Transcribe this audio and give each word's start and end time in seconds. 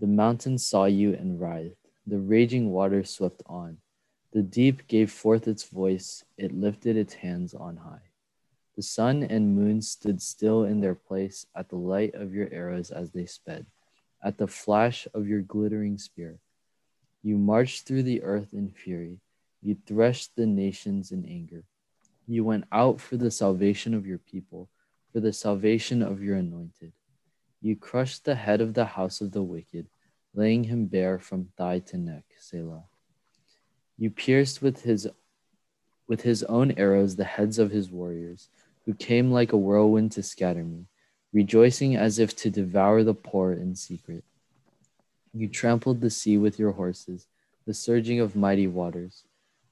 The 0.00 0.06
mountains 0.06 0.66
saw 0.66 0.86
you 0.86 1.12
and 1.12 1.38
writhed. 1.38 1.76
The 2.06 2.18
raging 2.18 2.70
water 2.70 3.04
swept 3.04 3.42
on. 3.44 3.76
The 4.32 4.42
deep 4.42 4.88
gave 4.88 5.12
forth 5.12 5.46
its 5.46 5.64
voice. 5.64 6.24
It 6.38 6.54
lifted 6.54 6.96
its 6.96 7.12
hands 7.12 7.52
on 7.52 7.76
high. 7.76 8.08
The 8.76 8.82
sun 8.82 9.22
and 9.22 9.54
moon 9.54 9.82
stood 9.82 10.22
still 10.22 10.64
in 10.64 10.80
their 10.80 10.94
place 10.94 11.44
at 11.54 11.68
the 11.68 11.76
light 11.76 12.14
of 12.14 12.32
your 12.32 12.48
arrows 12.50 12.90
as 12.90 13.10
they 13.10 13.26
sped, 13.26 13.66
at 14.24 14.38
the 14.38 14.46
flash 14.46 15.06
of 15.12 15.28
your 15.28 15.42
glittering 15.42 15.98
spear. 15.98 16.38
You 17.22 17.36
marched 17.36 17.86
through 17.86 18.04
the 18.04 18.22
earth 18.22 18.54
in 18.54 18.70
fury. 18.70 19.18
You 19.60 19.76
threshed 19.86 20.34
the 20.34 20.46
nations 20.46 21.12
in 21.12 21.26
anger. 21.26 21.64
You 22.26 22.42
went 22.44 22.64
out 22.72 23.02
for 23.02 23.18
the 23.18 23.30
salvation 23.30 23.92
of 23.92 24.06
your 24.06 24.18
people, 24.18 24.70
for 25.12 25.20
the 25.20 25.34
salvation 25.34 26.00
of 26.02 26.22
your 26.22 26.36
anointed. 26.36 26.92
You 27.62 27.76
crushed 27.76 28.24
the 28.24 28.34
head 28.34 28.60
of 28.60 28.72
the 28.72 28.86
house 28.86 29.20
of 29.20 29.32
the 29.32 29.42
wicked, 29.42 29.86
laying 30.32 30.64
him 30.64 30.86
bare 30.86 31.18
from 31.18 31.50
thigh 31.56 31.80
to 31.80 31.98
neck, 31.98 32.24
Selah. 32.38 32.84
You 33.98 34.10
pierced 34.10 34.62
with 34.62 34.82
his 34.82 35.06
with 36.08 36.22
his 36.22 36.42
own 36.44 36.72
arrows 36.72 37.14
the 37.14 37.24
heads 37.24 37.58
of 37.58 37.70
his 37.70 37.90
warriors 37.90 38.48
who 38.84 38.94
came 38.94 39.30
like 39.30 39.52
a 39.52 39.56
whirlwind 39.56 40.10
to 40.12 40.22
scatter 40.22 40.64
me, 40.64 40.86
rejoicing 41.32 41.94
as 41.94 42.18
if 42.18 42.34
to 42.34 42.50
devour 42.50 43.04
the 43.04 43.14
poor 43.14 43.52
in 43.52 43.76
secret. 43.76 44.24
You 45.32 45.46
trampled 45.46 46.00
the 46.00 46.10
sea 46.10 46.38
with 46.38 46.58
your 46.58 46.72
horses, 46.72 47.28
the 47.66 47.74
surging 47.74 48.18
of 48.18 48.34
mighty 48.34 48.66
waters. 48.66 49.22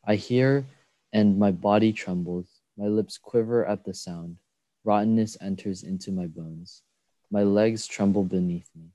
I 0.07 0.15
hear, 0.15 0.67
and 1.13 1.39
my 1.39 1.51
body 1.51 1.93
trembles, 1.93 2.61
my 2.77 2.87
lips 2.87 3.19
quiver 3.19 3.67
at 3.67 3.85
the 3.85 3.95
sound. 3.95 4.37
Rottenness 4.85 5.37
enters 5.41 5.83
into 5.83 6.13
my 6.13 6.27
bones. 6.27 6.83
My 7.31 7.43
legs 7.43 7.87
tremble 7.87 8.25
beneath 8.25 8.71
me. 8.75 8.91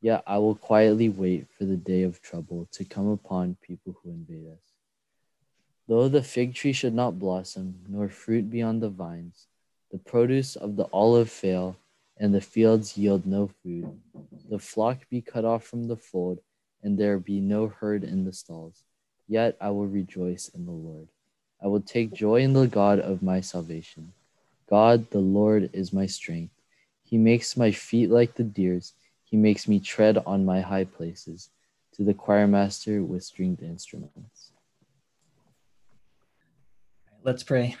Yet 0.00 0.22
I 0.26 0.38
will 0.38 0.54
quietly 0.54 1.08
wait 1.08 1.46
for 1.56 1.64
the 1.64 1.76
day 1.76 2.02
of 2.02 2.22
trouble 2.22 2.68
to 2.72 2.84
come 2.84 3.08
upon 3.08 3.56
people 3.60 3.96
who 4.02 4.10
invade 4.10 4.46
us. 4.46 4.72
Though 5.88 6.08
the 6.08 6.22
fig 6.22 6.54
tree 6.54 6.72
should 6.72 6.94
not 6.94 7.18
blossom, 7.18 7.80
nor 7.88 8.08
fruit 8.08 8.50
be 8.50 8.62
on 8.62 8.80
the 8.80 8.88
vines, 8.88 9.46
the 9.92 9.98
produce 9.98 10.56
of 10.56 10.76
the 10.76 10.88
olive 10.92 11.30
fail, 11.30 11.76
and 12.18 12.34
the 12.34 12.40
fields 12.40 12.96
yield 12.96 13.26
no 13.26 13.50
food. 13.62 14.00
The 14.48 14.58
flock 14.58 15.08
be 15.10 15.20
cut 15.20 15.44
off 15.44 15.64
from 15.64 15.86
the 15.86 15.96
fold, 15.96 16.40
and 16.82 16.98
there 16.98 17.18
be 17.18 17.40
no 17.40 17.68
herd 17.68 18.04
in 18.04 18.24
the 18.24 18.32
stalls. 18.32 18.82
Yet 19.28 19.56
I 19.60 19.70
will 19.70 19.86
rejoice 19.86 20.48
in 20.48 20.64
the 20.64 20.72
Lord. 20.72 21.08
I 21.62 21.66
will 21.68 21.80
take 21.80 22.12
joy 22.12 22.42
in 22.42 22.52
the 22.52 22.66
God 22.66 23.00
of 23.00 23.22
my 23.22 23.40
salvation. 23.40 24.12
God, 24.68 25.10
the 25.10 25.20
Lord, 25.20 25.70
is 25.72 25.92
my 25.92 26.06
strength. 26.06 26.55
He 27.06 27.18
makes 27.18 27.56
my 27.56 27.70
feet 27.70 28.10
like 28.10 28.34
the 28.34 28.42
deer's. 28.42 28.92
He 29.22 29.36
makes 29.36 29.68
me 29.68 29.78
tread 29.78 30.18
on 30.26 30.44
my 30.44 30.60
high 30.60 30.84
places. 30.84 31.50
To 31.92 32.02
the 32.02 32.12
choirmaster 32.12 33.06
with 33.06 33.22
stringed 33.22 33.62
instruments. 33.62 34.50
Let's 37.22 37.44
pray. 37.44 37.76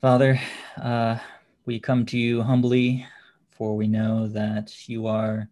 Father, 0.00 0.40
uh, 0.80 1.18
we 1.66 1.80
come 1.80 2.06
to 2.06 2.16
you 2.16 2.42
humbly, 2.42 3.04
for 3.50 3.76
we 3.76 3.88
know 3.88 4.28
that 4.28 4.88
you 4.88 5.08
are 5.08 5.48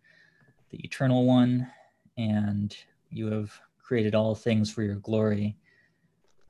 the 0.71 0.79
eternal 0.79 1.27
one 1.27 1.69
and 2.17 2.75
you 3.11 3.31
have 3.33 3.53
created 3.83 4.15
all 4.15 4.35
things 4.35 4.71
for 4.71 4.83
your 4.83 4.97
glory. 4.97 5.57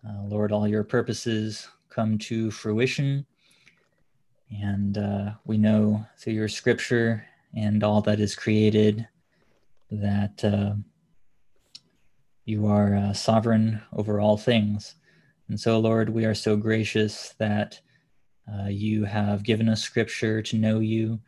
Uh, 0.07 0.23
Lord, 0.25 0.53
all 0.53 0.69
your 0.69 0.85
purposes 0.85 1.67
come 1.89 2.19
to 2.19 2.51
fruition. 2.51 3.27
And 4.51 4.97
uh, 4.97 5.31
we 5.45 5.59
know 5.59 6.07
through 6.19 6.35
your 6.35 6.49
scripture 6.49 7.25
and 7.55 7.83
all 7.83 8.01
that 8.03 8.21
is 8.21 8.35
created 8.35 9.07
that 9.91 10.45
uh, 10.45 10.75
you 12.45 12.67
are 12.67 12.95
uh, 12.97 13.13
sovereign 13.13 13.81
over 13.93 14.21
all 14.21 14.37
things. 14.37 14.95
And 15.49 15.59
so, 15.59 15.79
Lord, 15.79 16.11
we 16.11 16.25
are 16.25 16.35
so 16.35 16.57
gracious 16.57 17.35
that 17.39 17.81
uh, 18.51 18.69
you 18.69 19.05
have 19.05 19.43
given 19.43 19.69
us 19.69 19.83
scripture 19.83 20.41
to 20.43 20.57
know 20.57 20.81
you, 20.81 21.21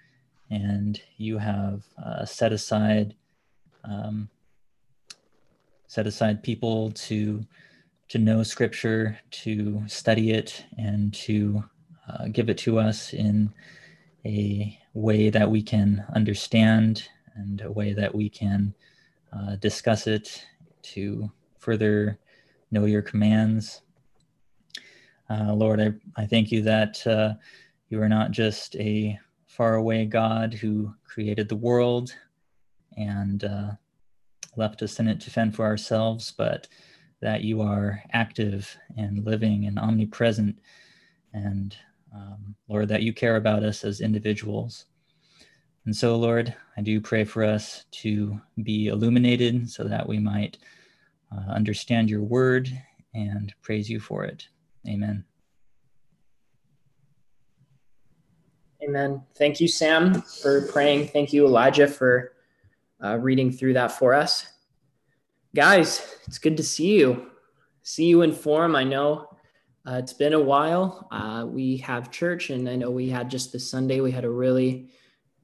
and 0.50 1.00
you 1.16 1.38
have 1.38 1.84
uh, 2.02 2.24
set 2.24 2.52
aside 2.52 3.14
um, 3.84 4.28
set 5.86 6.06
aside 6.06 6.42
people 6.42 6.90
to 6.92 7.44
to 8.08 8.18
know 8.18 8.42
scripture, 8.42 9.18
to 9.30 9.82
study 9.86 10.32
it, 10.32 10.64
and 10.78 11.14
to 11.14 11.62
uh, 12.10 12.28
give 12.28 12.50
it 12.50 12.58
to 12.58 12.78
us 12.78 13.12
in 13.12 13.52
a 14.24 14.78
way 14.94 15.30
that 15.30 15.50
we 15.50 15.62
can 15.62 16.04
understand 16.14 17.08
and 17.34 17.60
a 17.62 17.70
way 17.70 17.92
that 17.92 18.14
we 18.14 18.28
can 18.28 18.74
uh, 19.32 19.56
discuss 19.56 20.06
it 20.06 20.44
to 20.82 21.30
further 21.58 22.18
know 22.70 22.84
your 22.84 23.02
commands 23.02 23.82
uh, 25.30 25.54
Lord, 25.54 25.80
I, 25.80 25.92
I 26.20 26.26
thank 26.26 26.50
you 26.50 26.62
that 26.62 27.06
uh, 27.06 27.34
you 27.88 28.02
are 28.02 28.08
not 28.08 28.32
just 28.32 28.74
a 28.76 29.18
faraway 29.46 30.04
God 30.04 30.52
who 30.52 30.92
created 31.04 31.48
the 31.48 31.56
world 31.56 32.12
and 32.96 33.44
uh, 33.44 33.70
left 34.56 34.82
us 34.82 34.98
in 34.98 35.06
it 35.06 35.20
to 35.20 35.30
fend 35.30 35.54
for 35.54 35.64
ourselves, 35.64 36.32
but 36.36 36.66
that 37.20 37.42
you 37.42 37.62
are 37.62 38.02
active 38.12 38.76
and 38.96 39.24
living 39.24 39.66
and 39.66 39.78
omnipresent. 39.78 40.58
And 41.32 41.76
um, 42.14 42.54
Lord, 42.68 42.88
that 42.88 43.02
you 43.02 43.12
care 43.12 43.36
about 43.36 43.62
us 43.62 43.84
as 43.84 44.00
individuals. 44.00 44.86
And 45.86 45.94
so, 45.94 46.16
Lord, 46.16 46.54
I 46.76 46.82
do 46.82 47.00
pray 47.00 47.24
for 47.24 47.44
us 47.44 47.84
to 47.92 48.40
be 48.62 48.88
illuminated 48.88 49.70
so 49.70 49.84
that 49.84 50.08
we 50.08 50.18
might 50.18 50.58
uh, 51.32 51.50
understand 51.50 52.10
your 52.10 52.22
word 52.22 52.70
and 53.14 53.52
praise 53.62 53.88
you 53.88 54.00
for 54.00 54.24
it. 54.24 54.46
Amen. 54.88 55.24
Amen. 58.82 59.22
Thank 59.36 59.60
you, 59.60 59.68
Sam, 59.68 60.22
for 60.22 60.66
praying. 60.68 61.08
Thank 61.08 61.32
you, 61.32 61.46
Elijah, 61.46 61.86
for 61.86 62.32
uh, 63.02 63.18
reading 63.18 63.52
through 63.52 63.74
that 63.74 63.92
for 63.92 64.14
us. 64.14 64.46
Guys, 65.54 66.16
it's 66.26 66.38
good 66.38 66.56
to 66.56 66.62
see 66.62 66.98
you. 66.98 67.30
See 67.82 68.06
you 68.06 68.22
in 68.22 68.32
form. 68.32 68.76
I 68.76 68.84
know 68.84 69.28
uh, 69.86 69.94
it's 69.94 70.12
been 70.12 70.34
a 70.34 70.40
while. 70.40 71.08
Uh, 71.10 71.46
we 71.48 71.78
have 71.78 72.10
church, 72.10 72.50
and 72.50 72.68
I 72.68 72.76
know 72.76 72.90
we 72.90 73.08
had 73.08 73.30
just 73.30 73.52
this 73.52 73.68
Sunday, 73.68 74.00
we 74.00 74.10
had 74.10 74.24
a 74.24 74.30
really, 74.30 74.88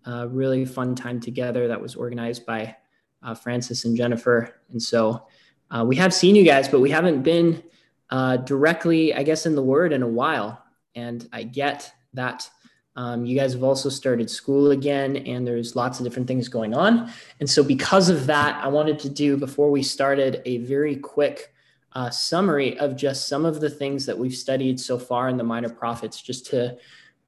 uh, 0.07 0.29
really 0.29 0.65
fun 0.65 0.95
time 0.95 1.21
together 1.21 1.69
that 1.69 1.81
was 1.81 1.95
organized 1.95 2.45
by 2.45 2.77
uh, 3.23 3.35
Francis 3.35 3.85
and 3.87 3.97
Jennifer. 3.97 4.61
And 4.71 4.83
so 4.83 5.27
uh, 5.71 5.85
we 5.87 5.97
have 5.97 6.13
seen 6.13 6.37
you 6.37 6.45
guys, 6.45 6.69
but 6.69 6.81
we 6.81 6.91
haven't 6.91 7.23
been 7.23 7.63
uh, 8.11 8.37
directly, 8.39 9.15
I 9.15 9.23
guess, 9.23 9.47
in 9.47 9.55
the 9.55 9.63
Word 9.63 9.93
in 9.93 10.03
a 10.03 10.09
while. 10.09 10.63
And 10.95 11.27
I 11.33 11.43
get 11.43 11.93
that 12.13 12.49
um, 12.95 13.27
you 13.27 13.39
guys 13.39 13.53
have 13.53 13.63
also 13.63 13.89
started 13.89 14.31
school 14.31 14.71
again, 14.71 15.17
and 15.17 15.47
there's 15.47 15.77
lots 15.77 15.99
of 15.99 16.05
different 16.05 16.29
things 16.29 16.49
going 16.49 16.75
on. 16.75 17.11
And 17.41 17.49
so, 17.49 17.63
because 17.63 18.09
of 18.09 18.27
that, 18.27 18.63
I 18.65 18.69
wanted 18.69 18.99
to 19.01 19.11
do 19.11 19.37
before 19.37 19.71
we 19.71 19.83
started 19.83 20.41
a 20.47 20.59
very 20.59 20.97
quick 20.97 21.53
uh, 21.97 22.11
summary 22.11 22.79
of 22.79 22.95
just 22.95 23.27
some 23.27 23.47
of 23.47 23.59
the 23.59 23.71
things 23.71 24.05
that 24.05 24.17
we've 24.17 24.34
studied 24.34 24.79
so 24.79 24.99
far 24.99 25.31
in 25.31 25.39
the 25.39 25.43
minor 25.43 25.71
prophets, 25.71 26.21
just 26.21 26.45
to 26.45 26.77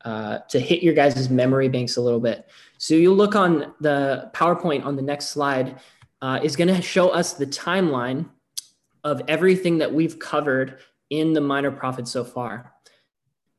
uh, 0.04 0.38
to 0.50 0.60
hit 0.60 0.82
your 0.82 0.94
guys' 0.94 1.30
memory 1.30 1.68
banks 1.68 1.96
a 1.96 2.00
little 2.00 2.20
bit. 2.20 2.46
So 2.76 2.94
you'll 2.94 3.16
look 3.16 3.34
on 3.34 3.74
the 3.80 4.30
PowerPoint 4.34 4.84
on 4.84 4.94
the 4.94 5.02
next 5.02 5.30
slide 5.30 5.80
uh, 6.20 6.38
is 6.42 6.54
going 6.54 6.68
to 6.68 6.82
show 6.82 7.08
us 7.08 7.32
the 7.32 7.46
timeline 7.46 8.28
of 9.04 9.22
everything 9.26 9.78
that 9.78 9.92
we've 9.92 10.18
covered 10.18 10.78
in 11.08 11.32
the 11.32 11.40
minor 11.40 11.70
prophets 11.70 12.10
so 12.10 12.22
far. 12.22 12.74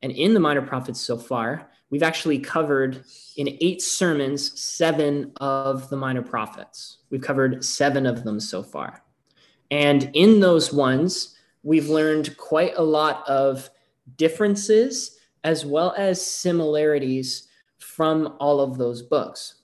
And 0.02 0.12
in 0.12 0.32
the 0.32 0.40
minor 0.40 0.62
prophets 0.62 1.00
so 1.00 1.18
far, 1.18 1.68
we've 1.90 2.04
actually 2.04 2.38
covered 2.38 3.04
in 3.36 3.58
eight 3.60 3.82
sermons 3.82 4.58
seven 4.58 5.32
of 5.40 5.90
the 5.90 5.96
minor 5.96 6.22
prophets. 6.22 6.98
We've 7.10 7.20
covered 7.20 7.64
seven 7.64 8.06
of 8.06 8.22
them 8.22 8.38
so 8.38 8.62
far. 8.62 9.02
And 9.70 10.10
in 10.14 10.40
those 10.40 10.72
ones, 10.72 11.36
we've 11.62 11.88
learned 11.88 12.36
quite 12.36 12.74
a 12.76 12.82
lot 12.82 13.28
of 13.28 13.70
differences 14.16 15.18
as 15.44 15.64
well 15.64 15.94
as 15.96 16.24
similarities 16.24 17.48
from 17.78 18.36
all 18.40 18.60
of 18.60 18.78
those 18.78 19.02
books. 19.02 19.54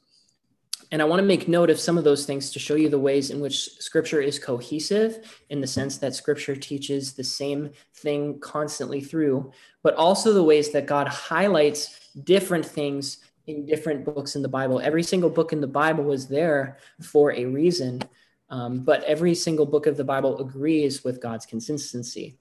And 0.92 1.02
I 1.02 1.04
want 1.04 1.20
to 1.20 1.26
make 1.26 1.48
note 1.48 1.68
of 1.68 1.80
some 1.80 1.98
of 1.98 2.04
those 2.04 2.26
things 2.26 2.52
to 2.52 2.60
show 2.60 2.76
you 2.76 2.88
the 2.88 2.98
ways 2.98 3.30
in 3.30 3.40
which 3.40 3.70
scripture 3.80 4.20
is 4.20 4.38
cohesive 4.38 5.42
in 5.50 5.60
the 5.60 5.66
sense 5.66 5.98
that 5.98 6.14
scripture 6.14 6.54
teaches 6.54 7.12
the 7.12 7.24
same 7.24 7.70
thing 7.94 8.38
constantly 8.38 9.00
through, 9.00 9.50
but 9.82 9.94
also 9.96 10.32
the 10.32 10.44
ways 10.44 10.70
that 10.70 10.86
God 10.86 11.08
highlights 11.08 12.10
different 12.22 12.64
things 12.64 13.18
in 13.48 13.66
different 13.66 14.04
books 14.04 14.36
in 14.36 14.42
the 14.42 14.48
Bible. 14.48 14.80
Every 14.80 15.02
single 15.02 15.30
book 15.30 15.52
in 15.52 15.60
the 15.60 15.66
Bible 15.66 16.04
was 16.04 16.28
there 16.28 16.78
for 17.02 17.32
a 17.32 17.44
reason, 17.46 18.02
um, 18.48 18.80
but 18.80 19.02
every 19.04 19.34
single 19.34 19.66
book 19.66 19.86
of 19.86 19.96
the 19.96 20.04
Bible 20.04 20.38
agrees 20.40 21.04
with 21.04 21.20
God's 21.20 21.46
consistency. 21.46 22.38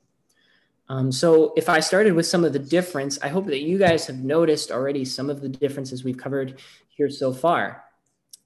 Um, 0.88 1.12
so, 1.12 1.54
if 1.58 1.68
I 1.68 1.80
started 1.80 2.14
with 2.14 2.28
some 2.28 2.46
of 2.46 2.54
the 2.54 2.60
difference, 2.60 3.18
I 3.24 3.30
hope 3.30 3.48
that 3.48 3.62
you 3.62 3.80
guys 3.80 4.06
have 4.06 4.24
noticed 4.24 4.72
already 4.72 5.04
some 5.04 5.32
of 5.32 5.42
the 5.42 5.50
differences 5.50 6.04
we've 6.04 6.18
covered 6.18 6.62
here 6.90 7.10
so 7.10 7.34
far. 7.34 7.84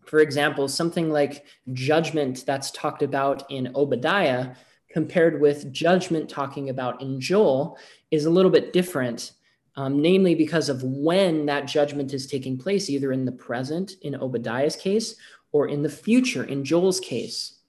For 0.06 0.20
example, 0.20 0.68
something 0.70 1.12
like 1.12 1.46
judgment 1.74 2.46
that's 2.46 2.72
talked 2.72 3.04
about 3.04 3.52
in 3.52 3.72
Obadiah 3.76 4.56
compared 4.90 5.40
with 5.40 5.72
judgment 5.72 6.30
talking 6.30 6.70
about 6.70 7.02
in 7.02 7.20
Joel 7.20 7.78
is 8.10 8.26
a 8.26 8.30
little 8.30 8.50
bit 8.50 8.74
different, 8.74 9.34
um, 9.76 10.02
namely 10.02 10.34
because 10.34 10.70
of 10.70 10.82
when 10.82 11.46
that 11.46 11.68
judgment 11.68 12.14
is 12.14 12.26
taking 12.26 12.58
place, 12.58 12.90
either 12.90 13.12
in 13.12 13.26
the 13.26 13.32
present 13.34 13.94
in 14.02 14.16
Obadiah's 14.16 14.78
case 14.78 15.16
or 15.52 15.68
in 15.68 15.82
the 15.84 15.90
future 15.90 16.44
in 16.44 16.64
Joel's 16.64 17.00
case. 17.00 17.60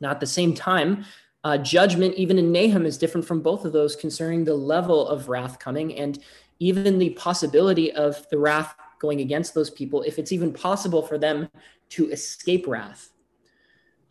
Now, 0.00 0.10
at 0.10 0.20
the 0.20 0.26
same 0.26 0.54
time, 0.54 1.04
uh, 1.44 1.58
judgment, 1.58 2.14
even 2.14 2.38
in 2.38 2.52
Nahum, 2.52 2.86
is 2.86 2.98
different 2.98 3.26
from 3.26 3.40
both 3.40 3.64
of 3.64 3.72
those 3.72 3.96
concerning 3.96 4.44
the 4.44 4.54
level 4.54 5.08
of 5.08 5.28
wrath 5.28 5.58
coming 5.58 5.94
and 5.96 6.18
even 6.58 6.98
the 6.98 7.10
possibility 7.10 7.90
of 7.92 8.28
the 8.30 8.38
wrath 8.38 8.74
going 8.98 9.20
against 9.20 9.54
those 9.54 9.70
people, 9.70 10.02
if 10.02 10.18
it's 10.18 10.32
even 10.32 10.52
possible 10.52 11.02
for 11.02 11.16
them 11.16 11.48
to 11.88 12.10
escape 12.10 12.66
wrath. 12.66 13.10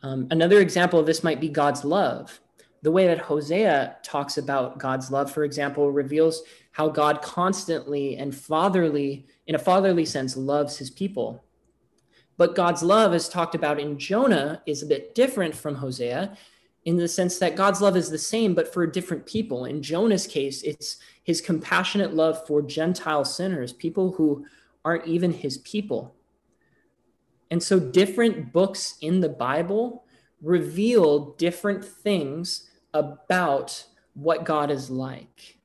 Um, 0.01 0.27
another 0.31 0.59
example 0.59 0.99
of 0.99 1.05
this 1.05 1.23
might 1.23 1.39
be 1.39 1.49
God's 1.49 1.85
love. 1.85 2.39
The 2.81 2.91
way 2.91 3.07
that 3.07 3.19
Hosea 3.19 3.97
talks 4.03 4.37
about 4.37 4.79
God's 4.79 5.11
love, 5.11 5.31
for 5.31 5.43
example, 5.43 5.91
reveals 5.91 6.41
how 6.71 6.87
God 6.87 7.21
constantly 7.21 8.15
and 8.15 8.33
fatherly, 8.33 9.27
in 9.47 9.55
a 9.55 9.59
fatherly 9.59 10.05
sense, 10.05 10.37
loves 10.37 10.77
his 10.77 10.89
people. 10.89 11.43
But 12.39 12.55
God's 12.55 12.81
love, 12.81 13.13
as 13.13 13.27
talked 13.27 13.53
about 13.53 13.81
in 13.81 13.99
Jonah, 13.99 14.61
is 14.65 14.81
a 14.81 14.85
bit 14.85 15.13
different 15.13 15.53
from 15.53 15.75
Hosea 15.75 16.37
in 16.85 16.95
the 16.95 17.05
sense 17.05 17.37
that 17.37 17.57
God's 17.57 17.81
love 17.81 17.97
is 17.97 18.09
the 18.09 18.17
same, 18.17 18.55
but 18.55 18.73
for 18.73 18.87
different 18.87 19.25
people. 19.25 19.65
In 19.65 19.83
Jonah's 19.83 20.25
case, 20.25 20.63
it's 20.63 20.99
his 21.25 21.41
compassionate 21.41 22.13
love 22.13 22.47
for 22.47 22.61
Gentile 22.61 23.25
sinners, 23.25 23.73
people 23.73 24.13
who 24.13 24.45
aren't 24.85 25.05
even 25.05 25.33
his 25.33 25.57
people. 25.57 26.15
And 27.51 27.61
so 27.61 27.77
different 27.77 28.53
books 28.53 28.95
in 29.01 29.19
the 29.19 29.27
Bible 29.27 30.05
reveal 30.41 31.31
different 31.31 31.83
things 31.83 32.69
about 32.93 33.85
what 34.13 34.45
God 34.45 34.71
is 34.71 34.89
like. 34.89 35.57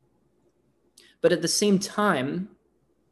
But 1.21 1.31
at 1.31 1.41
the 1.41 1.47
same 1.47 1.79
time, 1.79 2.49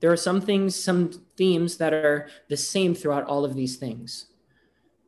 there 0.02 0.10
are 0.10 0.16
some 0.16 0.40
things, 0.40 0.74
some 0.74 1.12
themes 1.36 1.76
that 1.76 1.94
are 1.94 2.28
the 2.48 2.56
same 2.56 2.92
throughout 2.92 3.24
all 3.24 3.44
of 3.44 3.54
these 3.54 3.76
things. 3.76 4.26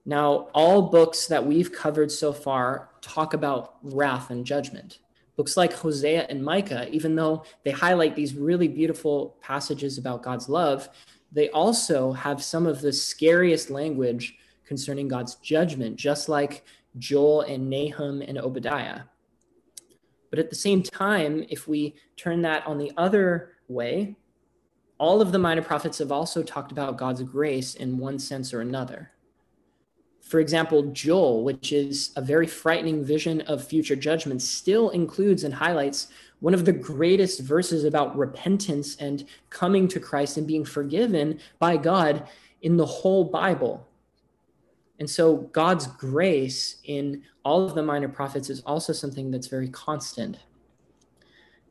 Now, 0.07 0.49
all 0.55 0.83
books 0.83 1.27
that 1.27 1.45
we've 1.45 1.73
covered 1.73 2.13
so 2.13 2.33
far 2.33 2.91
talk 3.01 3.35
about 3.35 3.75
wrath 3.83 4.31
and 4.31 4.47
judgment. 4.47 5.01
Books 5.37 5.57
like 5.57 5.73
Hosea 5.73 6.27
and 6.29 6.45
Micah, 6.45 6.89
even 6.93 7.17
though 7.17 7.43
they 7.65 7.73
highlight 7.73 8.15
these 8.15 8.37
really 8.37 8.69
beautiful 8.69 9.37
passages 9.41 9.99
about 9.99 10.23
God's 10.23 10.49
love, 10.49 10.89
they 11.33 11.49
also 11.49 12.13
have 12.13 12.41
some 12.41 12.65
of 12.65 12.81
the 12.81 12.93
scariest 12.93 13.71
language 13.71 14.37
concerning 14.65 15.09
God's 15.09 15.35
judgment, 15.37 15.97
just 15.97 16.29
like 16.29 16.65
Joel 16.99 17.41
and 17.41 17.69
Nahum 17.69 18.23
and 18.23 18.39
Obadiah. 18.39 19.01
But 20.31 20.39
at 20.39 20.51
the 20.51 20.57
same 20.57 20.85
time, 20.85 21.45
if 21.49 21.67
we 21.67 21.97
turn 22.17 22.43
that 22.43 22.65
on 22.65 22.79
the 22.79 22.93
other 22.97 23.55
way, 23.67 24.15
all 24.99 25.21
of 25.21 25.33
the 25.33 25.39
minor 25.39 25.63
prophets 25.63 25.99
have 25.99 26.13
also 26.13 26.43
talked 26.43 26.73
about 26.73 26.97
God's 26.97 27.23
grace 27.23 27.75
in 27.75 27.99
one 27.99 28.19
sense 28.19 28.55
or 28.55 28.61
another. 28.61 29.11
For 30.21 30.41
example, 30.41 30.85
Joel, 30.93 31.45
which 31.45 31.73
is 31.73 32.11
a 32.17 32.23
very 32.23 32.47
frightening 32.47 33.05
vision 33.05 33.43
of 33.43 33.67
future 33.67 33.97
judgment, 33.97 34.41
still 34.41 34.89
includes 34.91 35.45
and 35.45 35.53
highlights 35.53 36.09
one 36.41 36.55
of 36.55 36.65
the 36.65 36.73
greatest 36.73 37.41
verses 37.41 37.85
about 37.85 38.17
repentance 38.17 38.97
and 38.97 39.27
coming 39.51 39.87
to 39.89 40.01
Christ 40.01 40.37
and 40.37 40.47
being 40.47 40.65
forgiven 40.65 41.41
by 41.59 41.77
God 41.77 42.27
in 42.63 42.77
the 42.77 42.87
whole 42.87 43.25
Bible. 43.25 43.87
And 44.99 45.11
so, 45.11 45.37
God's 45.53 45.87
grace 45.87 46.77
in 46.85 47.23
all 47.45 47.65
of 47.67 47.75
the 47.75 47.83
minor 47.83 48.09
prophets 48.09 48.49
is 48.49 48.61
also 48.61 48.93
something 48.93 49.31
that's 49.31 49.49
very 49.49 49.69
constant. 49.69 50.39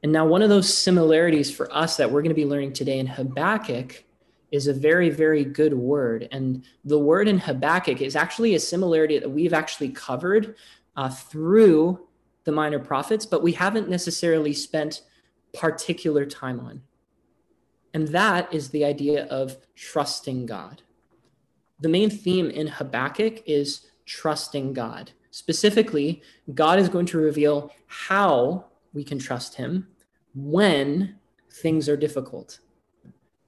And 0.03 0.11
now, 0.11 0.25
one 0.25 0.41
of 0.41 0.50
those 0.50 0.71
similarities 0.71 1.50
for 1.50 1.73
us 1.73 1.95
that 1.95 2.11
we're 2.11 2.21
going 2.21 2.29
to 2.29 2.35
be 2.35 2.45
learning 2.45 2.73
today 2.73 3.00
in 3.00 3.07
Habakkuk 3.07 4.03
is 4.51 4.67
a 4.67 4.73
very, 4.73 5.09
very 5.09 5.45
good 5.45 5.73
word. 5.73 6.27
And 6.31 6.65
the 6.83 7.00
word 7.00 7.29
in 7.29 7.39
Habakkuk 7.39 8.01
is 8.01 8.15
actually 8.15 8.53
a 8.53 8.59
similarity 8.59 9.17
that 9.17 9.29
we've 9.29 9.53
actually 9.53 9.89
covered 9.89 10.55
uh, 10.97 11.09
through 11.09 12.05
the 12.44 12.51
minor 12.51 12.79
prophets, 12.79 13.25
but 13.25 13.41
we 13.41 13.53
haven't 13.53 13.89
necessarily 13.89 14.53
spent 14.53 15.03
particular 15.53 16.25
time 16.25 16.59
on. 16.59 16.81
And 17.94 18.09
that 18.09 18.53
is 18.53 18.69
the 18.69 18.83
idea 18.83 19.25
of 19.27 19.57
trusting 19.75 20.45
God. 20.45 20.81
The 21.79 21.89
main 21.89 22.09
theme 22.09 22.50
in 22.50 22.67
Habakkuk 22.67 23.41
is 23.45 23.88
trusting 24.05 24.73
God. 24.73 25.11
Specifically, 25.31 26.21
God 26.53 26.77
is 26.77 26.89
going 26.89 27.05
to 27.07 27.17
reveal 27.17 27.71
how 27.88 28.65
we 28.94 29.03
can 29.03 29.17
trust 29.17 29.55
Him 29.55 29.88
when 30.33 31.15
things 31.51 31.88
are 31.88 31.97
difficult. 31.97 32.59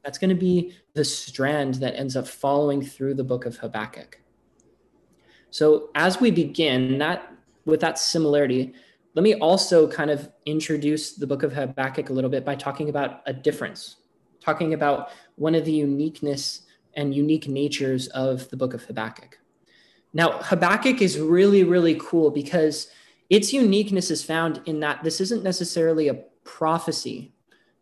That's 0.03 0.17
going 0.17 0.29
to 0.29 0.35
be 0.35 0.73
the 0.93 1.03
strand 1.03 1.75
that 1.75 1.95
ends 1.95 2.15
up 2.15 2.27
following 2.27 2.81
through 2.81 3.15
the 3.15 3.23
book 3.23 3.45
of 3.45 3.57
Habakkuk. 3.57 4.19
So 5.49 5.89
as 5.95 6.19
we 6.19 6.31
begin 6.31 6.97
that 6.99 7.33
with 7.65 7.79
that 7.79 7.97
similarity, 7.97 8.73
let 9.15 9.23
me 9.23 9.35
also 9.35 9.87
kind 9.87 10.11
of 10.11 10.29
introduce 10.45 11.13
the 11.13 11.25
book 11.25 11.41
of 11.41 11.53
Habakkuk 11.53 12.09
a 12.09 12.13
little 12.13 12.29
bit 12.29 12.45
by 12.45 12.55
talking 12.55 12.89
about 12.89 13.21
a 13.25 13.33
difference, 13.33 13.95
talking 14.41 14.73
about 14.73 15.09
one 15.35 15.55
of 15.55 15.65
the 15.65 15.71
uniqueness 15.71 16.61
and 16.95 17.15
unique 17.15 17.47
natures 17.47 18.07
of 18.09 18.49
the 18.49 18.57
book 18.57 18.73
of 18.73 18.83
Habakkuk. 18.83 19.39
Now, 20.13 20.39
Habakkuk 20.41 21.01
is 21.01 21.19
really, 21.19 21.63
really 21.63 21.99
cool 21.99 22.29
because 22.29 22.89
its 23.29 23.51
uniqueness 23.51 24.11
is 24.11 24.23
found 24.23 24.61
in 24.65 24.79
that 24.81 25.03
this 25.03 25.19
isn't 25.19 25.43
necessarily 25.43 26.09
a 26.09 26.23
prophecy. 26.45 27.33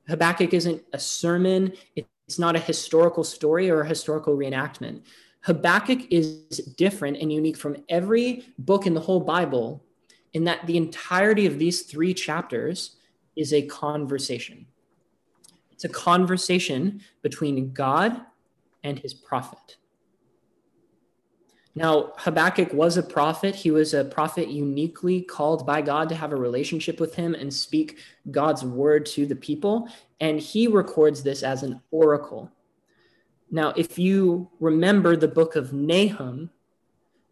Habakkuk 0.07 0.53
isn't 0.53 0.81
a 0.93 0.99
sermon, 0.99 1.73
it's 1.95 2.39
not 2.39 2.55
a 2.55 2.59
historical 2.59 3.23
story 3.23 3.69
or 3.69 3.81
a 3.81 3.87
historical 3.87 4.35
reenactment. 4.35 5.03
Habakkuk 5.41 6.11
is 6.11 6.37
different 6.77 7.17
and 7.17 7.31
unique 7.31 7.57
from 7.57 7.77
every 7.89 8.45
book 8.57 8.87
in 8.87 8.93
the 8.93 8.99
whole 8.99 9.19
Bible 9.19 9.83
in 10.33 10.45
that 10.45 10.65
the 10.65 10.77
entirety 10.77 11.45
of 11.45 11.59
these 11.59 11.83
three 11.83 12.13
chapters 12.13 12.95
is 13.35 13.53
a 13.53 13.61
conversation. 13.63 14.65
It's 15.71 15.83
a 15.83 15.89
conversation 15.89 17.01
between 17.21 17.73
God 17.73 18.21
and 18.83 18.97
his 18.99 19.13
prophet. 19.13 19.77
Now, 21.75 22.13
Habakkuk 22.17 22.71
was 22.71 22.97
a 22.97 23.03
prophet. 23.03 23.55
He 23.55 23.71
was 23.71 23.93
a 23.93 24.05
prophet 24.05 24.47
uniquely 24.47 25.21
called 25.21 25.65
by 25.65 25.81
God 25.81 26.07
to 26.09 26.15
have 26.15 26.31
a 26.31 26.35
relationship 26.35 26.99
with 26.99 27.15
him 27.15 27.33
and 27.33 27.51
speak 27.51 27.97
God's 28.29 28.63
word 28.63 29.07
to 29.07 29.25
the 29.25 29.35
people. 29.35 29.89
And 30.19 30.39
he 30.39 30.67
records 30.67 31.23
this 31.23 31.41
as 31.41 31.63
an 31.63 31.81
oracle. 31.89 32.51
Now, 33.49 33.73
if 33.75 33.97
you 33.97 34.49
remember 34.59 35.15
the 35.15 35.27
book 35.27 35.55
of 35.55 35.73
Nahum, 35.73 36.51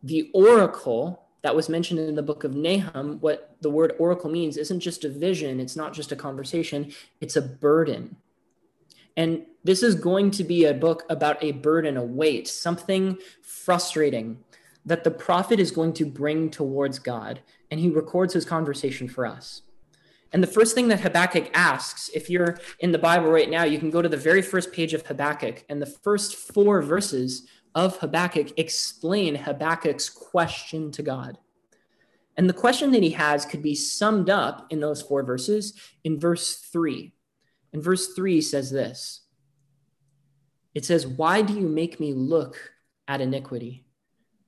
the 0.04 0.32
oracle 0.34 1.24
that 1.44 1.56
was 1.56 1.70
mentioned 1.70 2.00
in 2.00 2.16
the 2.16 2.24
book 2.24 2.44
of 2.44 2.56
Nahum, 2.56 3.20
what 3.20 3.56
the 3.62 3.70
word 3.70 3.94
oracle 4.00 4.30
means 4.30 4.58
isn't 4.58 4.80
just 4.80 5.04
a 5.04 5.10
vision, 5.10 5.60
it's 5.60 5.76
not 5.76 5.94
just 5.94 6.12
a 6.12 6.16
conversation, 6.16 6.92
it's 7.20 7.36
a 7.36 7.42
burden. 7.42 8.16
And 9.18 9.46
this 9.64 9.84
is 9.84 9.96
going 9.96 10.32
to 10.32 10.44
be 10.44 10.66
a 10.66 10.74
book 10.74 11.04
about 11.10 11.44
a 11.44 11.52
burden, 11.52 11.98
a 11.98 12.04
weight, 12.04 12.48
something 12.48 13.18
frustrating 13.42 14.40
that 14.86 15.04
the 15.04 15.12
prophet 15.12 15.60
is 15.60 15.70
going 15.70 15.94
to 15.94 16.06
bring 16.06 16.50
towards 16.50 16.98
God. 16.98 17.42
And 17.70 17.80
he 17.80 17.90
records 17.90 18.34
his 18.34 18.46
conversation 18.46 19.08
for 19.08 19.26
us. 19.26 19.62
And 20.34 20.42
the 20.42 20.48
first 20.48 20.74
thing 20.76 20.88
that 20.88 21.02
Habakkuk 21.02 21.52
asks, 21.54 22.10
if 22.14 22.30
you're 22.30 22.58
in 22.80 22.92
the 22.92 22.98
Bible 22.98 23.30
right 23.30 23.50
now, 23.50 23.64
you 23.64 23.78
can 23.78 23.90
go 23.90 24.02
to 24.02 24.10
the 24.10 24.18
very 24.18 24.42
first 24.42 24.72
page 24.72 24.94
of 24.94 25.06
Habakkuk, 25.06 25.66
and 25.68 25.82
the 25.82 25.86
first 25.86 26.36
four 26.36 26.82
verses 26.82 27.48
of 27.76 27.98
Habakkuk 27.98 28.58
explain 28.58 29.36
Habakkuk's 29.36 30.10
question 30.10 30.92
to 30.92 31.04
God. 31.04 31.38
And 32.38 32.50
the 32.50 32.54
question 32.54 32.92
that 32.92 33.04
he 33.04 33.12
has 33.12 33.46
could 33.46 33.62
be 33.62 33.76
summed 33.76 34.30
up 34.30 34.68
in 34.70 34.80
those 34.80 35.02
four 35.02 35.22
verses 35.24 35.74
in 36.06 36.18
verse 36.18 36.56
three. 36.56 37.12
And 37.74 37.84
verse 37.84 38.14
3 38.14 38.42
says 38.42 38.72
this 38.72 39.22
It 40.74 40.86
says, 40.86 41.08
Why 41.08 41.42
do 41.42 41.54
you 41.54 41.68
make 41.68 42.00
me 42.00 42.14
look 42.14 42.74
at 43.08 43.22
iniquity? 43.22 43.86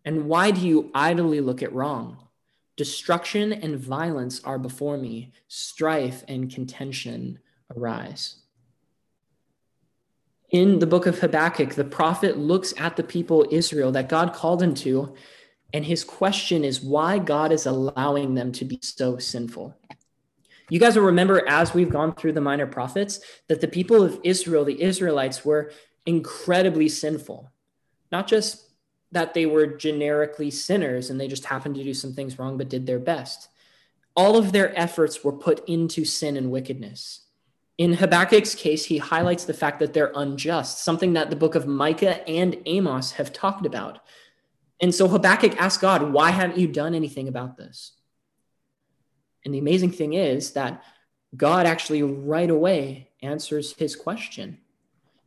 And 0.06 0.28
why 0.28 0.52
do 0.52 0.68
you 0.68 0.92
idly 0.94 1.40
look 1.40 1.64
at 1.64 1.74
wrong? 1.74 2.18
Destruction 2.76 3.54
and 3.54 3.78
violence 3.78 4.44
are 4.44 4.58
before 4.58 4.98
me, 4.98 5.32
strife 5.48 6.24
and 6.28 6.52
contention 6.52 7.40
arise. 7.76 8.38
In 10.50 10.80
the 10.80 10.88
book 10.88 11.06
of 11.06 11.20
Habakkuk, 11.20 11.74
the 11.74 11.84
prophet 11.84 12.38
looks 12.38 12.74
at 12.78 12.96
the 12.96 13.04
people 13.04 13.46
Israel 13.50 13.92
that 13.94 14.10
God 14.10 14.34
called 14.34 14.62
him 14.62 14.74
to, 14.76 15.16
and 15.74 15.86
his 15.86 16.04
question 16.04 16.64
is 16.64 16.82
why 16.82 17.18
God 17.18 17.52
is 17.52 17.66
allowing 17.66 18.36
them 18.36 18.52
to 18.54 18.66
be 18.66 18.80
so 18.82 19.18
sinful. 19.18 19.76
You 20.70 20.80
guys 20.80 20.96
will 20.96 21.04
remember 21.04 21.48
as 21.48 21.74
we've 21.74 21.90
gone 21.90 22.16
through 22.16 22.34
the 22.34 22.42
minor 22.42 22.68
prophets 22.68 23.20
that 23.48 23.62
the 23.62 23.68
people 23.68 24.02
of 24.02 24.20
Israel, 24.24 24.66
the 24.66 24.82
Israelites, 24.82 25.44
were 25.44 25.72
incredibly 26.06 26.90
sinful, 26.90 27.52
not 28.12 28.28
just 28.28 28.70
that 29.12 29.34
they 29.34 29.46
were 29.46 29.68
generically 29.68 30.50
sinners 30.50 31.10
and 31.10 31.20
they 31.20 31.28
just 31.28 31.46
happened 31.46 31.76
to 31.76 31.84
do 31.84 31.94
some 31.94 32.14
things 32.14 32.40
wrong 32.40 32.58
but 32.58 32.70
did 32.70 32.86
their 32.86 33.00
best. 33.00 33.50
All 34.16 34.38
of 34.38 34.52
their 34.52 34.78
efforts 34.78 35.24
were 35.24 35.34
put 35.34 35.68
into 35.68 36.06
sin 36.06 36.38
and 36.38 36.52
wickedness. 36.52 37.22
In 37.78 37.94
Habakkuk's 37.94 38.54
case, 38.54 38.86
he 38.86 39.00
highlights 39.00 39.46
the 39.46 39.54
fact 39.54 39.80
that 39.80 39.94
they're 39.94 40.12
unjust, 40.16 40.84
something 40.84 41.14
that 41.14 41.30
the 41.30 41.36
book 41.36 41.56
of 41.56 41.68
Micah 41.68 42.28
and 42.30 42.56
Amos 42.66 43.14
have 43.14 43.34
talked 43.34 43.66
about. 43.66 44.00
And 44.80 44.94
so 44.94 45.08
Habakkuk 45.08 45.60
asks 45.60 45.82
God, 45.82 46.12
Why 46.12 46.30
haven't 46.30 46.60
you 46.60 46.68
done 46.68 46.94
anything 46.94 47.28
about 47.28 47.58
this? 47.58 47.94
And 49.46 49.54
the 49.54 49.60
amazing 49.60 49.92
thing 49.92 50.14
is 50.14 50.52
that 50.54 50.84
God 51.36 51.66
actually 51.66 52.04
right 52.04 52.50
away 52.50 53.10
answers 53.22 53.74
his 53.74 53.96
question. 53.96 54.60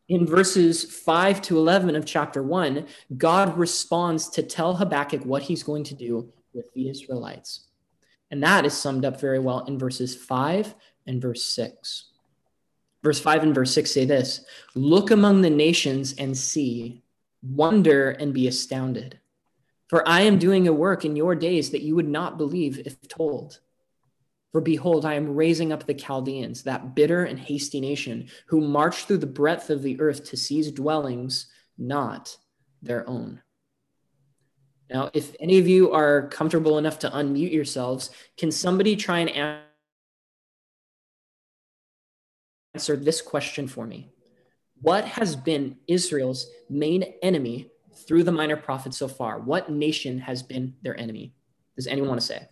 In 0.08 0.24
verses 0.24 0.84
5 0.84 1.42
to 1.42 1.58
11 1.58 1.96
of 1.96 2.06
chapter 2.06 2.42
1, 2.42 2.86
God 3.16 3.58
responds 3.58 4.28
to 4.30 4.42
tell 4.42 4.76
Habakkuk 4.76 5.24
what 5.24 5.42
he's 5.42 5.64
going 5.64 5.84
to 5.84 5.94
do 5.94 6.32
with 6.54 6.72
the 6.74 6.88
Israelites. 6.88 7.66
And 8.30 8.42
that 8.42 8.64
is 8.64 8.72
summed 8.72 9.04
up 9.04 9.20
very 9.20 9.38
well 9.38 9.64
in 9.64 9.78
verses 9.78 10.14
5 10.14 10.74
and 11.06 11.20
verse 11.20 11.42
6. 11.44 12.10
Verse 13.02 13.20
5 13.20 13.42
and 13.42 13.54
verse 13.54 13.72
6 13.72 13.90
say 13.90 14.04
this 14.04 14.44
Look 14.74 15.10
among 15.10 15.40
the 15.40 15.50
nations 15.50 16.14
and 16.18 16.36
see, 16.36 17.02
wonder 17.42 18.10
and 18.10 18.32
be 18.32 18.48
astounded. 18.48 19.20
For 19.88 20.08
I 20.08 20.22
am 20.22 20.38
doing 20.38 20.66
a 20.66 20.72
work 20.72 21.04
in 21.04 21.14
your 21.14 21.34
days 21.34 21.70
that 21.70 21.82
you 21.82 21.94
would 21.94 22.08
not 22.08 22.38
believe 22.38 22.80
if 22.84 23.00
told. 23.08 23.60
For 24.56 24.62
behold, 24.62 25.04
I 25.04 25.12
am 25.16 25.36
raising 25.36 25.70
up 25.70 25.84
the 25.84 25.92
Chaldeans, 25.92 26.62
that 26.62 26.94
bitter 26.94 27.24
and 27.24 27.38
hasty 27.38 27.78
nation, 27.78 28.30
who 28.46 28.62
march 28.62 29.04
through 29.04 29.18
the 29.18 29.26
breadth 29.26 29.68
of 29.68 29.82
the 29.82 30.00
earth 30.00 30.24
to 30.30 30.36
seize 30.38 30.72
dwellings 30.72 31.48
not 31.76 32.34
their 32.80 33.06
own. 33.06 33.42
Now, 34.88 35.10
if 35.12 35.36
any 35.40 35.58
of 35.58 35.68
you 35.68 35.92
are 35.92 36.28
comfortable 36.28 36.78
enough 36.78 37.00
to 37.00 37.10
unmute 37.10 37.52
yourselves, 37.52 38.08
can 38.38 38.50
somebody 38.50 38.96
try 38.96 39.18
and 39.18 39.60
answer 42.74 42.96
this 42.96 43.20
question 43.20 43.68
for 43.68 43.86
me? 43.86 44.08
What 44.80 45.04
has 45.04 45.36
been 45.36 45.76
Israel's 45.86 46.48
main 46.70 47.02
enemy 47.20 47.72
through 48.08 48.22
the 48.22 48.32
minor 48.32 48.56
prophets 48.56 48.96
so 48.96 49.06
far? 49.06 49.38
What 49.38 49.70
nation 49.70 50.20
has 50.20 50.42
been 50.42 50.76
their 50.80 50.98
enemy? 50.98 51.34
Does 51.74 51.86
anyone 51.86 52.08
want 52.08 52.22
to 52.22 52.26
say? 52.26 52.48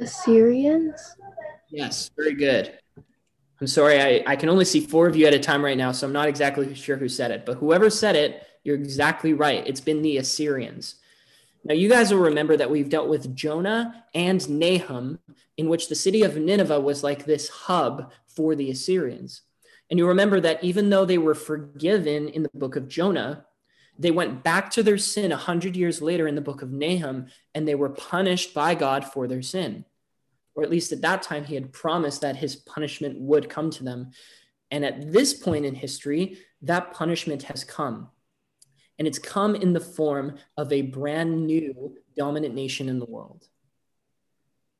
Assyrians? 0.00 1.16
Yes, 1.70 2.10
very 2.16 2.34
good. 2.34 2.78
I'm 3.60 3.66
sorry, 3.66 4.00
I, 4.00 4.22
I 4.26 4.36
can 4.36 4.48
only 4.48 4.64
see 4.64 4.80
four 4.80 5.08
of 5.08 5.16
you 5.16 5.26
at 5.26 5.34
a 5.34 5.38
time 5.38 5.64
right 5.64 5.76
now, 5.76 5.90
so 5.92 6.06
I'm 6.06 6.12
not 6.12 6.28
exactly 6.28 6.72
sure 6.74 6.96
who 6.96 7.08
said 7.08 7.30
it, 7.30 7.44
but 7.44 7.58
whoever 7.58 7.90
said 7.90 8.14
it, 8.14 8.46
you're 8.62 8.76
exactly 8.76 9.32
right. 9.32 9.66
It's 9.66 9.80
been 9.80 10.02
the 10.02 10.18
Assyrians. 10.18 10.96
Now, 11.64 11.74
you 11.74 11.88
guys 11.88 12.12
will 12.12 12.20
remember 12.20 12.56
that 12.56 12.70
we've 12.70 12.88
dealt 12.88 13.08
with 13.08 13.34
Jonah 13.34 14.04
and 14.14 14.48
Nahum, 14.48 15.18
in 15.56 15.68
which 15.68 15.88
the 15.88 15.94
city 15.96 16.22
of 16.22 16.36
Nineveh 16.36 16.80
was 16.80 17.02
like 17.02 17.24
this 17.24 17.48
hub 17.48 18.12
for 18.26 18.54
the 18.54 18.70
Assyrians. 18.70 19.42
And 19.90 19.98
you 19.98 20.06
remember 20.06 20.40
that 20.40 20.62
even 20.62 20.90
though 20.90 21.04
they 21.04 21.18
were 21.18 21.34
forgiven 21.34 22.28
in 22.28 22.44
the 22.44 22.50
book 22.54 22.76
of 22.76 22.88
Jonah, 22.88 23.44
they 23.98 24.12
went 24.12 24.44
back 24.44 24.70
to 24.72 24.82
their 24.82 24.98
sin 24.98 25.32
a 25.32 25.36
hundred 25.36 25.76
years 25.76 26.00
later 26.00 26.28
in 26.28 26.36
the 26.36 26.40
book 26.40 26.62
of 26.62 26.70
Nahum, 26.70 27.26
and 27.54 27.66
they 27.66 27.74
were 27.74 27.88
punished 27.88 28.54
by 28.54 28.76
God 28.76 29.04
for 29.04 29.26
their 29.26 29.42
sin. 29.42 29.84
Or 30.58 30.64
at 30.64 30.70
least 30.70 30.90
at 30.90 31.02
that 31.02 31.22
time, 31.22 31.44
he 31.44 31.54
had 31.54 31.72
promised 31.72 32.22
that 32.22 32.34
his 32.34 32.56
punishment 32.56 33.16
would 33.20 33.48
come 33.48 33.70
to 33.70 33.84
them. 33.84 34.10
And 34.72 34.84
at 34.84 35.12
this 35.12 35.32
point 35.32 35.64
in 35.64 35.76
history, 35.76 36.38
that 36.62 36.92
punishment 36.92 37.44
has 37.44 37.62
come. 37.62 38.08
And 38.98 39.06
it's 39.06 39.20
come 39.20 39.54
in 39.54 39.72
the 39.72 39.78
form 39.78 40.36
of 40.56 40.72
a 40.72 40.82
brand 40.82 41.46
new 41.46 41.96
dominant 42.16 42.56
nation 42.56 42.88
in 42.88 42.98
the 42.98 43.04
world. 43.04 43.46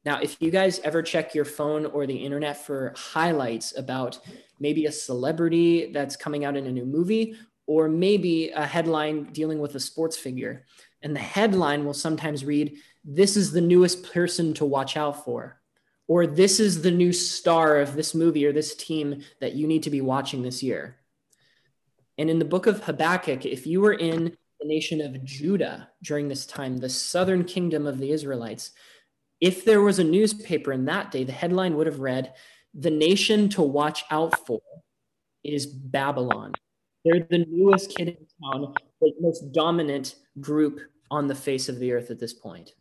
Now, 0.04 0.18
if 0.20 0.38
you 0.40 0.50
guys 0.50 0.80
ever 0.80 1.00
check 1.00 1.32
your 1.32 1.44
phone 1.44 1.86
or 1.86 2.08
the 2.08 2.24
internet 2.24 2.56
for 2.56 2.92
highlights 2.96 3.78
about 3.78 4.18
maybe 4.58 4.86
a 4.86 4.90
celebrity 4.90 5.92
that's 5.92 6.16
coming 6.16 6.44
out 6.44 6.56
in 6.56 6.66
a 6.66 6.72
new 6.72 6.86
movie 6.86 7.36
or 7.68 7.88
maybe 7.88 8.48
a 8.50 8.66
headline 8.66 9.32
dealing 9.32 9.60
with 9.60 9.76
a 9.76 9.80
sports 9.80 10.16
figure. 10.16 10.66
And 11.02 11.14
the 11.14 11.20
headline 11.20 11.84
will 11.84 11.94
sometimes 11.94 12.44
read, 12.44 12.78
This 13.04 13.36
is 13.36 13.52
the 13.52 13.60
newest 13.60 14.12
person 14.12 14.54
to 14.54 14.64
watch 14.64 14.96
out 14.96 15.24
for, 15.24 15.57
or 16.08 16.26
This 16.26 16.58
is 16.58 16.82
the 16.82 16.90
new 16.90 17.12
star 17.12 17.76
of 17.76 17.94
this 17.94 18.14
movie 18.14 18.46
or 18.46 18.52
this 18.52 18.74
team 18.74 19.22
that 19.40 19.54
you 19.54 19.66
need 19.66 19.84
to 19.84 19.90
be 19.90 20.00
watching 20.00 20.42
this 20.42 20.62
year. 20.62 20.96
And 22.16 22.28
in 22.28 22.40
the 22.40 22.44
book 22.44 22.66
of 22.66 22.82
Habakkuk, 22.82 23.46
if 23.46 23.66
you 23.66 23.80
were 23.80 23.92
in 23.92 24.36
the 24.60 24.66
nation 24.66 25.00
of 25.00 25.22
Judah 25.22 25.90
during 26.02 26.26
this 26.26 26.46
time, 26.46 26.78
the 26.78 26.88
southern 26.88 27.44
kingdom 27.44 27.86
of 27.86 27.98
the 27.98 28.10
Israelites, 28.10 28.72
if 29.40 29.64
there 29.64 29.82
was 29.82 30.00
a 30.00 30.04
newspaper 30.04 30.72
in 30.72 30.86
that 30.86 31.12
day, 31.12 31.22
the 31.22 31.30
headline 31.30 31.76
would 31.76 31.86
have 31.86 32.00
read, 32.00 32.34
The 32.74 32.90
nation 32.90 33.48
to 33.50 33.62
watch 33.62 34.02
out 34.10 34.46
for 34.46 34.60
is 35.44 35.66
Babylon. 35.66 36.52
They're 37.04 37.26
the 37.30 37.46
newest 37.48 37.96
kid 37.96 38.08
in 38.08 38.16
town, 38.42 38.74
the 39.00 39.12
most 39.20 39.52
dominant 39.52 40.16
group 40.40 40.80
on 41.10 41.28
the 41.28 41.34
face 41.34 41.68
of 41.68 41.78
the 41.78 41.92
earth 41.92 42.10
at 42.10 42.18
this 42.18 42.34
point. 42.34 42.72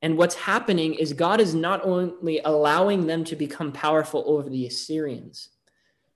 And 0.00 0.16
what's 0.16 0.34
happening 0.36 0.94
is 0.94 1.12
God 1.12 1.40
is 1.40 1.54
not 1.54 1.84
only 1.84 2.40
allowing 2.44 3.06
them 3.06 3.24
to 3.24 3.36
become 3.36 3.72
powerful 3.72 4.24
over 4.26 4.48
the 4.48 4.66
Assyrians, 4.66 5.48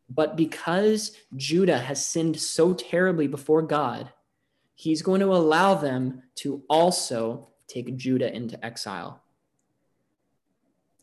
but 0.09 0.37
because 0.37 1.17
Judah 1.37 1.79
has 1.79 2.05
sinned 2.05 2.39
so 2.39 2.75
terribly 2.75 3.27
before 3.27 3.63
God, 3.63 4.11
he's 4.75 5.03
going 5.03 5.21
to 5.21 5.35
allow 5.35 5.75
them 5.75 6.23
to 6.37 6.63
also 6.69 7.49
take 7.67 7.97
Judah 7.97 8.33
into 8.33 8.63
exile. 8.65 9.23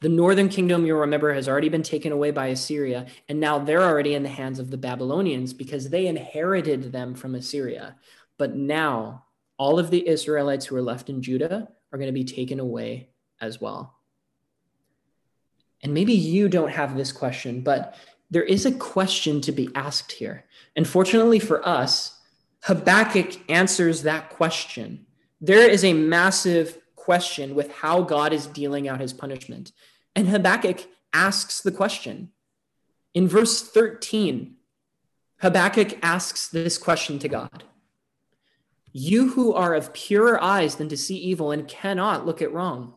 The 0.01 0.09
northern 0.09 0.47
kingdom, 0.47 0.85
you'll 0.85 0.99
remember, 0.99 1.33
has 1.33 1.49
already 1.49 1.67
been 1.67 1.83
taken 1.83 2.13
away 2.13 2.31
by 2.31 2.47
Assyria, 2.47 3.07
and 3.27 3.39
now 3.39 3.59
they're 3.59 3.83
already 3.83 4.13
in 4.13 4.23
the 4.23 4.29
hands 4.29 4.59
of 4.59 4.71
the 4.71 4.77
Babylonians 4.77 5.51
because 5.51 5.89
they 5.89 6.07
inherited 6.07 6.93
them 6.93 7.13
from 7.15 7.35
Assyria. 7.35 7.97
But 8.37 8.55
now, 8.55 9.25
all 9.57 9.77
of 9.77 9.91
the 9.91 10.07
Israelites 10.07 10.65
who 10.65 10.77
are 10.77 10.81
left 10.81 11.09
in 11.09 11.21
Judah 11.21 11.67
are 11.91 11.97
going 11.97 12.07
to 12.07 12.13
be 12.13 12.23
taken 12.23 12.59
away 12.59 13.09
as 13.41 13.59
well. 13.59 13.95
And 15.81 15.93
maybe 15.93 16.13
you 16.13 16.49
don't 16.49 16.71
have 16.71 16.95
this 16.95 17.11
question, 17.11 17.61
but 17.61 17.95
there 18.29 18.43
is 18.43 18.65
a 18.65 18.71
question 18.71 19.41
to 19.41 19.51
be 19.51 19.69
asked 19.75 20.11
here. 20.11 20.45
And 20.75 20.87
fortunately 20.87 21.39
for 21.39 21.67
us, 21.67 22.19
Habakkuk 22.63 23.49
answers 23.49 24.03
that 24.03 24.29
question. 24.29 25.05
There 25.41 25.69
is 25.69 25.83
a 25.83 25.93
massive 25.93 26.77
question 26.95 27.55
with 27.55 27.71
how 27.71 28.01
God 28.01 28.33
is 28.33 28.45
dealing 28.45 28.87
out 28.87 28.99
his 28.99 29.13
punishment. 29.13 29.71
And 30.15 30.27
Habakkuk 30.27 30.85
asks 31.13 31.61
the 31.61 31.71
question. 31.71 32.31
In 33.13 33.27
verse 33.27 33.61
13, 33.61 34.55
Habakkuk 35.41 35.97
asks 36.03 36.49
this 36.49 36.77
question 36.77 37.17
to 37.19 37.29
God 37.29 37.63
You 38.91 39.29
who 39.29 39.53
are 39.53 39.75
of 39.75 39.93
purer 39.93 40.41
eyes 40.41 40.75
than 40.75 40.89
to 40.89 40.97
see 40.97 41.17
evil 41.17 41.51
and 41.51 41.67
cannot 41.67 42.25
look 42.25 42.41
at 42.41 42.53
wrong, 42.53 42.93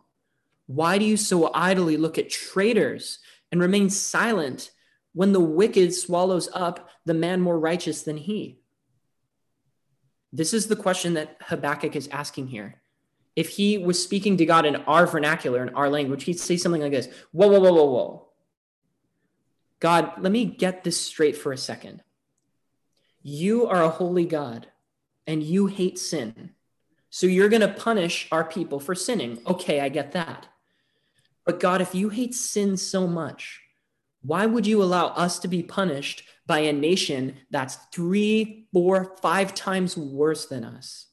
why 0.67 0.99
do 0.99 1.05
you 1.05 1.17
so 1.17 1.51
idly 1.53 1.97
look 1.97 2.19
at 2.19 2.31
traitors 2.31 3.19
and 3.51 3.61
remain 3.61 3.91
silent 3.91 4.71
when 5.13 5.33
the 5.33 5.41
wicked 5.41 5.93
swallows 5.93 6.49
up 6.55 6.89
the 7.05 7.15
man 7.15 7.41
more 7.41 7.59
righteous 7.59 8.03
than 8.03 8.17
he? 8.17 8.59
This 10.33 10.55
is 10.55 10.69
the 10.69 10.77
question 10.77 11.15
that 11.15 11.37
Habakkuk 11.43 11.95
is 11.95 12.09
asking 12.09 12.49
here 12.49 12.81
if 13.37 13.49
he 13.49 13.79
was 13.79 14.03
speaking 14.03 14.37
to 14.39 14.47
God 14.47 14.67
in 14.67 14.77
our 14.77 15.07
vernacular, 15.07 15.63
in 15.63 15.75
our 15.75 15.89
language, 15.89 16.25
he'd 16.25 16.39
say 16.39 16.57
something 16.57 16.83
like 16.83 16.93
this 16.93 17.09
Whoa, 17.33 17.49
whoa, 17.49 17.61
whoa, 17.61 17.73
whoa, 17.73 17.85
whoa. 17.85 18.29
God, 19.81 20.13
let 20.21 20.31
me 20.31 20.45
get 20.45 20.85
this 20.85 21.01
straight 21.01 21.37
for 21.37 21.53
a 21.53 21.59
second. 21.59 22.03
You 23.23 23.67
are 23.67 23.83
a 23.83 23.89
holy 23.89 24.27
God 24.27 24.69
and 25.27 25.43
you 25.43 25.67
hate 25.67 25.99
sin. 25.99 26.51
So 27.11 27.27
you're 27.27 27.49
going 27.49 27.61
to 27.61 27.69
punish 27.69 28.29
our 28.33 28.45
people 28.45 28.81
for 28.81 28.95
sinning. 28.95 29.39
Okay, 29.47 29.81
I 29.81 29.89
get 29.89 30.13
that. 30.13 30.49
But 31.45 31.61
God, 31.61 31.81
if 31.81 31.95
you 31.95 32.09
hate 32.09 32.35
sin 32.35 32.77
so 32.77 33.07
much, 33.07 33.61
why 34.23 34.47
would 34.47 34.67
you 34.67 34.83
allow 34.83 35.09
us 35.09 35.39
to 35.41 35.49
be 35.49 35.63
punished 35.63 36.23
by 36.47 36.61
a 36.61 36.73
nation 36.73 37.37
that's 37.51 37.77
three, 37.93 38.67
four, 38.73 39.17
five 39.21 39.55
times 39.55 39.97
worse 39.97 40.47
than 40.47 40.65
us? 40.65 41.07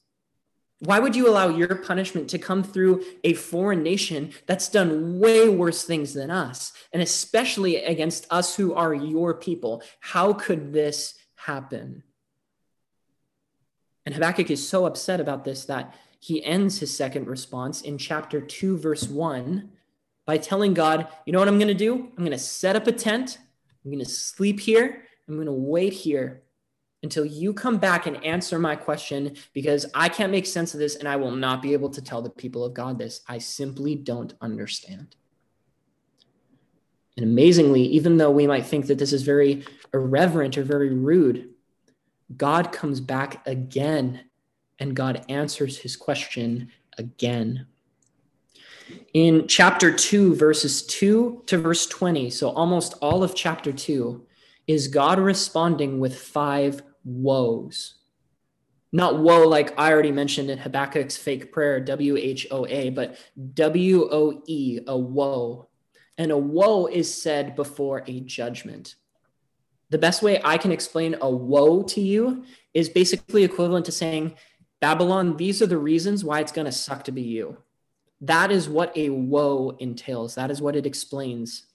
Why 0.78 0.98
would 0.98 1.14
you 1.14 1.28
allow 1.28 1.48
your 1.48 1.74
punishment 1.74 2.30
to 2.30 2.38
come 2.38 2.62
through 2.62 3.04
a 3.22 3.34
foreign 3.34 3.82
nation 3.82 4.32
that's 4.46 4.68
done 4.68 5.18
way 5.18 5.48
worse 5.48 5.84
things 5.84 6.14
than 6.14 6.30
us, 6.30 6.72
and 6.92 7.02
especially 7.02 7.76
against 7.76 8.26
us 8.30 8.56
who 8.56 8.72
are 8.72 8.94
your 8.94 9.34
people? 9.34 9.82
How 10.00 10.32
could 10.32 10.72
this 10.72 11.14
happen? 11.34 12.02
And 14.10 14.16
Habakkuk 14.16 14.50
is 14.50 14.68
so 14.68 14.86
upset 14.86 15.20
about 15.20 15.44
this 15.44 15.66
that 15.66 15.94
he 16.18 16.44
ends 16.44 16.80
his 16.80 16.92
second 16.92 17.28
response 17.28 17.82
in 17.82 17.96
chapter 17.96 18.40
2, 18.40 18.76
verse 18.76 19.08
1 19.08 19.70
by 20.26 20.36
telling 20.36 20.74
God, 20.74 21.06
you 21.24 21.32
know 21.32 21.38
what 21.38 21.46
I'm 21.46 21.58
going 21.58 21.68
to 21.68 21.74
do? 21.74 21.94
I'm 21.94 22.24
going 22.24 22.32
to 22.32 22.38
set 22.38 22.74
up 22.74 22.88
a 22.88 22.92
tent. 22.92 23.38
I'm 23.84 23.92
going 23.92 24.04
to 24.04 24.10
sleep 24.10 24.58
here. 24.58 25.04
I'm 25.28 25.36
going 25.36 25.46
to 25.46 25.52
wait 25.52 25.92
here 25.92 26.42
until 27.04 27.24
you 27.24 27.54
come 27.54 27.78
back 27.78 28.06
and 28.06 28.24
answer 28.24 28.58
my 28.58 28.74
question 28.74 29.36
because 29.52 29.86
I 29.94 30.08
can't 30.08 30.32
make 30.32 30.44
sense 30.44 30.74
of 30.74 30.80
this 30.80 30.96
and 30.96 31.06
I 31.06 31.14
will 31.14 31.30
not 31.30 31.62
be 31.62 31.72
able 31.72 31.90
to 31.90 32.02
tell 32.02 32.20
the 32.20 32.30
people 32.30 32.64
of 32.64 32.74
God 32.74 32.98
this. 32.98 33.20
I 33.28 33.38
simply 33.38 33.94
don't 33.94 34.34
understand. 34.40 35.14
And 37.16 37.24
amazingly, 37.24 37.84
even 37.84 38.16
though 38.16 38.32
we 38.32 38.48
might 38.48 38.66
think 38.66 38.88
that 38.88 38.98
this 38.98 39.12
is 39.12 39.22
very 39.22 39.64
irreverent 39.94 40.58
or 40.58 40.64
very 40.64 40.92
rude, 40.92 41.49
God 42.36 42.72
comes 42.72 43.00
back 43.00 43.46
again 43.46 44.24
and 44.78 44.96
God 44.96 45.24
answers 45.28 45.78
his 45.78 45.96
question 45.96 46.70
again. 46.98 47.66
In 49.14 49.46
chapter 49.46 49.92
2, 49.92 50.34
verses 50.34 50.84
2 50.86 51.44
to 51.46 51.58
verse 51.58 51.86
20, 51.86 52.30
so 52.30 52.50
almost 52.50 52.94
all 53.00 53.22
of 53.22 53.34
chapter 53.34 53.72
2, 53.72 54.26
is 54.66 54.88
God 54.88 55.18
responding 55.18 55.98
with 56.00 56.18
five 56.18 56.82
woes. 57.04 57.94
Not 58.92 59.20
woe 59.20 59.46
like 59.46 59.78
I 59.78 59.92
already 59.92 60.10
mentioned 60.10 60.50
in 60.50 60.58
Habakkuk's 60.58 61.16
fake 61.16 61.52
prayer, 61.52 61.80
W 61.80 62.16
H 62.16 62.46
O 62.50 62.66
A, 62.66 62.90
but 62.90 63.16
W 63.54 64.08
O 64.10 64.42
E, 64.46 64.80
a 64.86 64.98
woe. 64.98 65.68
And 66.18 66.32
a 66.32 66.38
woe 66.38 66.86
is 66.86 67.12
said 67.12 67.54
before 67.54 68.02
a 68.06 68.20
judgment. 68.20 68.96
The 69.90 69.98
best 69.98 70.22
way 70.22 70.40
I 70.44 70.56
can 70.56 70.72
explain 70.72 71.16
a 71.20 71.28
woe 71.28 71.82
to 71.82 72.00
you 72.00 72.44
is 72.72 72.88
basically 72.88 73.44
equivalent 73.44 73.86
to 73.86 73.92
saying, 73.92 74.36
Babylon, 74.80 75.36
these 75.36 75.60
are 75.60 75.66
the 75.66 75.78
reasons 75.78 76.24
why 76.24 76.40
it's 76.40 76.52
going 76.52 76.64
to 76.64 76.72
suck 76.72 77.04
to 77.04 77.12
be 77.12 77.22
you. 77.22 77.58
That 78.20 78.50
is 78.50 78.68
what 78.68 78.96
a 78.96 79.10
woe 79.10 79.76
entails. 79.78 80.34
That 80.36 80.50
is 80.50 80.62
what 80.62 80.76
it 80.76 80.86
explains. 80.86 81.66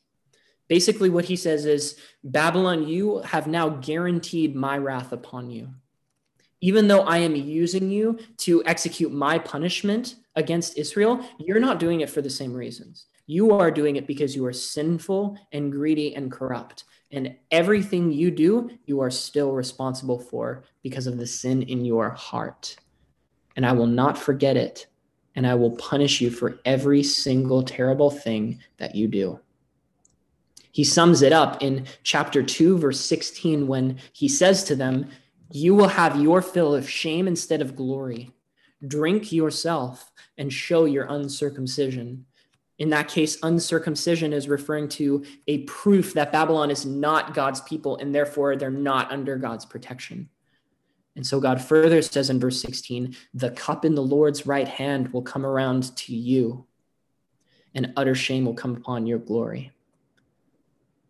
Basically, 0.67 1.09
what 1.09 1.25
he 1.25 1.35
says 1.35 1.65
is 1.65 1.99
Babylon, 2.23 2.87
you 2.87 3.19
have 3.19 3.47
now 3.47 3.69
guaranteed 3.69 4.55
my 4.55 4.77
wrath 4.77 5.11
upon 5.11 5.49
you. 5.51 5.69
Even 6.61 6.87
though 6.87 7.01
I 7.01 7.17
am 7.17 7.35
using 7.35 7.91
you 7.91 8.17
to 8.37 8.63
execute 8.65 9.11
my 9.11 9.37
punishment 9.37 10.15
against 10.35 10.77
Israel, 10.77 11.23
you're 11.37 11.59
not 11.59 11.79
doing 11.79 12.01
it 12.01 12.09
for 12.09 12.21
the 12.21 12.29
same 12.29 12.53
reasons. 12.53 13.05
You 13.27 13.51
are 13.51 13.69
doing 13.69 13.97
it 13.97 14.07
because 14.07 14.35
you 14.35 14.45
are 14.45 14.53
sinful 14.53 15.37
and 15.51 15.71
greedy 15.71 16.15
and 16.15 16.31
corrupt. 16.31 16.85
And 17.15 17.33
everything 17.49 18.11
you 18.11 18.29
do, 18.29 18.69
you 18.85 18.99
are 18.99 19.09
still 19.09 19.53
responsible 19.53 20.19
for 20.19 20.65
because 20.83 21.07
of 21.07 21.17
the 21.17 21.25
sin 21.25 21.61
in 21.63 21.85
your 21.85 22.09
heart. 22.09 22.75
And 23.55 23.65
I 23.65 23.71
will 23.71 23.87
not 23.87 24.17
forget 24.17 24.57
it. 24.57 24.87
And 25.33 25.47
I 25.47 25.55
will 25.55 25.71
punish 25.77 26.19
you 26.19 26.29
for 26.29 26.59
every 26.65 27.03
single 27.03 27.63
terrible 27.63 28.11
thing 28.11 28.59
that 28.77 28.95
you 28.95 29.07
do. 29.07 29.39
He 30.71 30.83
sums 30.83 31.21
it 31.21 31.31
up 31.31 31.63
in 31.63 31.85
chapter 32.03 32.43
2, 32.43 32.77
verse 32.79 32.99
16, 32.99 33.65
when 33.65 33.97
he 34.11 34.27
says 34.27 34.65
to 34.65 34.75
them, 34.75 35.07
You 35.51 35.73
will 35.73 35.87
have 35.87 36.21
your 36.21 36.41
fill 36.41 36.75
of 36.75 36.89
shame 36.89 37.29
instead 37.29 37.61
of 37.61 37.77
glory. 37.77 38.33
Drink 38.85 39.31
yourself 39.31 40.11
and 40.37 40.51
show 40.51 40.83
your 40.83 41.05
uncircumcision. 41.05 42.25
In 42.77 42.89
that 42.89 43.07
case, 43.07 43.37
uncircumcision 43.41 44.33
is 44.33 44.49
referring 44.49 44.89
to 44.89 45.23
a 45.47 45.59
proof 45.59 46.13
that 46.13 46.31
Babylon 46.31 46.69
is 46.69 46.85
not 46.85 47.33
God's 47.33 47.61
people 47.61 47.97
and 47.97 48.13
therefore 48.13 48.55
they're 48.55 48.69
not 48.69 49.11
under 49.11 49.37
God's 49.37 49.65
protection. 49.65 50.29
And 51.15 51.25
so 51.25 51.39
God 51.39 51.61
further 51.61 52.01
says 52.01 52.29
in 52.29 52.39
verse 52.39 52.59
16, 52.61 53.15
the 53.33 53.51
cup 53.51 53.85
in 53.85 53.95
the 53.95 54.03
Lord's 54.03 54.45
right 54.45 54.67
hand 54.67 55.13
will 55.13 55.21
come 55.21 55.45
around 55.45 55.95
to 55.95 56.13
you, 56.13 56.65
and 57.73 57.93
utter 57.95 58.15
shame 58.15 58.45
will 58.45 58.53
come 58.53 58.75
upon 58.75 59.07
your 59.07 59.19
glory 59.19 59.71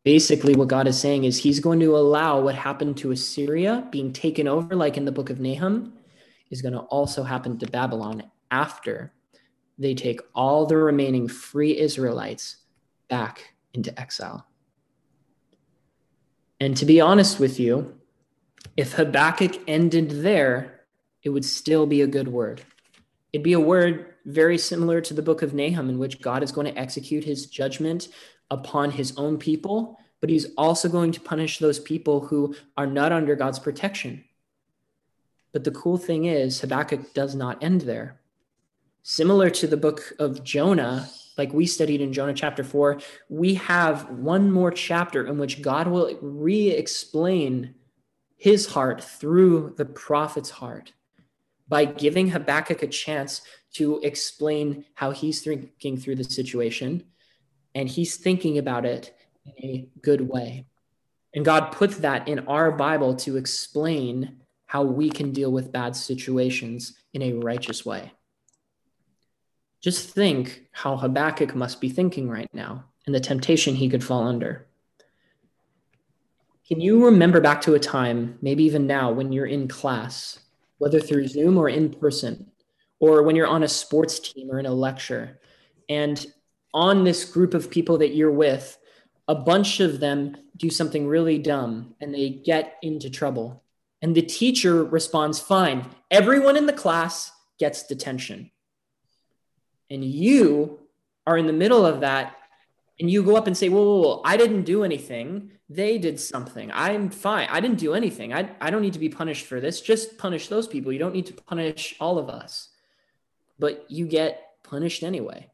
basically 0.06 0.56
what 0.56 0.70
God 0.70 0.88
is 0.88 0.98
saying 0.98 1.26
is 1.26 1.38
he's 1.38 1.60
going 1.60 1.82
to 1.82 1.98
allow 1.98 2.40
what 2.40 2.56
happened 2.56 2.96
to 2.98 3.12
Assyria 3.12 3.86
being 3.92 4.14
taken 4.14 4.48
over, 4.48 4.76
like 4.76 4.96
in 4.96 5.04
the 5.04 5.12
book 5.12 5.32
of 5.32 5.42
Nahum, 5.42 5.94
is 6.52 6.62
going 6.62 6.76
to 6.76 6.82
also 6.82 7.24
happen 7.24 7.58
to 7.58 7.68
Babylon 7.68 8.24
after 8.52 9.12
they 9.78 9.94
take 9.94 10.22
all 10.34 10.66
the 10.66 10.78
remaining 10.78 11.28
free 11.28 11.78
Israelites 11.78 12.58
back 13.08 13.54
into 13.74 13.98
exile. 14.00 14.46
And 16.60 16.78
to 16.78 16.86
be 16.86 17.02
honest 17.02 17.40
with 17.40 17.60
you, 17.60 18.00
if 18.78 18.94
Habakkuk 18.94 19.60
ended 19.68 20.10
there, 20.24 20.82
it 21.24 21.30
would 21.30 21.46
still 21.46 21.86
be 21.86 22.02
a 22.02 22.08
good 22.08 22.28
word. 22.28 22.62
It'd 23.34 23.44
be 23.44 23.54
a 23.54 23.60
word 23.60 24.14
very 24.26 24.58
similar 24.58 25.02
to 25.02 25.14
the 25.14 25.22
book 25.22 25.42
of 25.42 25.54
Nahum, 25.54 25.90
in 25.90 26.00
which 26.00 26.22
God 26.22 26.42
is 26.42 26.52
going 26.52 26.72
to 26.72 26.80
execute 26.80 27.24
his 27.24 27.46
judgment 27.46 28.08
upon 28.50 28.92
his 28.92 29.16
own 29.18 29.38
people, 29.38 30.00
but 30.22 30.30
he's 30.30 30.48
also 30.58 30.88
going 30.88 31.12
to 31.12 31.20
punish 31.20 31.60
those 31.60 31.80
people 31.80 32.22
who 32.28 32.56
are 32.78 32.88
not 32.88 33.12
under 33.12 33.36
God's 33.36 33.60
protection. 33.60 34.24
But 35.52 35.64
the 35.64 35.72
cool 35.72 35.98
thing 35.98 36.26
is, 36.26 36.62
Habakkuk 36.62 37.14
does 37.14 37.36
not 37.36 37.64
end 37.64 37.82
there. 37.82 38.20
Similar 39.08 39.52
to 39.52 39.68
the 39.68 39.78
book 39.78 40.14
of 40.18 40.44
Jonah, 40.44 41.08
like 41.38 41.54
we 41.54 41.68
studied 41.68 42.02
in 42.02 42.12
Jonah 42.12 42.34
chapter 42.34 42.64
4, 42.64 43.00
we 43.30 43.54
have 43.54 44.10
one 44.10 44.52
more 44.52 44.72
chapter 44.72 45.28
in 45.28 45.38
which 45.38 45.62
God 45.62 45.88
will 45.88 46.18
re 46.24 46.72
explain 46.72 47.76
his 48.36 48.66
heart 48.66 49.04
through 49.04 49.76
the 49.78 49.86
prophet's 49.86 50.50
heart 50.50 50.92
by 51.68 51.86
giving 51.86 52.30
Habakkuk 52.30 52.82
a 52.82 52.88
chance 52.88 53.44
to 53.74 54.00
explain 54.00 54.86
how 54.96 55.12
he's 55.12 55.44
thinking 55.44 55.98
through 55.98 56.16
the 56.16 56.24
situation 56.24 57.04
and 57.76 57.88
he's 57.88 58.18
thinking 58.18 58.58
about 58.58 58.88
it 58.88 59.16
in 59.46 59.70
a 59.70 59.88
good 60.02 60.28
way. 60.28 60.66
And 61.36 61.46
God 61.46 61.74
put 61.74 61.92
that 62.02 62.28
in 62.28 62.40
our 62.48 62.72
Bible 62.72 63.16
to 63.18 63.38
explain 63.38 64.42
how 64.66 64.82
we 64.82 65.12
can 65.12 65.32
deal 65.32 65.52
with 65.52 65.72
bad 65.72 65.96
situations 65.96 66.98
in 67.14 67.22
a 67.22 67.34
righteous 67.34 67.86
way. 67.86 68.12
Just 69.82 70.10
think 70.10 70.66
how 70.72 70.98
Habakkuk 70.98 71.56
must 71.56 71.80
be 71.80 71.90
thinking 71.90 72.30
right 72.30 72.50
now 72.54 72.86
and 73.06 73.14
the 73.14 73.20
temptation 73.20 73.76
he 73.76 73.90
could 73.90 74.04
fall 74.04 74.28
under. 74.28 74.66
Can 76.68 76.82
you 76.82 77.06
remember 77.06 77.40
back 77.40 77.62
to 77.62 77.76
a 77.76 77.80
time, 77.80 78.40
maybe 78.42 78.64
even 78.64 78.88
now, 78.88 79.12
when 79.12 79.32
you're 79.32 79.46
in 79.46 79.68
class, 79.68 80.40
whether 80.80 81.00
through 81.00 81.28
Zoom 81.28 81.58
or 81.58 81.70
in 81.70 81.92
person, 81.92 82.52
or 83.00 83.22
when 83.22 83.36
you're 83.36 83.46
on 83.46 83.62
a 83.62 83.68
sports 83.68 84.20
team 84.20 84.50
or 84.50 84.58
in 84.58 84.66
a 84.66 84.74
lecture, 84.74 85.40
and 85.90 86.26
on 86.74 87.04
this 87.04 87.24
group 87.24 87.54
of 87.54 87.70
people 87.70 88.00
that 88.00 88.16
you're 88.16 88.32
with, 88.32 88.78
a 89.28 89.36
bunch 89.36 89.80
of 89.80 90.00
them 90.00 90.36
do 90.58 90.70
something 90.70 91.08
really 91.08 91.38
dumb 91.38 91.96
and 92.02 92.14
they 92.14 92.30
get 92.30 92.78
into 92.82 93.10
trouble. 93.10 93.64
And 94.02 94.16
the 94.16 94.22
teacher 94.22 94.84
responds, 94.84 95.40
Fine, 95.40 95.90
everyone 96.12 96.58
in 96.58 96.66
the 96.66 96.74
class 96.74 97.32
gets 97.60 97.86
detention. 97.86 98.52
And 99.90 100.04
you 100.04 100.80
are 101.28 101.38
in 101.38 101.48
the 101.48 101.54
middle 101.54 101.86
of 101.86 102.02
that 102.02 102.36
and 103.00 103.10
you 103.10 103.24
go 103.24 103.36
up 103.36 103.48
and 103.48 103.58
say, 103.58 103.70
whoa, 103.70 103.84
whoa, 103.84 104.02
whoa, 104.02 104.22
I 104.24 104.38
didn't 104.38 104.64
do 104.64 104.84
anything. 104.84 105.52
They 105.70 105.98
did 105.98 106.20
something. 106.20 106.72
I'm 106.74 107.10
fine. 107.10 107.48
I 107.52 107.60
didn't 107.60 107.80
do 107.80 107.94
anything. 107.94 108.34
I, 108.34 108.50
I 108.62 108.70
don't 108.72 108.82
need 108.82 108.94
to 108.94 109.00
be 109.00 109.10
punished 109.10 109.46
for 109.46 109.60
this. 109.60 109.82
Just 109.82 110.18
punish 110.18 110.48
those 110.48 110.68
people. 110.68 110.94
You 110.94 111.00
don't 111.00 111.14
need 111.14 111.26
to 111.26 111.34
punish 111.34 111.96
all 112.00 112.18
of 112.18 112.30
us. 112.30 112.70
But 113.60 113.86
you 113.90 114.08
get 114.08 114.42
punished 114.64 115.04
anyway. 115.04 115.50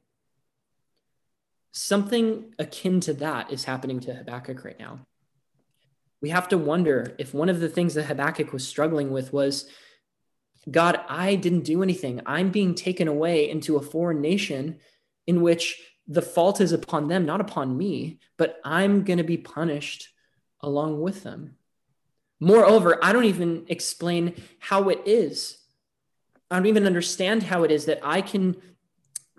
Something 1.72 2.54
akin 2.60 3.00
to 3.02 3.14
that 3.16 3.52
is 3.52 3.64
happening 3.64 4.00
to 4.02 4.14
Habakkuk 4.14 4.64
right 4.64 4.80
now. 4.80 5.00
We 6.22 6.30
have 6.30 6.50
to 6.50 6.58
wonder 6.58 7.16
if 7.18 7.34
one 7.34 7.50
of 7.50 7.60
the 7.60 7.70
things 7.70 7.96
that 7.96 8.04
Habakkuk 8.04 8.54
was 8.54 8.68
struggling 8.68 9.12
with 9.12 9.34
was 9.34 9.68
God, 10.70 11.00
I 11.08 11.36
didn't 11.36 11.64
do 11.64 11.82
anything. 11.82 12.22
I'm 12.26 12.52
being 12.52 12.76
taken 12.76 13.08
away 13.08 13.50
into 13.50 13.78
a 13.78 13.82
foreign 13.82 14.22
nation 14.22 14.78
in 15.26 15.42
which 15.42 15.82
the 16.08 16.22
fault 16.22 16.62
is 16.62 16.72
upon 16.72 17.08
them, 17.08 17.26
not 17.26 17.42
upon 17.42 17.78
me, 17.78 18.20
but 18.38 18.60
I'm 18.64 19.04
going 19.04 19.18
to 19.18 19.24
be 19.24 19.38
punished 19.38 20.10
along 20.62 21.02
with 21.02 21.24
them. 21.24 21.56
Moreover, 22.40 23.04
I 23.04 23.14
don't 23.14 23.26
even 23.26 23.66
explain 23.70 24.36
how 24.60 24.90
it 24.90 25.02
is. 25.06 25.58
I 26.50 26.58
don't 26.58 26.68
even 26.68 26.88
understand 26.88 27.44
how 27.44 27.64
it 27.64 27.72
is 27.72 27.86
that 27.86 28.00
I 28.04 28.22
can 28.22 28.58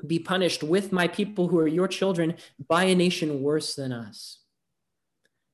be 0.05 0.19
punished 0.19 0.63
with 0.63 0.93
my 0.93 1.09
people 1.09 1.49
who 1.49 1.59
are 1.59 1.69
your 1.69 1.89
children 1.89 2.37
by 2.69 2.85
a 2.85 2.95
nation 2.95 3.43
worse 3.43 3.75
than 3.75 3.93
us. 3.93 4.39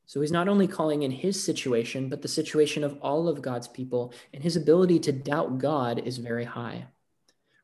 So 0.09 0.23
he's 0.23 0.33
not 0.33 0.49
only 0.49 0.67
calling 0.67 1.03
in 1.03 1.11
his 1.11 1.45
situation, 1.45 2.09
but 2.09 2.23
the 2.23 2.29
situation 2.29 2.83
of 2.83 2.97
all 3.03 3.29
of 3.29 3.43
God's 3.43 3.69
people, 3.69 4.15
and 4.33 4.43
his 4.43 4.57
ability 4.57 5.01
to 5.01 5.13
doubt 5.13 5.59
God 5.59 5.99
is 5.99 6.17
very 6.17 6.47
high. 6.47 6.87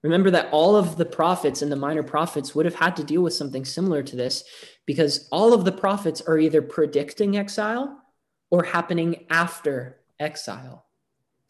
Remember 0.03 0.31
that 0.31 0.51
all 0.53 0.77
of 0.77 0.99
the 0.99 1.07
prophets 1.07 1.63
and 1.63 1.73
the 1.73 1.77
minor 1.77 2.03
prophets 2.03 2.55
would 2.55 2.67
have 2.67 2.75
had 2.75 2.97
to 2.97 3.03
deal 3.03 3.23
with 3.23 3.33
something 3.33 3.65
similar 3.65 4.03
to 4.03 4.15
this 4.15 4.45
because 4.85 5.27
all 5.33 5.55
of 5.55 5.65
the 5.65 5.73
prophets 5.73 6.21
are 6.21 6.39
either 6.39 6.61
predicting 6.61 7.35
exile 7.35 7.99
or 8.51 8.63
happening 8.63 9.25
after 9.31 10.01
exile. 10.21 10.85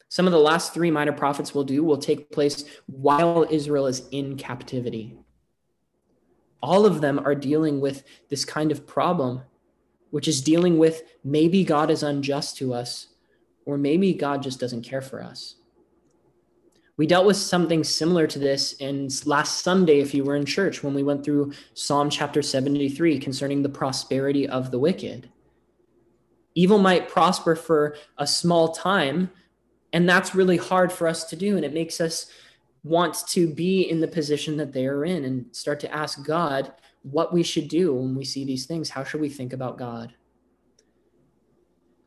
Some 0.09 0.27
of 0.27 0.33
the 0.33 0.39
last 0.39 0.73
three 0.73 0.93
minor 0.93 1.11
prophets 1.13 1.53
will 1.53 1.65
do 1.65 1.83
will 1.83 1.99
take 1.99 2.31
place 2.31 2.65
while 2.87 3.45
Israel 3.51 3.89
is 3.89 4.07
in 4.13 4.37
captivity 4.37 5.19
all 6.65 6.87
of 6.87 7.03
them 7.03 7.21
are 7.27 7.35
dealing 7.35 7.79
with 7.79 8.05
this 8.31 8.47
kind 8.47 8.73
of 8.73 8.87
problem, 8.87 9.43
which 10.15 10.29
is 10.29 10.41
dealing 10.41 10.79
with 10.79 11.03
maybe 11.25 11.65
God 11.65 11.91
is 11.91 12.05
unjust 12.05 12.57
to 12.59 12.73
us, 12.73 13.09
or 13.65 13.77
maybe 13.77 14.15
God 14.15 14.45
just 14.45 14.61
doesn't 14.61 14.83
care 14.83 15.01
for 15.01 15.21
us. 15.21 15.57
We 16.97 17.09
dealt 17.09 17.27
with 17.27 17.37
something 17.37 17.83
similar 17.83 18.29
to 18.29 18.39
this 18.39 18.75
in 18.75 19.09
last 19.27 19.65
Sunday, 19.65 19.99
if 19.99 20.15
you 20.15 20.23
were 20.23 20.37
in 20.37 20.47
church, 20.47 20.85
when 20.85 20.95
we 20.95 21.03
went 21.03 21.25
through 21.25 21.53
Psalm 21.75 22.11
chapter 22.11 22.43
73 22.43 23.19
concerning 23.19 23.63
the 23.65 23.69
prosperity 23.69 24.49
of 24.49 24.71
the 24.71 24.79
wicked. 24.79 25.31
Evil 26.55 26.79
might 26.79 27.09
prosper 27.09 27.57
for 27.57 27.97
a 28.17 28.25
small 28.25 28.69
time, 28.69 29.33
and 29.93 30.09
that's 30.09 30.33
really 30.33 30.59
hard 30.59 30.93
for 30.93 31.09
us 31.09 31.25
to 31.25 31.35
do. 31.35 31.57
And 31.57 31.65
it 31.65 31.75
makes 31.75 32.01
us 32.01 32.31
want 32.85 33.27
to 33.31 33.53
be 33.53 33.83
in 33.83 34.01
the 34.01 34.07
position 34.07 34.59
that 34.59 34.73
they 34.73 34.87
are 34.87 35.05
in 35.05 35.25
and 35.25 35.47
start 35.51 35.81
to 35.81 35.93
ask 35.93 36.25
God 36.25 36.73
what 37.05 37.33
we 37.33 37.43
should 37.43 37.69
do 37.69 37.95
when 37.95 38.15
we 38.15 38.25
see 38.25 38.45
these 38.45 38.67
things. 38.67 38.91
How 38.91 39.05
should 39.05 39.21
we 39.21 39.29
think 39.29 39.53
about 39.53 39.79
God? 39.79 40.15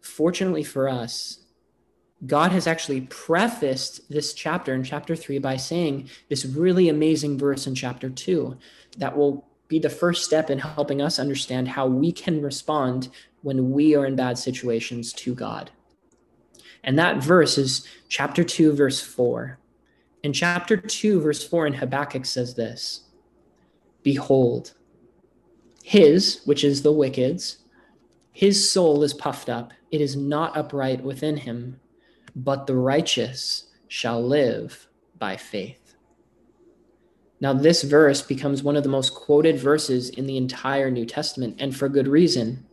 Fortunately 0.02 0.64
for 0.64 0.90
us, 0.90 1.46
God 2.26 2.52
has 2.52 2.66
actually 2.66 3.02
prefaced 3.02 4.10
this 4.10 4.34
chapter 4.34 4.74
in 4.74 4.84
chapter 4.84 5.16
three 5.16 5.38
by 5.38 5.56
saying 5.56 6.10
this 6.30 6.46
really 6.46 6.90
amazing 6.90 7.38
verse 7.38 7.68
in 7.68 7.76
chapter 7.76 8.10
two 8.10 8.58
that 8.98 9.16
will 9.16 9.48
be 9.68 9.78
the 9.78 9.90
first 9.90 10.26
step 10.26 10.50
in 10.50 10.58
helping 10.58 11.02
us 11.02 11.20
understand 11.20 11.68
how 11.68 11.86
we 11.86 12.12
can 12.12 12.42
respond 12.42 13.10
when 13.44 13.72
we 13.72 13.96
are 13.96 14.06
in 14.06 14.16
bad 14.16 14.38
situations 14.38 15.14
to 15.14 15.36
God. 15.36 15.70
And 16.84 16.98
that 16.98 17.22
verse 17.22 17.58
is 17.58 17.86
chapter 18.08 18.44
2, 18.44 18.74
verse 18.74 19.02
4. 19.02 19.60
In 20.24 20.34
chapter 20.34 20.78
2, 20.78 21.22
verse 21.22 21.46
4 21.46 21.68
in 21.68 21.74
Habakkuk 21.74 22.26
says 22.26 22.56
this 22.56 23.04
Behold, 24.04 24.74
his, 25.88 26.42
which 26.46 26.64
is 26.64 26.82
the 26.82 26.92
wicked's, 26.92 27.58
his 28.32 28.70
soul 28.70 29.04
is 29.04 29.14
puffed 29.14 29.50
up, 29.50 29.72
it 29.92 30.02
is 30.02 30.16
not 30.16 30.56
upright 30.56 31.02
within 31.02 31.38
him 31.38 31.80
but 32.38 32.68
the 32.68 32.76
righteous 32.76 33.66
shall 33.88 34.24
live 34.24 34.88
by 35.18 35.36
faith. 35.36 35.96
Now, 37.42 37.54
this 37.54 37.82
verse 37.82 38.22
becomes 38.22 38.62
one 38.62 38.76
of 38.76 38.84
the 38.84 38.90
most 38.90 39.16
quoted 39.16 39.60
verses 39.60 40.10
in 40.10 40.28
the 40.28 40.38
entire 40.38 40.92
New 40.92 41.06
Testament, 41.06 41.58
and 41.60 41.76
for 41.76 41.90
good 41.90 42.08
reason. 42.08 42.66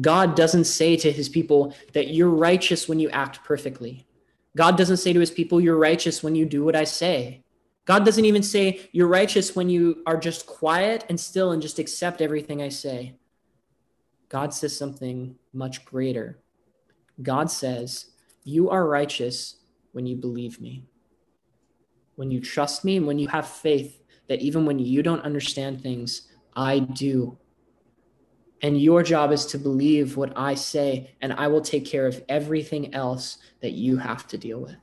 God 0.00 0.36
doesn't 0.36 0.64
say 0.64 0.96
to 0.96 1.10
his 1.10 1.28
people 1.28 1.74
that 1.92 2.08
you're 2.08 2.30
righteous 2.30 2.88
when 2.88 3.00
you 3.00 3.10
act 3.10 3.44
perfectly. 3.44 4.06
God 4.56 4.76
doesn't 4.76 4.98
say 4.98 5.12
to 5.12 5.20
his 5.20 5.30
people, 5.30 5.60
you're 5.60 5.78
righteous 5.78 6.22
when 6.22 6.36
you 6.36 6.46
do 6.46 6.64
what 6.64 6.76
I 6.76 6.84
say. 6.84 7.43
God 7.84 8.04
doesn't 8.04 8.24
even 8.24 8.42
say 8.42 8.88
you're 8.92 9.08
righteous 9.08 9.54
when 9.54 9.68
you 9.68 10.02
are 10.06 10.16
just 10.16 10.46
quiet 10.46 11.04
and 11.08 11.20
still 11.20 11.52
and 11.52 11.60
just 11.60 11.78
accept 11.78 12.22
everything 12.22 12.62
I 12.62 12.70
say. 12.70 13.14
God 14.28 14.54
says 14.54 14.76
something 14.76 15.36
much 15.52 15.84
greater. 15.84 16.38
God 17.22 17.50
says, 17.50 18.06
you 18.42 18.70
are 18.70 18.86
righteous 18.86 19.56
when 19.92 20.06
you 20.06 20.16
believe 20.16 20.60
me, 20.60 20.84
when 22.16 22.30
you 22.30 22.40
trust 22.40 22.84
me, 22.84 22.96
and 22.96 23.06
when 23.06 23.18
you 23.18 23.28
have 23.28 23.48
faith 23.48 24.02
that 24.28 24.40
even 24.40 24.66
when 24.66 24.78
you 24.78 25.02
don't 25.02 25.22
understand 25.22 25.80
things, 25.80 26.28
I 26.56 26.80
do. 26.80 27.38
And 28.62 28.80
your 28.80 29.02
job 29.02 29.30
is 29.30 29.44
to 29.46 29.58
believe 29.58 30.16
what 30.16 30.32
I 30.36 30.54
say, 30.54 31.14
and 31.20 31.32
I 31.34 31.48
will 31.48 31.60
take 31.60 31.84
care 31.84 32.06
of 32.06 32.22
everything 32.28 32.94
else 32.94 33.38
that 33.60 33.72
you 33.72 33.98
have 33.98 34.26
to 34.28 34.38
deal 34.38 34.60
with. 34.60 34.76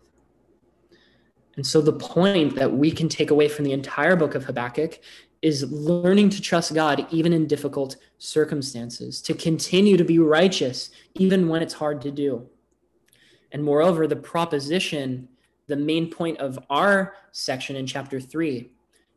And 1.58 1.68
so, 1.68 1.82
the 1.82 1.94
point 1.94 2.56
that 2.56 2.72
we 2.72 2.92
can 2.92 3.10
take 3.10 3.32
away 3.32 3.48
from 3.48 3.66
the 3.66 3.74
entire 3.74 4.16
book 4.16 4.36
of 4.36 4.46
Habakkuk 4.46 5.00
is 5.42 5.70
learning 5.72 6.30
to 6.30 6.42
trust 6.42 6.74
God 6.74 7.06
even 7.10 7.34
in 7.34 7.48
difficult 7.48 7.98
circumstances, 8.20 9.22
to 9.24 9.34
continue 9.34 9.98
to 9.98 10.04
be 10.04 10.20
righteous 10.20 10.92
even 11.16 11.50
when 11.50 11.62
it's 11.62 11.74
hard 11.74 12.02
to 12.02 12.12
do. 12.12 12.48
And 13.52 13.64
moreover, 13.64 14.08
the 14.08 14.16
proposition, 14.16 15.28
the 15.68 15.76
main 15.76 16.10
point 16.10 16.38
of 16.38 16.60
our 16.70 17.16
section 17.32 17.76
in 17.76 17.88
chapter 17.88 18.20
three, 18.20 18.72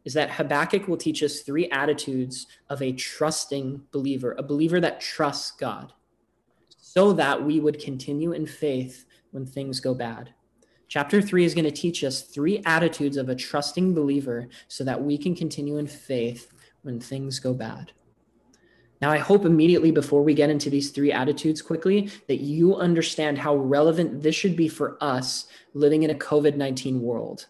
is 0.04 0.14
that 0.14 0.30
Habakkuk 0.30 0.88
will 0.88 0.96
teach 0.96 1.22
us 1.22 1.40
three 1.40 1.68
attitudes 1.70 2.46
of 2.68 2.82
a 2.82 2.92
trusting 2.92 3.82
believer, 3.90 4.34
a 4.38 4.42
believer 4.42 4.80
that 4.80 5.00
trusts 5.00 5.52
God, 5.52 5.92
so 6.76 7.12
that 7.12 7.42
we 7.42 7.60
would 7.60 7.78
continue 7.78 8.32
in 8.32 8.46
faith 8.46 9.04
when 9.30 9.46
things 9.46 9.80
go 9.80 9.94
bad. 9.94 10.34
Chapter 10.88 11.20
three 11.20 11.44
is 11.44 11.54
going 11.54 11.64
to 11.64 11.70
teach 11.70 12.04
us 12.04 12.22
three 12.22 12.62
attitudes 12.66 13.16
of 13.16 13.28
a 13.28 13.34
trusting 13.34 13.94
believer 13.94 14.48
so 14.68 14.84
that 14.84 15.02
we 15.02 15.18
can 15.18 15.34
continue 15.34 15.78
in 15.78 15.86
faith 15.86 16.52
when 16.82 17.00
things 17.00 17.38
go 17.38 17.54
bad. 17.54 17.92
Now, 19.00 19.10
I 19.10 19.18
hope 19.18 19.44
immediately 19.44 19.90
before 19.90 20.22
we 20.22 20.34
get 20.34 20.50
into 20.50 20.70
these 20.70 20.90
three 20.90 21.12
attitudes 21.12 21.60
quickly 21.60 22.10
that 22.28 22.40
you 22.40 22.76
understand 22.76 23.38
how 23.38 23.56
relevant 23.56 24.22
this 24.22 24.34
should 24.34 24.56
be 24.56 24.68
for 24.68 24.96
us 25.00 25.46
living 25.74 26.04
in 26.04 26.10
a 26.10 26.14
COVID 26.14 26.56
19 26.56 27.02
world. 27.02 27.46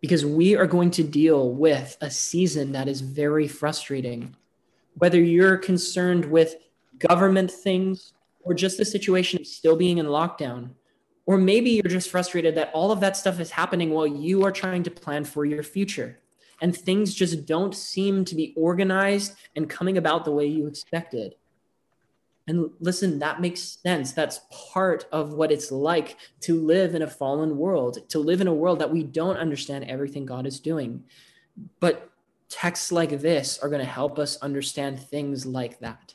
Because 0.00 0.24
we 0.24 0.56
are 0.56 0.66
going 0.66 0.90
to 0.92 1.02
deal 1.02 1.52
with 1.52 1.96
a 2.00 2.10
season 2.10 2.72
that 2.72 2.88
is 2.88 3.00
very 3.00 3.46
frustrating. 3.46 4.34
Whether 4.94 5.20
you're 5.20 5.58
concerned 5.58 6.24
with 6.24 6.56
government 6.98 7.50
things 7.50 8.12
or 8.40 8.54
just 8.54 8.78
the 8.78 8.84
situation 8.84 9.40
of 9.40 9.46
still 9.46 9.76
being 9.76 9.98
in 9.98 10.06
lockdown, 10.06 10.70
or 11.26 11.36
maybe 11.36 11.70
you're 11.70 11.82
just 11.82 12.10
frustrated 12.10 12.54
that 12.54 12.70
all 12.72 12.90
of 12.90 13.00
that 13.00 13.16
stuff 13.16 13.40
is 13.40 13.50
happening 13.50 13.90
while 13.90 14.06
you 14.06 14.44
are 14.44 14.52
trying 14.52 14.82
to 14.84 14.90
plan 14.90 15.24
for 15.24 15.44
your 15.44 15.62
future 15.62 16.18
and 16.60 16.76
things 16.76 17.14
just 17.14 17.46
don't 17.46 17.74
seem 17.74 18.24
to 18.24 18.34
be 18.34 18.54
organized 18.56 19.34
and 19.56 19.68
coming 19.68 19.98
about 19.98 20.24
the 20.24 20.30
way 20.30 20.46
you 20.46 20.66
expected. 20.66 21.34
And 22.48 22.70
listen, 22.78 23.18
that 23.18 23.40
makes 23.40 23.60
sense. 23.60 24.12
That's 24.12 24.40
part 24.50 25.06
of 25.10 25.34
what 25.34 25.50
it's 25.50 25.72
like 25.72 26.16
to 26.42 26.60
live 26.60 26.94
in 26.94 27.02
a 27.02 27.10
fallen 27.10 27.58
world, 27.58 28.08
to 28.10 28.20
live 28.20 28.40
in 28.40 28.46
a 28.46 28.54
world 28.54 28.78
that 28.78 28.92
we 28.92 29.02
don't 29.02 29.36
understand 29.36 29.84
everything 29.84 30.24
God 30.24 30.46
is 30.46 30.60
doing. 30.60 31.02
But 31.80 32.08
texts 32.48 32.92
like 32.92 33.20
this 33.20 33.58
are 33.58 33.68
going 33.68 33.84
to 33.84 33.90
help 33.90 34.18
us 34.18 34.36
understand 34.38 35.00
things 35.00 35.44
like 35.44 35.80
that. 35.80 36.14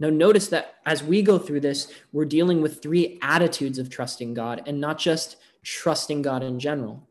Now, 0.00 0.10
notice 0.10 0.48
that 0.48 0.76
as 0.86 1.02
we 1.02 1.22
go 1.22 1.38
through 1.38 1.60
this, 1.60 1.92
we're 2.12 2.24
dealing 2.24 2.62
with 2.62 2.82
three 2.82 3.18
attitudes 3.20 3.78
of 3.78 3.90
trusting 3.90 4.34
God 4.34 4.62
and 4.66 4.80
not 4.80 4.98
just 4.98 5.36
trusting 5.62 6.22
God 6.22 6.42
in 6.42 6.60
general. 6.60 7.06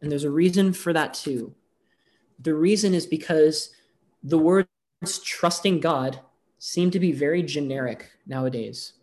And 0.00 0.10
there's 0.10 0.24
a 0.24 0.30
reason 0.30 0.72
for 0.72 0.92
that 0.92 1.14
too. 1.14 1.54
The 2.40 2.54
reason 2.54 2.94
is 2.94 3.06
because 3.06 3.70
the 4.22 4.38
words 4.38 4.68
trusting 5.22 5.80
God 5.80 6.20
seem 6.58 6.90
to 6.90 7.00
be 7.00 7.12
very 7.12 7.42
generic 7.42 8.10
nowadays. 8.26 8.94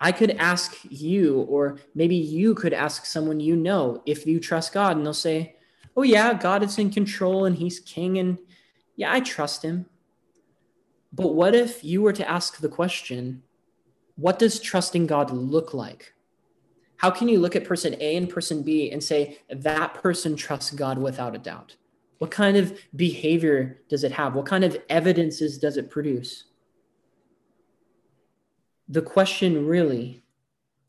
I 0.00 0.12
could 0.12 0.32
ask 0.32 0.76
you, 0.88 1.40
or 1.42 1.78
maybe 1.94 2.14
you 2.14 2.54
could 2.54 2.72
ask 2.72 3.04
someone 3.06 3.40
you 3.40 3.56
know 3.56 4.02
if 4.06 4.26
you 4.26 4.38
trust 4.38 4.72
God, 4.72 4.96
and 4.96 5.04
they'll 5.04 5.14
say, 5.14 5.56
Oh, 5.96 6.02
yeah, 6.02 6.34
God 6.34 6.62
is 6.62 6.78
in 6.78 6.90
control 6.90 7.44
and 7.44 7.56
he's 7.56 7.80
king, 7.80 8.18
and 8.18 8.38
yeah, 8.94 9.12
I 9.12 9.18
trust 9.18 9.62
him. 9.62 9.86
But 11.12 11.34
what 11.34 11.54
if 11.54 11.82
you 11.84 12.02
were 12.02 12.12
to 12.12 12.28
ask 12.28 12.58
the 12.58 12.68
question, 12.68 13.42
What 14.16 14.38
does 14.38 14.60
trusting 14.60 15.06
God 15.06 15.30
look 15.30 15.74
like? 15.74 16.12
How 16.96 17.10
can 17.10 17.28
you 17.28 17.38
look 17.38 17.54
at 17.54 17.64
person 17.64 17.94
A 18.00 18.16
and 18.16 18.28
person 18.28 18.62
B 18.62 18.90
and 18.90 19.02
say 19.02 19.38
that 19.48 19.94
person 19.94 20.34
trusts 20.34 20.72
God 20.72 20.98
without 20.98 21.36
a 21.36 21.38
doubt? 21.38 21.76
What 22.18 22.32
kind 22.32 22.56
of 22.56 22.76
behavior 22.96 23.80
does 23.88 24.02
it 24.02 24.12
have? 24.12 24.34
What 24.34 24.46
kind 24.46 24.64
of 24.64 24.76
evidences 24.88 25.58
does 25.58 25.76
it 25.76 25.88
produce? 25.90 26.44
The 28.88 29.02
question 29.02 29.66
really 29.66 30.22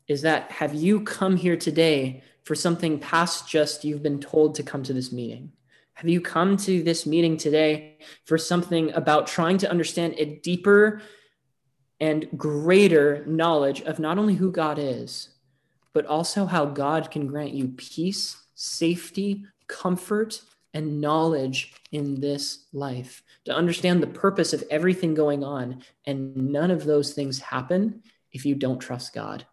is 0.08 0.22
that 0.22 0.50
have 0.50 0.74
you 0.74 1.02
come 1.02 1.36
here 1.36 1.56
today 1.56 2.24
for 2.42 2.56
something 2.56 2.98
past 2.98 3.48
just 3.48 3.84
you've 3.84 4.02
been 4.02 4.18
told 4.18 4.56
to 4.56 4.64
come 4.64 4.82
to 4.82 4.92
this 4.92 5.12
meeting? 5.12 5.52
Have 6.00 6.08
you 6.08 6.22
come 6.22 6.56
to 6.56 6.82
this 6.82 7.04
meeting 7.04 7.36
today 7.36 7.98
for 8.24 8.38
something 8.38 8.90
about 8.94 9.26
trying 9.26 9.58
to 9.58 9.70
understand 9.70 10.14
a 10.16 10.24
deeper 10.24 11.02
and 12.00 12.26
greater 12.38 13.22
knowledge 13.26 13.82
of 13.82 13.98
not 13.98 14.16
only 14.16 14.34
who 14.34 14.50
God 14.50 14.78
is, 14.78 15.28
but 15.92 16.06
also 16.06 16.46
how 16.46 16.64
God 16.64 17.10
can 17.10 17.26
grant 17.26 17.52
you 17.52 17.68
peace, 17.76 18.44
safety, 18.54 19.44
comfort, 19.66 20.40
and 20.72 21.02
knowledge 21.02 21.74
in 21.92 22.18
this 22.18 22.64
life. 22.72 23.22
To 23.44 23.54
understand 23.54 24.02
the 24.02 24.06
purpose 24.06 24.54
of 24.54 24.64
everything 24.70 25.12
going 25.12 25.44
on. 25.44 25.82
And 26.06 26.34
none 26.34 26.70
of 26.70 26.84
those 26.84 27.12
things 27.12 27.40
happen 27.40 28.02
if 28.32 28.46
you 28.46 28.54
don't 28.54 28.78
trust 28.78 29.12
God. 29.12 29.44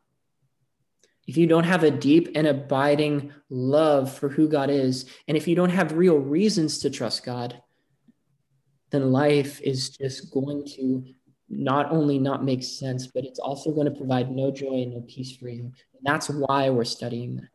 If 1.27 1.35
you 1.35 1.45
don't 1.45 1.65
have 1.65 1.83
a 1.83 1.91
deep 1.91 2.29
and 2.35 2.47
abiding 2.47 3.33
love 3.49 4.13
for 4.13 4.29
who 4.29 4.47
God 4.47 4.69
is, 4.69 5.05
and 5.27 5.35
if 5.35 5.47
you 5.47 5.55
don't 5.55 5.69
have 5.69 5.91
real 5.91 6.17
reasons 6.17 6.79
to 6.79 6.89
trust 6.89 7.25
God, 7.25 7.61
then 8.91 9.11
life 9.11 9.59
is 9.61 9.89
just 9.89 10.31
going 10.31 10.65
to 10.77 11.03
not 11.49 11.91
only 11.91 12.17
not 12.17 12.45
make 12.45 12.63
sense, 12.63 13.07
but 13.07 13.25
it's 13.25 13.39
also 13.39 13.71
going 13.71 13.85
to 13.85 13.97
provide 13.97 14.31
no 14.31 14.51
joy 14.51 14.81
and 14.81 14.93
no 14.93 15.01
peace 15.01 15.35
for 15.35 15.49
you. 15.49 15.63
And 15.63 16.01
that's 16.03 16.29
why 16.29 16.69
we're 16.69 16.85
studying 16.85 17.35
this. 17.35 17.49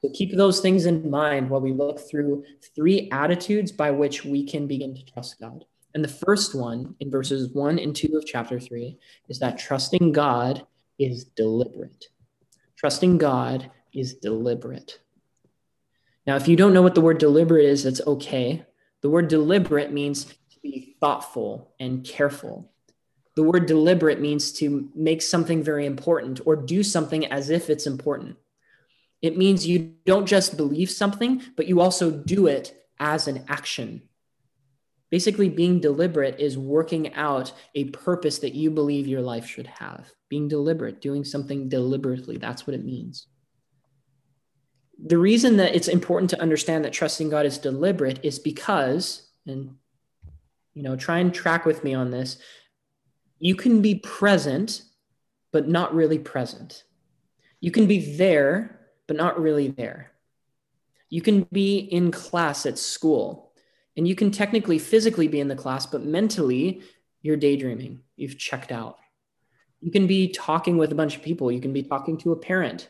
So 0.00 0.10
keep 0.12 0.34
those 0.34 0.60
things 0.60 0.86
in 0.86 1.08
mind 1.08 1.48
while 1.48 1.60
we 1.60 1.72
look 1.72 2.00
through 2.08 2.44
three 2.74 3.08
attitudes 3.12 3.70
by 3.70 3.90
which 3.92 4.24
we 4.24 4.44
can 4.44 4.66
begin 4.66 4.94
to 4.94 5.04
trust 5.04 5.40
God. 5.40 5.64
And 5.94 6.02
the 6.02 6.08
first 6.08 6.54
one 6.54 6.94
in 7.00 7.10
verses 7.10 7.52
one 7.52 7.78
and 7.78 7.94
two 7.94 8.16
of 8.16 8.26
chapter 8.26 8.58
three 8.58 8.98
is 9.28 9.38
that 9.40 9.58
trusting 9.58 10.12
God 10.12 10.66
is 10.98 11.24
deliberate. 11.24 12.06
Trusting 12.82 13.18
God 13.18 13.70
is 13.94 14.14
deliberate. 14.14 14.98
Now, 16.26 16.34
if 16.34 16.48
you 16.48 16.56
don't 16.56 16.74
know 16.74 16.82
what 16.82 16.96
the 16.96 17.00
word 17.00 17.18
deliberate 17.18 17.64
is, 17.64 17.84
that's 17.84 18.00
okay. 18.04 18.66
The 19.02 19.08
word 19.08 19.28
deliberate 19.28 19.92
means 19.92 20.24
to 20.24 20.60
be 20.64 20.96
thoughtful 21.00 21.74
and 21.78 22.04
careful. 22.04 22.72
The 23.36 23.44
word 23.44 23.66
deliberate 23.66 24.20
means 24.20 24.50
to 24.54 24.90
make 24.96 25.22
something 25.22 25.62
very 25.62 25.86
important 25.86 26.40
or 26.44 26.56
do 26.56 26.82
something 26.82 27.24
as 27.26 27.50
if 27.50 27.70
it's 27.70 27.86
important. 27.86 28.36
It 29.20 29.38
means 29.38 29.64
you 29.64 29.94
don't 30.04 30.26
just 30.26 30.56
believe 30.56 30.90
something, 30.90 31.40
but 31.56 31.68
you 31.68 31.80
also 31.80 32.10
do 32.10 32.48
it 32.48 32.74
as 32.98 33.28
an 33.28 33.44
action. 33.46 34.02
Basically, 35.08 35.48
being 35.48 35.78
deliberate 35.78 36.40
is 36.40 36.58
working 36.58 37.14
out 37.14 37.52
a 37.76 37.84
purpose 37.90 38.40
that 38.40 38.56
you 38.56 38.72
believe 38.72 39.06
your 39.06 39.22
life 39.22 39.46
should 39.46 39.68
have. 39.68 40.10
Being 40.32 40.48
deliberate, 40.48 41.02
doing 41.02 41.26
something 41.26 41.68
deliberately, 41.68 42.38
that's 42.38 42.66
what 42.66 42.72
it 42.72 42.86
means. 42.86 43.26
The 45.04 45.18
reason 45.18 45.58
that 45.58 45.74
it's 45.74 45.88
important 45.88 46.30
to 46.30 46.40
understand 46.40 46.86
that 46.86 46.94
trusting 46.94 47.28
God 47.28 47.44
is 47.44 47.58
deliberate 47.58 48.18
is 48.22 48.38
because, 48.38 49.28
and 49.46 49.76
you 50.72 50.82
know, 50.82 50.96
try 50.96 51.18
and 51.18 51.34
track 51.34 51.66
with 51.66 51.84
me 51.84 51.92
on 51.92 52.10
this, 52.10 52.38
you 53.40 53.54
can 53.54 53.82
be 53.82 53.96
present, 53.96 54.84
but 55.52 55.68
not 55.68 55.94
really 55.94 56.18
present. 56.18 56.84
You 57.60 57.70
can 57.70 57.86
be 57.86 58.16
there, 58.16 58.80
but 59.06 59.18
not 59.18 59.38
really 59.38 59.68
there. 59.68 60.12
You 61.10 61.20
can 61.20 61.46
be 61.52 61.76
in 61.76 62.10
class 62.10 62.64
at 62.64 62.78
school, 62.78 63.52
and 63.98 64.08
you 64.08 64.14
can 64.14 64.30
technically 64.30 64.78
physically 64.78 65.28
be 65.28 65.40
in 65.40 65.48
the 65.48 65.56
class, 65.56 65.84
but 65.84 66.06
mentally 66.06 66.80
you're 67.20 67.36
daydreaming. 67.36 68.00
You've 68.16 68.38
checked 68.38 68.72
out. 68.72 68.96
You 69.82 69.90
can 69.90 70.06
be 70.06 70.28
talking 70.28 70.78
with 70.78 70.92
a 70.92 70.94
bunch 70.94 71.16
of 71.16 71.22
people. 71.22 71.52
You 71.52 71.60
can 71.60 71.72
be 71.72 71.82
talking 71.82 72.16
to 72.18 72.32
a 72.32 72.36
parent. 72.36 72.88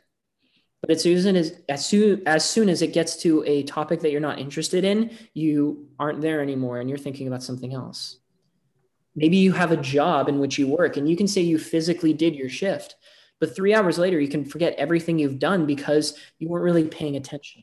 But 0.83 0.90
as 0.90 1.02
soon 1.02 1.37
as, 1.37 1.61
as 1.68 1.87
soon 1.87 2.22
as 2.26 2.48
soon 2.48 2.68
as 2.68 2.83
it 2.83 2.92
gets 2.92 3.16
to 3.22 3.42
a 3.46 3.62
topic 3.62 4.00
that 4.00 4.11
you're 4.11 4.20
not 4.20 4.38
interested 4.38 4.85
in, 4.85 5.16
you 5.33 5.88
aren't 5.98 6.20
there 6.20 6.42
anymore 6.42 6.81
and 6.81 6.90
you're 6.90 6.98
thinking 6.98 7.28
about 7.28 7.42
something 7.42 7.72
else. 7.72 8.18
Maybe 9.14 9.37
you 9.37 9.52
have 9.52 9.72
a 9.72 9.76
job 9.76 10.28
in 10.28 10.38
which 10.38 10.59
you 10.59 10.66
work 10.66 10.96
and 10.96 11.09
you 11.09 11.16
can 11.16 11.28
say 11.28 11.40
you 11.40 11.59
physically 11.59 12.12
did 12.12 12.35
your 12.35 12.48
shift, 12.48 12.96
but 13.38 13.55
three 13.55 13.74
hours 13.74 13.98
later, 13.98 14.20
you 14.20 14.28
can 14.28 14.44
forget 14.44 14.74
everything 14.76 15.18
you've 15.18 15.38
done 15.38 15.66
because 15.66 16.18
you 16.38 16.48
weren't 16.48 16.64
really 16.64 16.88
paying 16.88 17.16
attention. 17.16 17.62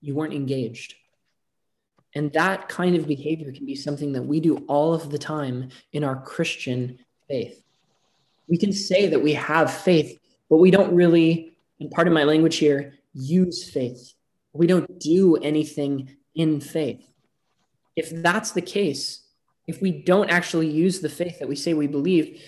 You 0.00 0.14
weren't 0.14 0.34
engaged. 0.34 0.94
And 2.14 2.32
that 2.32 2.68
kind 2.68 2.94
of 2.96 3.06
behavior 3.06 3.52
can 3.52 3.66
be 3.66 3.74
something 3.74 4.12
that 4.12 4.22
we 4.22 4.40
do 4.40 4.58
all 4.68 4.94
of 4.94 5.10
the 5.10 5.18
time 5.18 5.70
in 5.92 6.04
our 6.04 6.20
Christian 6.20 6.98
faith. 7.28 7.62
We 8.52 8.58
can 8.58 8.74
say 8.74 9.06
that 9.06 9.22
we 9.22 9.32
have 9.32 9.72
faith, 9.72 10.20
but 10.50 10.58
we 10.58 10.70
don't 10.70 10.94
really, 10.94 11.54
and 11.80 11.90
part 11.90 12.06
of 12.06 12.12
my 12.12 12.24
language 12.24 12.56
here, 12.56 12.92
use 13.14 13.64
faith. 13.64 14.12
We 14.52 14.66
don't 14.66 15.00
do 15.00 15.36
anything 15.36 16.14
in 16.34 16.60
faith. 16.60 17.02
If 17.96 18.10
that's 18.10 18.50
the 18.50 18.60
case, 18.60 19.22
if 19.66 19.80
we 19.80 19.90
don't 19.90 20.28
actually 20.28 20.68
use 20.68 21.00
the 21.00 21.08
faith 21.08 21.38
that 21.38 21.48
we 21.48 21.56
say 21.56 21.72
we 21.72 21.86
believe, 21.86 22.42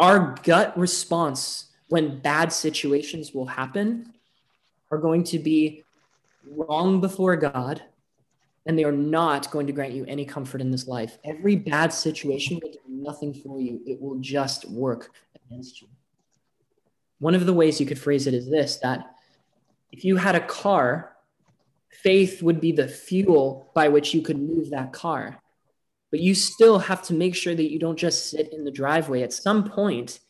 our 0.00 0.34
gut 0.42 0.76
response 0.76 1.66
when 1.88 2.18
bad 2.18 2.52
situations 2.52 3.32
will 3.32 3.46
happen 3.46 4.12
are 4.90 4.98
going 4.98 5.22
to 5.22 5.38
be 5.38 5.84
wrong 6.56 7.00
before 7.00 7.36
God, 7.36 7.80
and 8.66 8.78
they 8.78 8.84
are 8.84 8.92
not 8.92 9.50
going 9.50 9.66
to 9.66 9.72
grant 9.72 9.92
you 9.92 10.04
any 10.06 10.24
comfort 10.24 10.60
in 10.60 10.70
this 10.70 10.86
life. 10.86 11.18
Every 11.24 11.56
bad 11.56 11.92
situation 11.92 12.60
will 12.62 12.72
do 12.72 12.78
nothing 12.88 13.34
for 13.34 13.60
you, 13.60 13.80
it 13.86 14.00
will 14.00 14.18
just 14.18 14.68
work 14.70 15.10
against 15.46 15.80
you. 15.80 15.88
One 17.18 17.34
of 17.34 17.46
the 17.46 17.54
ways 17.54 17.80
you 17.80 17.86
could 17.86 17.98
phrase 17.98 18.26
it 18.26 18.34
is 18.34 18.48
this 18.48 18.76
that 18.78 19.14
if 19.92 20.04
you 20.04 20.16
had 20.16 20.34
a 20.34 20.46
car, 20.46 21.16
faith 21.90 22.42
would 22.42 22.60
be 22.60 22.72
the 22.72 22.88
fuel 22.88 23.70
by 23.74 23.88
which 23.88 24.14
you 24.14 24.22
could 24.22 24.38
move 24.38 24.70
that 24.70 24.92
car 24.92 25.40
but 26.10 26.20
you 26.20 26.34
still 26.34 26.78
have 26.78 27.02
to 27.02 27.14
make 27.14 27.34
sure 27.34 27.54
that 27.54 27.70
you 27.70 27.78
don't 27.78 27.98
just 27.98 28.30
sit 28.30 28.52
in 28.52 28.64
the 28.64 28.70
driveway. 28.70 29.22
At 29.22 29.32
some 29.32 29.64
point, 29.64 30.20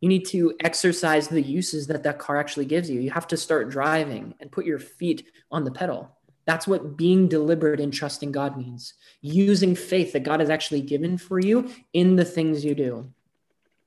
you 0.00 0.08
need 0.08 0.26
to 0.26 0.54
exercise 0.62 1.28
the 1.28 1.42
uses 1.42 1.86
that 1.86 2.02
that 2.02 2.18
car 2.18 2.38
actually 2.38 2.66
gives 2.66 2.90
you. 2.90 3.00
You 3.00 3.10
have 3.10 3.26
to 3.28 3.36
start 3.36 3.70
driving 3.70 4.34
and 4.40 4.50
put 4.50 4.66
your 4.66 4.78
feet 4.78 5.28
on 5.50 5.64
the 5.64 5.70
pedal. 5.70 6.16
That's 6.48 6.66
what 6.66 6.96
being 6.96 7.28
deliberate 7.28 7.78
in 7.78 7.90
trusting 7.90 8.32
God 8.32 8.56
means. 8.56 8.94
Using 9.20 9.74
faith 9.74 10.14
that 10.14 10.22
God 10.22 10.40
has 10.40 10.48
actually 10.48 10.80
given 10.80 11.18
for 11.18 11.38
you 11.38 11.70
in 11.92 12.16
the 12.16 12.24
things 12.24 12.64
you 12.64 12.74
do. 12.74 13.12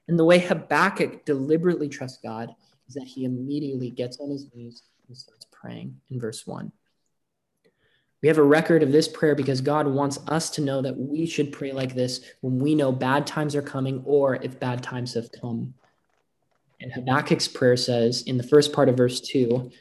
And 0.08 0.19
the 0.19 0.26
way 0.26 0.38
Habakkuk 0.38 1.26
deliberately 1.26 1.89
trusts 1.89 2.19
God 2.21 2.54
is 2.88 2.93
that 2.93 3.08
he 3.08 3.26
immediately 3.26 3.89
gets 3.89 4.19
on 4.19 4.30
his 4.30 4.45
knees 4.54 4.84
and 5.08 5.17
starts 5.17 5.47
praying 5.52 6.00
in 6.12 6.19
verse 6.19 6.45
1. 6.45 6.71
We 8.21 8.28
have 8.28 8.38
a 8.38 8.43
record 8.43 8.84
of 8.84 8.91
this 8.91 9.08
prayer 9.08 9.34
because 9.34 9.60
God 9.60 9.88
wants 9.88 10.19
us 10.28 10.52
to 10.52 10.62
know 10.62 10.84
that 10.84 10.95
we 10.95 11.26
should 11.26 11.52
pray 11.52 11.71
like 11.71 11.95
this 11.95 12.21
when 12.41 12.60
we 12.60 12.76
know 12.76 12.91
bad 12.91 13.26
times 13.26 13.56
are 13.56 13.63
coming 13.63 14.04
or 14.06 14.36
if 14.36 14.60
bad 14.60 14.84
times 14.84 15.15
have 15.15 15.32
come. 15.32 15.74
And 16.80 16.93
Habakkuk's 16.93 17.47
prayer 17.47 17.76
says 17.76 18.21
in 18.21 18.38
the 18.38 18.43
first 18.43 18.71
part 18.71 18.88
of 18.88 18.97
verse 18.97 19.19
2 19.19 19.71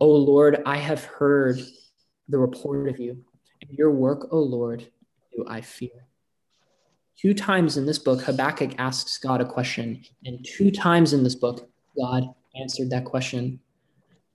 O 0.00 0.08
Lord, 0.08 0.60
I 0.66 0.78
have 0.78 1.04
heard 1.04 1.60
the 2.30 2.38
report 2.38 2.88
of 2.88 2.98
you, 2.98 3.24
and 3.60 3.70
your 3.70 3.90
work, 3.90 4.28
O 4.30 4.38
Lord, 4.38 4.86
do 5.32 5.44
I 5.48 5.60
fear. 5.60 6.06
Two 7.18 7.34
times 7.34 7.76
in 7.76 7.84
this 7.84 7.98
book, 7.98 8.22
Habakkuk 8.22 8.78
asks 8.78 9.18
God 9.18 9.40
a 9.40 9.44
question, 9.44 10.02
and 10.24 10.44
two 10.44 10.70
times 10.70 11.12
in 11.12 11.22
this 11.22 11.34
book, 11.34 11.68
God 11.98 12.24
answered 12.58 12.90
that 12.90 13.04
question. 13.04 13.60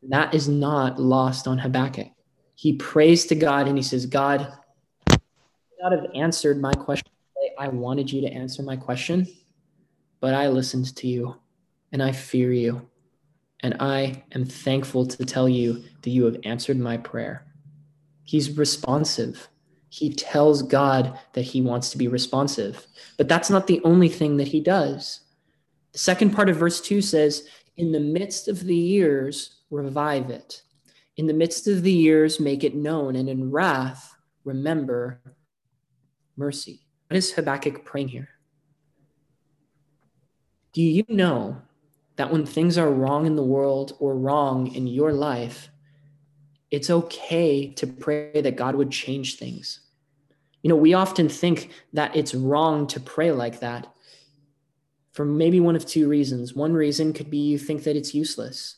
That 0.03 0.35
is 0.35 0.47
not 0.47 0.99
lost 0.99 1.47
on 1.47 1.57
Habakkuk 1.57 2.09
he 2.55 2.73
prays 2.73 3.25
to 3.27 3.35
God 3.35 3.67
and 3.67 3.77
he 3.77 3.83
says, 3.83 4.05
God, 4.05 4.51
God 5.07 5.91
have 5.91 6.07
answered 6.15 6.59
my 6.59 6.71
question. 6.71 7.11
I 7.59 7.67
wanted 7.67 8.11
you 8.11 8.21
to 8.21 8.27
answer 8.27 8.63
my 8.63 8.75
question, 8.75 9.27
but 10.19 10.33
I 10.33 10.47
listened 10.47 10.95
to 10.95 11.07
you 11.07 11.35
and 11.91 12.01
I 12.01 12.11
fear 12.11 12.51
you. 12.51 12.89
And 13.61 13.75
I 13.79 14.23
am 14.33 14.45
thankful 14.45 15.05
to 15.07 15.25
tell 15.25 15.47
you 15.49 15.83
that 16.01 16.09
you 16.09 16.25
have 16.25 16.37
answered 16.43 16.79
my 16.79 16.97
prayer. 16.97 17.45
He's 18.25 18.57
responsive. 18.57 19.47
He 19.89 20.13
tells 20.13 20.61
God 20.61 21.17
that 21.33 21.43
he 21.43 21.61
wants 21.61 21.91
to 21.91 21.97
be 21.97 22.07
responsive. 22.07 22.85
But 23.17 23.29
that's 23.29 23.49
not 23.49 23.67
the 23.67 23.81
only 23.85 24.09
thing 24.09 24.37
that 24.37 24.49
he 24.49 24.59
does. 24.59 25.21
The 25.93 25.99
second 25.99 26.31
part 26.31 26.49
of 26.49 26.57
verse 26.57 26.81
2 26.81 27.01
says, 27.01 27.47
In 27.77 27.93
the 27.93 27.99
midst 27.99 28.49
of 28.49 28.65
the 28.65 28.75
years, 28.75 29.61
revive 29.69 30.29
it. 30.29 30.63
In 31.15 31.27
the 31.27 31.33
midst 31.33 31.67
of 31.67 31.83
the 31.83 31.93
years, 31.93 32.41
make 32.41 32.65
it 32.65 32.75
known, 32.75 33.15
and 33.15 33.29
in 33.29 33.51
wrath, 33.51 34.13
remember 34.43 35.21
mercy. 36.35 36.81
What 37.07 37.15
is 37.15 37.31
Habakkuk 37.31 37.85
praying 37.85 38.09
here? 38.09 38.29
Do 40.73 40.81
you 40.81 41.05
know 41.07 41.61
that 42.17 42.31
when 42.31 42.45
things 42.45 42.77
are 42.77 42.91
wrong 42.91 43.25
in 43.25 43.37
the 43.37 43.43
world 43.43 43.95
or 43.99 44.17
wrong 44.17 44.67
in 44.67 44.87
your 44.87 45.13
life, 45.13 45.69
it's 46.71 46.89
okay 46.89 47.69
to 47.73 47.87
pray 47.87 48.41
that 48.41 48.55
God 48.55 48.75
would 48.75 48.91
change 48.91 49.37
things? 49.37 49.81
You 50.61 50.69
know, 50.69 50.75
we 50.75 50.93
often 50.93 51.29
think 51.29 51.69
that 51.93 52.15
it's 52.15 52.33
wrong 52.33 52.87
to 52.87 52.99
pray 52.99 53.31
like 53.31 53.59
that 53.59 53.87
for 55.11 55.23
maybe 55.23 55.59
one 55.59 55.75
of 55.75 55.85
two 55.85 56.09
reasons. 56.09 56.53
One 56.53 56.73
reason 56.73 57.13
could 57.13 57.29
be 57.29 57.37
you 57.37 57.57
think 57.57 57.83
that 57.83 57.95
it's 57.95 58.15
useless. 58.15 58.77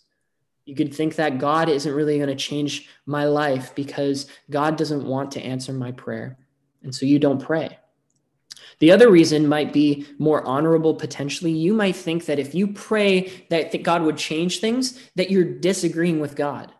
You 0.65 0.75
could 0.75 0.93
think 0.93 1.15
that 1.15 1.39
God 1.39 1.69
isn't 1.69 1.93
really 1.93 2.17
going 2.17 2.27
to 2.27 2.35
change 2.35 2.89
my 3.05 3.23
life 3.23 3.73
because 3.73 4.27
God 4.49 4.75
doesn't 4.75 5.07
want 5.07 5.31
to 5.31 5.41
answer 5.41 5.71
my 5.71 5.93
prayer. 5.93 6.37
And 6.83 6.93
so 6.93 7.05
you 7.05 7.19
don't 7.19 7.41
pray. 7.41 7.79
The 8.79 8.91
other 8.91 9.09
reason 9.09 9.47
might 9.47 9.73
be 9.73 10.05
more 10.19 10.45
honorable 10.45 10.93
potentially. 10.93 11.51
You 11.51 11.73
might 11.73 11.95
think 11.95 12.25
that 12.25 12.37
if 12.37 12.53
you 12.53 12.67
pray 12.67 13.45
that 13.49 13.81
God 13.81 14.03
would 14.03 14.17
change 14.17 14.59
things, 14.59 14.99
that 15.15 15.31
you're 15.31 15.45
disagreeing 15.45 16.19
with 16.19 16.35
God. 16.35 16.73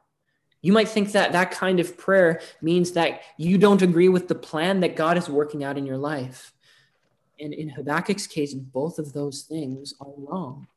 You 0.62 0.74
might 0.74 0.90
think 0.90 1.12
that 1.12 1.32
that 1.34 1.52
kind 1.52 1.80
of 1.80 1.98
prayer 1.98 2.42
means 2.62 2.94
that 2.94 3.22
you 3.38 3.58
don't 3.58 3.82
agree 3.82 4.10
with 4.10 4.28
the 4.28 4.36
plan 4.36 4.80
that 4.82 4.96
God 4.96 5.18
is 5.18 5.30
working 5.30 5.64
out 5.64 5.78
in 5.78 5.86
your 5.86 5.98
life. 5.98 6.54
And 7.40 7.54
in 7.54 7.70
Habakkuk's 7.70 8.28
case, 8.28 8.54
both 8.54 8.98
of 8.98 9.14
those 9.14 9.44
things 9.44 9.94
are 10.02 10.14
wrong. 10.18 10.68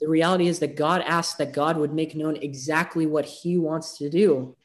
The 0.00 0.08
reality 0.08 0.48
is 0.48 0.58
that 0.58 0.76
God 0.76 1.02
asks 1.02 1.34
that 1.36 1.52
God 1.52 1.76
would 1.76 1.92
make 1.92 2.14
known 2.14 2.36
exactly 2.36 3.06
what 3.06 3.26
he 3.26 3.56
wants 3.56 3.98
to 3.98 4.10
do. 4.10 4.56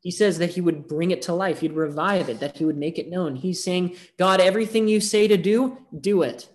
He 0.00 0.10
says 0.10 0.38
that 0.38 0.50
he 0.50 0.60
would 0.60 0.86
bring 0.86 1.12
it 1.12 1.22
to 1.22 1.34
life, 1.34 1.60
he'd 1.60 1.72
revive 1.72 2.28
it, 2.28 2.40
that 2.40 2.58
he 2.58 2.64
would 2.64 2.76
make 2.76 2.98
it 2.98 3.08
known. 3.08 3.36
He's 3.36 3.64
saying, 3.64 3.96
God, 4.18 4.40
everything 4.40 4.86
you 4.86 5.00
say 5.00 5.26
to 5.26 5.38
do, 5.38 5.78
do 5.98 6.22
it. 6.22 6.48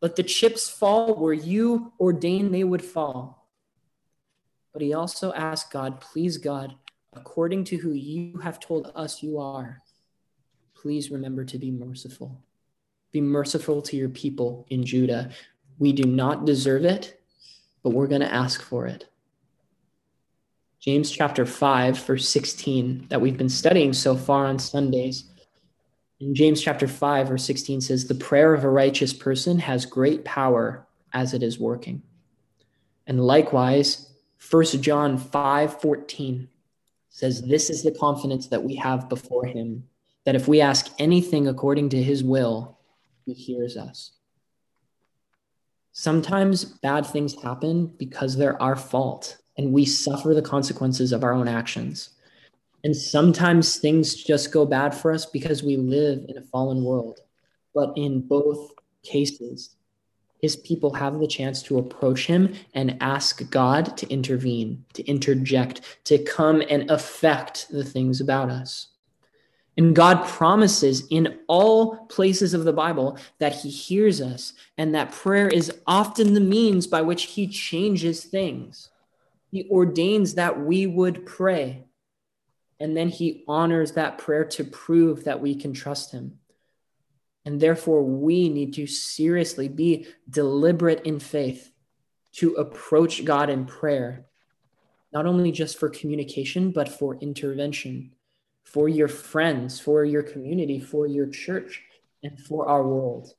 Let 0.00 0.16
the 0.16 0.24
chips 0.24 0.68
fall 0.68 1.14
where 1.14 1.32
you 1.32 1.92
ordain 2.00 2.50
they 2.50 2.64
would 2.64 2.84
fall. 2.84 3.37
But 4.72 4.82
he 4.82 4.94
also 4.94 5.32
asked 5.32 5.72
God, 5.72 6.00
Please, 6.00 6.36
God, 6.36 6.74
according 7.14 7.64
to 7.64 7.76
who 7.76 7.92
you 7.92 8.38
have 8.38 8.60
told 8.60 8.92
us 8.94 9.22
you 9.22 9.38
are, 9.38 9.82
please 10.74 11.10
remember 11.10 11.44
to 11.44 11.58
be 11.58 11.70
merciful. 11.70 12.40
Be 13.12 13.20
merciful 13.20 13.82
to 13.82 13.96
your 13.96 14.08
people 14.10 14.66
in 14.68 14.84
Judah. 14.84 15.30
We 15.78 15.92
do 15.92 16.04
not 16.04 16.44
deserve 16.44 16.84
it, 16.84 17.20
but 17.82 17.90
we're 17.90 18.06
going 18.06 18.20
to 18.20 18.32
ask 18.32 18.62
for 18.62 18.86
it. 18.86 19.06
James 20.80 21.10
chapter 21.10 21.44
5, 21.44 21.98
verse 21.98 22.28
16, 22.28 23.06
that 23.08 23.20
we've 23.20 23.36
been 23.36 23.48
studying 23.48 23.92
so 23.92 24.16
far 24.16 24.46
on 24.46 24.58
Sundays. 24.58 25.24
In 26.20 26.34
James 26.34 26.60
chapter 26.60 26.86
5, 26.86 27.28
verse 27.28 27.44
16 27.44 27.80
says, 27.80 28.06
The 28.06 28.14
prayer 28.14 28.54
of 28.54 28.64
a 28.64 28.70
righteous 28.70 29.12
person 29.12 29.58
has 29.58 29.86
great 29.86 30.24
power 30.24 30.86
as 31.12 31.34
it 31.34 31.42
is 31.42 31.58
working. 31.58 32.02
And 33.06 33.20
likewise, 33.20 34.07
1 34.50 34.64
John 34.82 35.18
5, 35.18 35.80
14 35.80 36.48
says, 37.08 37.42
This 37.42 37.70
is 37.70 37.82
the 37.82 37.90
confidence 37.90 38.48
that 38.48 38.62
we 38.62 38.76
have 38.76 39.08
before 39.08 39.46
him, 39.46 39.84
that 40.24 40.36
if 40.36 40.46
we 40.48 40.60
ask 40.60 40.88
anything 40.98 41.48
according 41.48 41.88
to 41.90 42.02
his 42.02 42.22
will, 42.22 42.78
he 43.24 43.32
hears 43.32 43.76
us. 43.76 44.12
Sometimes 45.92 46.64
bad 46.64 47.04
things 47.04 47.42
happen 47.42 47.86
because 47.98 48.36
they're 48.36 48.60
our 48.62 48.76
fault 48.76 49.38
and 49.56 49.72
we 49.72 49.84
suffer 49.84 50.32
the 50.32 50.42
consequences 50.42 51.12
of 51.12 51.24
our 51.24 51.32
own 51.32 51.48
actions. 51.48 52.10
And 52.84 52.96
sometimes 52.96 53.78
things 53.78 54.14
just 54.14 54.52
go 54.52 54.64
bad 54.64 54.94
for 54.94 55.10
us 55.10 55.26
because 55.26 55.64
we 55.64 55.76
live 55.76 56.24
in 56.28 56.38
a 56.38 56.42
fallen 56.42 56.84
world. 56.84 57.18
But 57.74 57.92
in 57.96 58.20
both 58.20 58.70
cases, 59.02 59.74
his 60.38 60.56
people 60.56 60.94
have 60.94 61.18
the 61.18 61.26
chance 61.26 61.62
to 61.64 61.78
approach 61.78 62.26
him 62.26 62.54
and 62.74 62.96
ask 63.00 63.48
God 63.50 63.96
to 63.96 64.08
intervene, 64.08 64.84
to 64.94 65.04
interject, 65.04 65.80
to 66.04 66.18
come 66.18 66.62
and 66.68 66.90
affect 66.90 67.68
the 67.70 67.84
things 67.84 68.20
about 68.20 68.48
us. 68.48 68.88
And 69.76 69.94
God 69.94 70.26
promises 70.26 71.06
in 71.08 71.38
all 71.46 71.98
places 72.06 72.52
of 72.52 72.64
the 72.64 72.72
Bible 72.72 73.16
that 73.38 73.54
he 73.54 73.70
hears 73.70 74.20
us 74.20 74.52
and 74.76 74.94
that 74.94 75.12
prayer 75.12 75.46
is 75.48 75.72
often 75.86 76.34
the 76.34 76.40
means 76.40 76.88
by 76.88 77.00
which 77.00 77.24
he 77.24 77.46
changes 77.46 78.24
things. 78.24 78.90
He 79.52 79.68
ordains 79.70 80.34
that 80.34 80.60
we 80.60 80.86
would 80.86 81.24
pray. 81.24 81.84
And 82.80 82.96
then 82.96 83.08
he 83.08 83.44
honors 83.46 83.92
that 83.92 84.18
prayer 84.18 84.44
to 84.44 84.64
prove 84.64 85.24
that 85.24 85.40
we 85.40 85.54
can 85.54 85.72
trust 85.72 86.10
him. 86.10 86.38
And 87.48 87.58
therefore, 87.58 88.02
we 88.02 88.50
need 88.50 88.74
to 88.74 88.86
seriously 88.86 89.68
be 89.68 90.06
deliberate 90.28 91.06
in 91.06 91.18
faith 91.18 91.72
to 92.32 92.52
approach 92.56 93.24
God 93.24 93.48
in 93.48 93.64
prayer, 93.64 94.26
not 95.14 95.24
only 95.24 95.50
just 95.50 95.78
for 95.78 95.88
communication, 95.88 96.72
but 96.72 96.90
for 96.90 97.16
intervention, 97.22 98.12
for 98.64 98.86
your 98.86 99.08
friends, 99.08 99.80
for 99.80 100.04
your 100.04 100.22
community, 100.22 100.78
for 100.78 101.06
your 101.06 101.26
church, 101.26 101.82
and 102.22 102.38
for 102.38 102.68
our 102.68 102.86
world. 102.86 103.32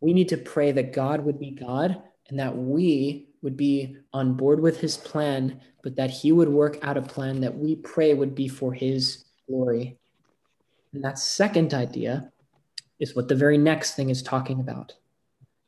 We 0.00 0.12
need 0.12 0.28
to 0.28 0.36
pray 0.36 0.70
that 0.70 0.92
God 0.92 1.24
would 1.24 1.40
be 1.40 1.50
God 1.50 2.00
and 2.28 2.38
that 2.38 2.56
we 2.56 3.30
would 3.42 3.56
be 3.56 3.96
on 4.12 4.34
board 4.34 4.60
with 4.60 4.78
his 4.78 4.96
plan, 4.96 5.60
but 5.82 5.96
that 5.96 6.10
he 6.10 6.30
would 6.30 6.48
work 6.48 6.78
out 6.82 6.96
a 6.96 7.02
plan 7.02 7.40
that 7.40 7.58
we 7.58 7.74
pray 7.74 8.14
would 8.14 8.36
be 8.36 8.46
for 8.46 8.72
his 8.72 9.24
glory. 9.48 9.98
And 10.92 11.04
that 11.04 11.18
second 11.18 11.72
idea 11.72 12.30
is 13.00 13.16
what 13.16 13.28
the 13.28 13.34
very 13.34 13.58
next 13.58 13.94
thing 13.94 14.10
is 14.10 14.22
talking 14.22 14.60
about. 14.60 14.94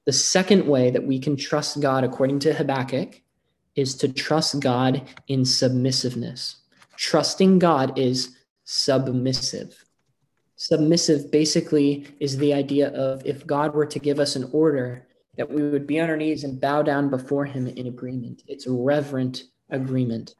The 0.04 0.12
second 0.12 0.66
way 0.66 0.90
that 0.90 1.06
we 1.06 1.18
can 1.18 1.36
trust 1.36 1.80
God, 1.80 2.04
according 2.04 2.40
to 2.40 2.52
Habakkuk, 2.52 3.22
is 3.74 3.94
to 3.96 4.12
trust 4.12 4.60
God 4.60 5.02
in 5.26 5.44
submissiveness. 5.44 6.56
Trusting 6.96 7.58
God 7.58 7.98
is 7.98 8.36
submissive. 8.64 9.84
Submissive 10.56 11.30
basically 11.30 12.06
is 12.20 12.36
the 12.36 12.54
idea 12.54 12.88
of 12.90 13.24
if 13.24 13.46
God 13.46 13.74
were 13.74 13.86
to 13.86 13.98
give 13.98 14.20
us 14.20 14.36
an 14.36 14.48
order, 14.52 15.08
that 15.36 15.50
we 15.50 15.62
would 15.68 15.86
be 15.86 15.98
on 16.00 16.10
our 16.10 16.16
knees 16.16 16.44
and 16.44 16.60
bow 16.60 16.82
down 16.82 17.10
before 17.10 17.44
Him 17.44 17.66
in 17.66 17.86
agreement. 17.86 18.42
It's 18.46 18.66
reverent 18.68 19.44
agreement. 19.70 20.34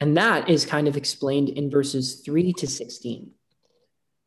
And 0.00 0.16
that 0.16 0.48
is 0.48 0.64
kind 0.64 0.88
of 0.88 0.96
explained 0.96 1.50
in 1.50 1.70
verses 1.70 2.20
3 2.20 2.52
to 2.54 2.66
16. 2.66 3.30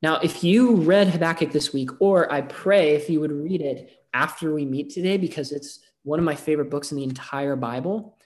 Now, 0.03 0.17
if 0.17 0.43
you 0.43 0.75
read 0.75 1.07
Habakkuk 1.07 1.53
this 1.53 1.71
week, 1.71 1.89
or 2.01 2.29
I 2.29 2.41
pray 2.41 2.93
if 2.93 3.09
you 3.09 3.21
would 3.21 3.31
read 3.31 3.61
it 3.61 4.03
after 4.13 4.53
we 4.53 4.65
meet 4.65 4.89
today, 4.89 5.15
because 5.15 5.53
it's 5.53 5.79
one 6.03 6.19
of 6.19 6.25
my 6.25 6.35
favorite 6.35 6.69
books 6.69 6.91
in 6.91 6.97
the 6.97 7.05
entire 7.05 7.55
Bible, 7.55 8.17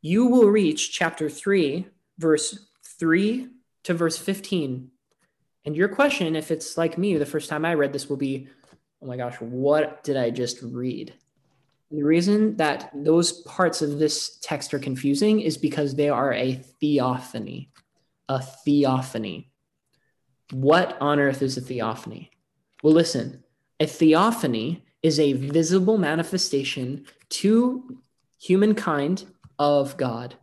you 0.00 0.24
will 0.24 0.48
reach 0.48 0.92
chapter 0.92 1.28
3, 1.28 1.86
verse 2.16 2.68
3 2.98 3.48
to 3.82 3.92
verse 3.92 4.16
15. 4.16 4.90
And 5.66 5.76
your 5.76 5.88
question, 5.88 6.36
if 6.36 6.50
it's 6.50 6.78
like 6.78 6.96
me, 6.96 7.18
the 7.18 7.26
first 7.26 7.50
time 7.50 7.66
I 7.66 7.74
read 7.74 7.92
this 7.92 8.08
will 8.08 8.16
be, 8.16 8.48
oh 9.02 9.06
my 9.06 9.18
gosh, 9.18 9.38
what 9.40 10.02
did 10.02 10.16
I 10.16 10.30
just 10.30 10.62
read? 10.62 11.12
And 11.90 12.00
the 12.00 12.04
reason 12.04 12.56
that 12.56 12.90
those 12.94 13.42
parts 13.42 13.82
of 13.82 13.98
this 13.98 14.38
text 14.40 14.72
are 14.72 14.78
confusing 14.78 15.40
is 15.40 15.58
because 15.58 15.94
they 15.94 16.08
are 16.08 16.32
a 16.32 16.54
theophany. 16.54 17.72
A 18.30 18.40
theophany. 18.40 19.49
What 20.52 20.96
on 21.00 21.20
earth 21.20 21.42
is 21.42 21.56
a 21.56 21.60
theophany? 21.60 22.30
Well, 22.82 22.94
listen, 22.94 23.44
a 23.78 23.86
theophany 23.86 24.84
is 25.02 25.18
a 25.18 25.32
visible 25.32 25.98
manifestation 25.98 27.06
to 27.30 27.98
humankind 28.38 29.26
of 29.58 29.96
God. 29.96 30.34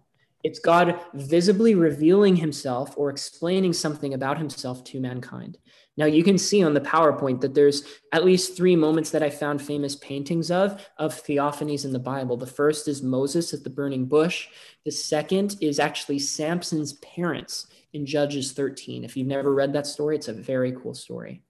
It's 0.44 0.60
God 0.60 1.00
visibly 1.14 1.76
revealing 1.76 2.38
himself 2.38 2.94
or 2.96 3.10
explaining 3.10 3.74
something 3.74 4.14
about 4.14 4.38
himself 4.38 4.84
to 4.86 5.00
mankind. 5.00 5.58
Now, 5.98 6.06
you 6.06 6.24
can 6.24 6.38
see 6.38 6.64
on 6.64 6.76
the 6.76 6.82
PowerPoint 6.82 7.42
that 7.42 7.56
there's 7.56 7.84
at 8.12 8.24
least 8.24 8.56
three 8.56 8.76
moments 8.76 9.10
that 9.10 9.24
I 9.24 9.32
found 9.32 9.62
famous 9.62 9.96
paintings 9.96 10.52
of, 10.52 10.88
of 10.98 11.16
theophanies 11.16 11.86
in 11.86 11.92
the 11.92 12.00
Bible. 12.00 12.38
The 12.38 12.46
first 12.46 12.88
is 12.88 13.02
Moses 13.02 13.52
at 13.52 13.64
the 13.64 13.72
burning 13.72 14.06
bush. 14.06 14.48
The 14.86 14.92
second 14.92 15.58
is 15.60 15.80
actually 15.80 16.20
Samson's 16.20 16.94
parents 16.94 17.66
in 17.94 18.06
Judges 18.06 18.52
13. 18.52 19.04
If 19.04 19.18
you've 19.18 19.26
never 19.26 19.52
read 19.52 19.74
that 19.74 19.88
story, 19.88 20.16
it's 20.16 20.28
a 20.28 20.34
very 20.34 20.72
cool 20.72 20.94
story. 20.94 21.42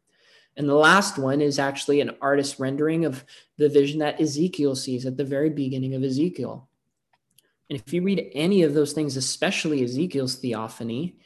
And 0.55 0.67
the 0.67 0.75
last 0.75 1.17
one 1.17 1.41
is 1.41 1.59
actually 1.59 1.99
an 1.99 2.15
artist 2.21 2.57
rendering 2.57 3.03
of 3.03 3.25
the 3.57 3.69
vision 3.69 3.99
that 3.99 4.19
Ezekiel 4.21 4.75
sees 4.75 5.05
at 5.05 5.17
the 5.17 5.25
very 5.25 5.49
beginning 5.49 5.93
of 5.93 6.03
Ezekiel. 6.03 6.69
And 7.69 7.79
if 7.79 7.93
you 7.93 8.01
read 8.01 8.31
any 8.33 8.63
of 8.63 8.73
those 8.73 8.93
things, 8.93 9.17
especially 9.17 9.83
Ezekiel's 9.83 10.35
theophany, 10.35 11.17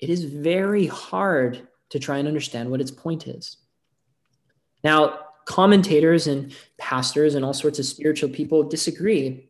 it 0.00 0.10
is 0.10 0.24
very 0.24 0.86
hard 0.86 1.68
to 1.90 1.98
try 1.98 2.18
and 2.18 2.28
understand 2.28 2.70
what 2.70 2.80
its 2.80 2.90
point 2.90 3.26
is. 3.26 3.56
Now, 4.82 5.20
commentators 5.44 6.26
and 6.26 6.54
pastors 6.78 7.34
and 7.34 7.44
all 7.44 7.54
sorts 7.54 7.78
of 7.78 7.86
spiritual 7.86 8.28
people 8.28 8.64
disagree 8.64 9.48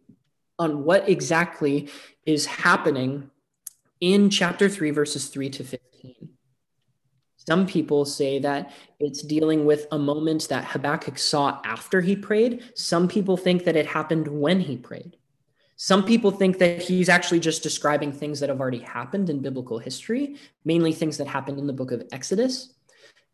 on 0.59 0.85
what 0.85 1.09
exactly 1.09 1.89
is 2.25 2.47
happening 2.47 3.31
in 4.01 4.31
chapter 4.31 4.69
3, 4.69 4.91
verses 4.91 5.29
3 5.29 5.51
to 5.51 5.65
15. 5.65 5.81
Some 7.37 7.67
people 7.67 8.05
say 8.05 8.41
that 8.41 8.73
it's 8.99 9.23
dealing 9.23 9.65
with 9.65 9.87
a 9.93 9.99
moment 9.99 10.49
that 10.49 10.65
Habakkuk 10.65 11.17
saw 11.19 11.61
after 11.65 12.01
he 12.01 12.17
prayed. 12.17 12.73
Some 12.75 13.07
people 13.07 13.37
think 13.37 13.65
that 13.65 13.77
it 13.77 13.87
happened 13.87 14.27
when 14.27 14.61
he 14.61 14.77
prayed. 14.77 15.17
Some 15.77 16.05
people 16.05 16.31
think 16.31 16.59
that 16.59 16.83
he's 16.83 17.11
actually 17.11 17.41
just 17.41 17.63
describing 17.63 18.11
things 18.11 18.41
that 18.41 18.49
have 18.49 18.61
already 18.61 18.79
happened 18.79 19.29
in 19.29 19.43
biblical 19.43 19.79
history, 19.79 20.37
mainly 20.65 20.93
things 20.93 21.19
that 21.19 21.27
happened 21.27 21.59
in 21.59 21.67
the 21.67 21.73
book 21.73 21.93
of 21.93 22.03
Exodus. 22.13 22.75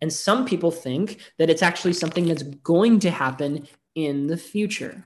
And 0.01 0.13
some 0.13 0.45
people 0.45 0.73
think 0.73 1.19
that 1.39 1.49
it's 1.49 1.63
actually 1.63 1.93
something 1.93 2.27
that's 2.27 2.43
going 2.43 2.99
to 3.01 3.11
happen 3.11 3.69
in 3.95 4.27
the 4.27 4.37
future. 4.37 5.05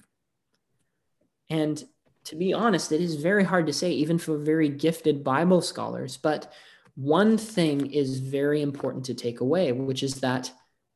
And 1.50 1.82
to 2.24 2.36
be 2.36 2.54
honest, 2.54 2.90
it 2.90 3.02
is 3.02 3.16
very 3.16 3.44
hard 3.44 3.66
to 3.66 3.72
say, 3.72 3.92
even 3.92 4.18
for 4.18 4.38
very 4.38 4.70
gifted 4.70 5.22
Bible 5.22 5.60
scholars. 5.60 6.16
But 6.16 6.50
one 6.94 7.36
thing 7.36 7.92
is 7.92 8.18
very 8.18 8.62
important 8.62 9.04
to 9.04 9.14
take 9.14 9.40
away, 9.40 9.72
which 9.72 10.02
is 10.02 10.20
that 10.20 10.50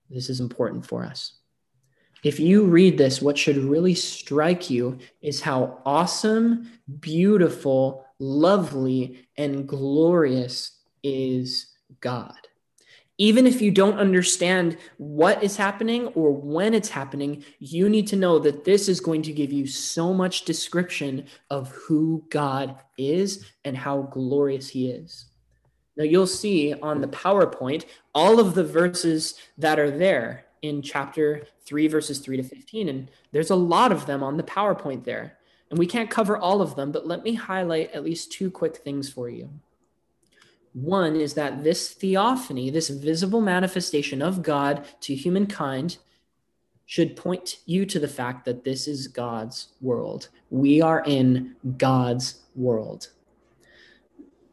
this 0.08 0.30
is 0.30 0.40
important 0.40 0.86
for 0.86 1.04
us. 1.04 1.39
If 2.22 2.38
you 2.38 2.64
read 2.64 2.98
this, 2.98 3.22
what 3.22 3.38
should 3.38 3.56
really 3.56 3.94
strike 3.94 4.68
you 4.68 4.98
is 5.22 5.40
how 5.40 5.80
awesome, 5.86 6.70
beautiful, 7.00 8.04
lovely, 8.18 9.26
and 9.38 9.66
glorious 9.66 10.78
is 11.02 11.74
God. 12.00 12.36
Even 13.16 13.46
if 13.46 13.60
you 13.60 13.70
don't 13.70 13.98
understand 13.98 14.78
what 14.96 15.42
is 15.42 15.56
happening 15.56 16.06
or 16.08 16.32
when 16.32 16.72
it's 16.72 16.88
happening, 16.88 17.44
you 17.58 17.88
need 17.88 18.06
to 18.08 18.16
know 18.16 18.38
that 18.38 18.64
this 18.64 18.88
is 18.88 19.00
going 19.00 19.22
to 19.22 19.32
give 19.32 19.52
you 19.52 19.66
so 19.66 20.14
much 20.14 20.46
description 20.46 21.26
of 21.50 21.70
who 21.70 22.24
God 22.30 22.76
is 22.96 23.44
and 23.64 23.76
how 23.76 24.02
glorious 24.02 24.70
He 24.70 24.90
is. 24.90 25.26
Now, 25.96 26.04
you'll 26.04 26.26
see 26.26 26.72
on 26.74 27.02
the 27.02 27.08
PowerPoint 27.08 27.84
all 28.14 28.40
of 28.40 28.54
the 28.54 28.64
verses 28.64 29.34
that 29.58 29.78
are 29.78 29.90
there 29.90 30.46
in 30.62 30.82
chapter 30.82 31.46
3, 31.66 31.88
verses 31.88 32.18
3 32.18 32.36
to 32.36 32.42
15. 32.42 32.88
And 32.88 33.10
there's 33.32 33.50
a 33.50 33.56
lot 33.56 33.92
of 33.92 34.06
them 34.06 34.22
on 34.22 34.36
the 34.36 34.42
PowerPoint 34.42 35.04
there. 35.04 35.38
And 35.70 35.78
we 35.78 35.86
can't 35.86 36.10
cover 36.10 36.36
all 36.36 36.60
of 36.60 36.74
them, 36.74 36.90
but 36.90 37.06
let 37.06 37.22
me 37.22 37.34
highlight 37.34 37.92
at 37.92 38.04
least 38.04 38.32
two 38.32 38.50
quick 38.50 38.76
things 38.76 39.08
for 39.08 39.28
you. 39.28 39.50
One 40.72 41.16
is 41.16 41.34
that 41.34 41.64
this 41.64 41.90
theophany, 41.90 42.70
this 42.70 42.88
visible 42.88 43.40
manifestation 43.40 44.22
of 44.22 44.42
God 44.42 44.84
to 45.02 45.14
humankind, 45.14 45.98
should 46.86 47.16
point 47.16 47.58
you 47.66 47.86
to 47.86 48.00
the 48.00 48.08
fact 48.08 48.44
that 48.44 48.64
this 48.64 48.88
is 48.88 49.06
God's 49.06 49.68
world. 49.80 50.28
We 50.50 50.82
are 50.82 51.04
in 51.06 51.54
God's 51.78 52.40
world. 52.56 53.10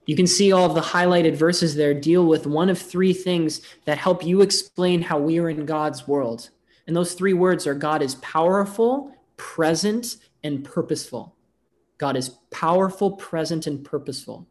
You 0.07 0.15
can 0.15 0.25
see 0.25 0.53
all 0.53 0.65
of 0.65 0.73
the 0.73 0.81
highlighted 0.81 1.35
verses 1.35 1.75
there 1.75 1.93
deal 1.93 2.25
with 2.25 2.47
one 2.47 2.69
of 2.69 2.79
three 2.79 3.13
things 3.13 3.61
that 3.83 3.97
help 3.97 4.25
you 4.25 4.41
explain 4.41 5.01
how 5.01 5.19
we 5.19 5.37
are 5.37 5.49
in 5.49 5.65
God's 5.65 6.07
world. 6.07 6.49
And 6.87 6.95
those 6.95 7.13
three 7.13 7.33
words 7.33 7.67
are 7.67 7.75
God 7.75 8.01
is 8.01 8.15
powerful, 8.15 9.13
present, 9.35 10.15
and 10.43 10.63
purposeful. 10.63 11.35
God 11.97 12.15
is 12.15 12.29
powerful, 12.51 13.11
present, 13.11 13.67
and 13.67 13.83
purposeful. 13.83 14.47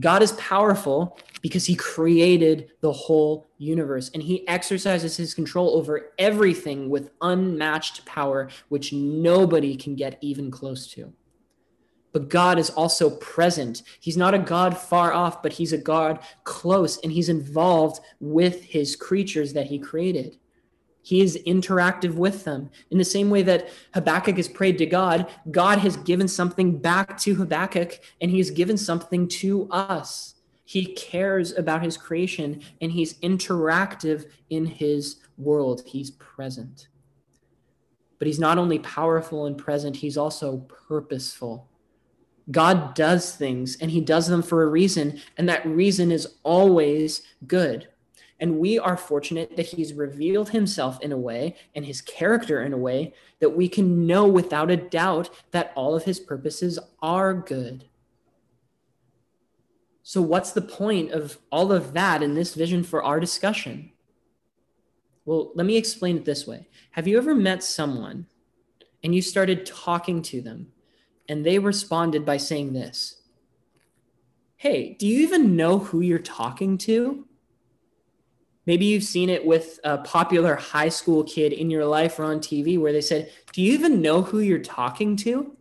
God 0.00 0.22
is 0.22 0.32
powerful 0.32 1.18
because 1.42 1.66
he 1.66 1.74
created 1.74 2.70
the 2.80 2.92
whole 2.92 3.48
universe 3.58 4.10
and 4.14 4.22
he 4.22 4.48
exercises 4.48 5.16
his 5.16 5.34
control 5.34 5.76
over 5.76 6.12
everything 6.18 6.88
with 6.88 7.10
unmatched 7.20 8.06
power, 8.06 8.48
which 8.68 8.94
nobody 8.94 9.76
can 9.76 9.94
get 9.94 10.16
even 10.22 10.50
close 10.50 10.86
to. 10.92 11.12
But 12.12 12.30
God 12.30 12.58
is 12.58 12.70
also 12.70 13.10
present. 13.10 13.82
He's 14.00 14.16
not 14.16 14.34
a 14.34 14.38
God 14.38 14.76
far 14.76 15.12
off, 15.12 15.42
but 15.42 15.52
he's 15.52 15.72
a 15.72 15.78
God 15.78 16.20
close, 16.44 16.98
and 16.98 17.12
he's 17.12 17.28
involved 17.28 18.00
with 18.18 18.64
his 18.64 18.96
creatures 18.96 19.52
that 19.52 19.66
he 19.66 19.78
created. 19.78 20.38
He 21.02 21.22
is 21.22 21.38
interactive 21.46 22.14
with 22.14 22.44
them. 22.44 22.70
In 22.90 22.98
the 22.98 23.04
same 23.04 23.30
way 23.30 23.42
that 23.42 23.68
Habakkuk 23.94 24.36
has 24.36 24.48
prayed 24.48 24.78
to 24.78 24.86
God, 24.86 25.26
God 25.50 25.78
has 25.78 25.96
given 25.96 26.28
something 26.28 26.78
back 26.78 27.18
to 27.20 27.34
Habakkuk, 27.34 28.00
and 28.20 28.30
he 28.30 28.38
has 28.38 28.50
given 28.50 28.76
something 28.76 29.28
to 29.28 29.68
us. 29.70 30.34
He 30.64 30.86
cares 30.94 31.56
about 31.56 31.82
his 31.82 31.96
creation, 31.96 32.60
and 32.82 32.92
he's 32.92 33.14
interactive 33.20 34.30
in 34.50 34.66
his 34.66 35.16
world. 35.38 35.82
He's 35.86 36.10
present. 36.10 36.88
But 38.18 38.26
he's 38.26 38.38
not 38.38 38.58
only 38.58 38.78
powerful 38.80 39.46
and 39.46 39.56
present, 39.56 39.96
he's 39.96 40.18
also 40.18 40.58
purposeful. 40.88 41.68
God 42.50 42.94
does 42.94 43.34
things 43.34 43.76
and 43.80 43.90
he 43.90 44.00
does 44.00 44.28
them 44.28 44.42
for 44.42 44.62
a 44.62 44.68
reason, 44.68 45.20
and 45.36 45.48
that 45.48 45.66
reason 45.66 46.10
is 46.10 46.36
always 46.42 47.22
good. 47.46 47.88
And 48.40 48.58
we 48.58 48.78
are 48.78 48.96
fortunate 48.96 49.56
that 49.56 49.66
he's 49.66 49.92
revealed 49.92 50.50
himself 50.50 51.00
in 51.00 51.10
a 51.10 51.16
way 51.16 51.56
and 51.74 51.84
his 51.84 52.00
character 52.00 52.62
in 52.62 52.72
a 52.72 52.78
way 52.78 53.12
that 53.40 53.56
we 53.56 53.68
can 53.68 54.06
know 54.06 54.26
without 54.26 54.70
a 54.70 54.76
doubt 54.76 55.28
that 55.50 55.72
all 55.74 55.96
of 55.96 56.04
his 56.04 56.20
purposes 56.20 56.78
are 57.02 57.34
good. 57.34 57.86
So, 60.04 60.22
what's 60.22 60.52
the 60.52 60.62
point 60.62 61.10
of 61.10 61.38
all 61.50 61.72
of 61.72 61.92
that 61.94 62.22
in 62.22 62.34
this 62.34 62.54
vision 62.54 62.84
for 62.84 63.02
our 63.02 63.20
discussion? 63.20 63.90
Well, 65.24 65.50
let 65.54 65.66
me 65.66 65.76
explain 65.76 66.16
it 66.16 66.24
this 66.24 66.46
way 66.46 66.68
Have 66.92 67.06
you 67.06 67.18
ever 67.18 67.34
met 67.34 67.62
someone 67.62 68.26
and 69.02 69.14
you 69.14 69.20
started 69.20 69.66
talking 69.66 70.22
to 70.22 70.40
them 70.40 70.68
and 71.28 71.44
they 71.44 71.58
responded 71.58 72.24
by 72.24 72.36
saying 72.36 72.72
this 72.72 73.16
Hey, 74.56 74.96
do 74.98 75.06
you 75.06 75.20
even 75.20 75.56
know 75.56 75.78
who 75.78 76.00
you're 76.00 76.18
talking 76.18 76.78
to? 76.78 77.26
Maybe 78.66 78.86
you've 78.86 79.04
seen 79.04 79.30
it 79.30 79.46
with 79.46 79.80
a 79.84 79.98
popular 79.98 80.54
high 80.54 80.90
school 80.90 81.24
kid 81.24 81.52
in 81.52 81.70
your 81.70 81.86
life 81.86 82.18
or 82.18 82.24
on 82.24 82.40
TV 82.40 82.78
where 82.78 82.92
they 82.92 83.00
said, 83.00 83.30
Do 83.52 83.62
you 83.62 83.72
even 83.72 84.02
know 84.02 84.22
who 84.22 84.40
you're 84.40 84.58
talking 84.58 85.16
to? 85.18 85.56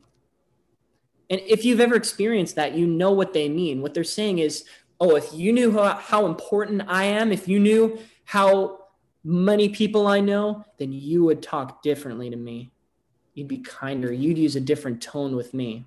And 1.30 1.41
if 1.45 1.63
you've 1.63 1.80
ever 1.80 1.95
experienced 1.95 2.55
that, 2.55 2.74
you 2.74 2.88
know 2.88 3.11
what 3.11 3.34
they 3.34 3.49
mean. 3.49 3.82
What 3.82 3.93
they're 3.93 4.03
saying 4.03 4.39
is, 4.39 4.65
Oh, 4.99 5.15
if 5.15 5.32
you 5.32 5.53
knew 5.53 5.72
how, 5.72 5.95
how 5.95 6.26
important 6.26 6.82
I 6.88 7.03
am, 7.03 7.32
if 7.32 7.47
you 7.47 7.59
knew 7.59 7.99
how 8.26 8.80
many 9.24 9.70
people 9.70 10.07
I 10.07 10.20
know, 10.20 10.65
then 10.78 10.91
you 10.91 11.24
would 11.24 11.43
talk 11.43 11.84
differently 11.84 12.30
to 12.30 12.36
me 12.36 12.72
you'd 13.38 13.47
be 13.47 13.59
kinder, 13.59 14.11
you'd 14.11 14.38
use 14.38 14.55
a 14.55 14.59
different 14.59 14.99
tone 14.99 15.35
with 15.35 15.53
me. 15.53 15.85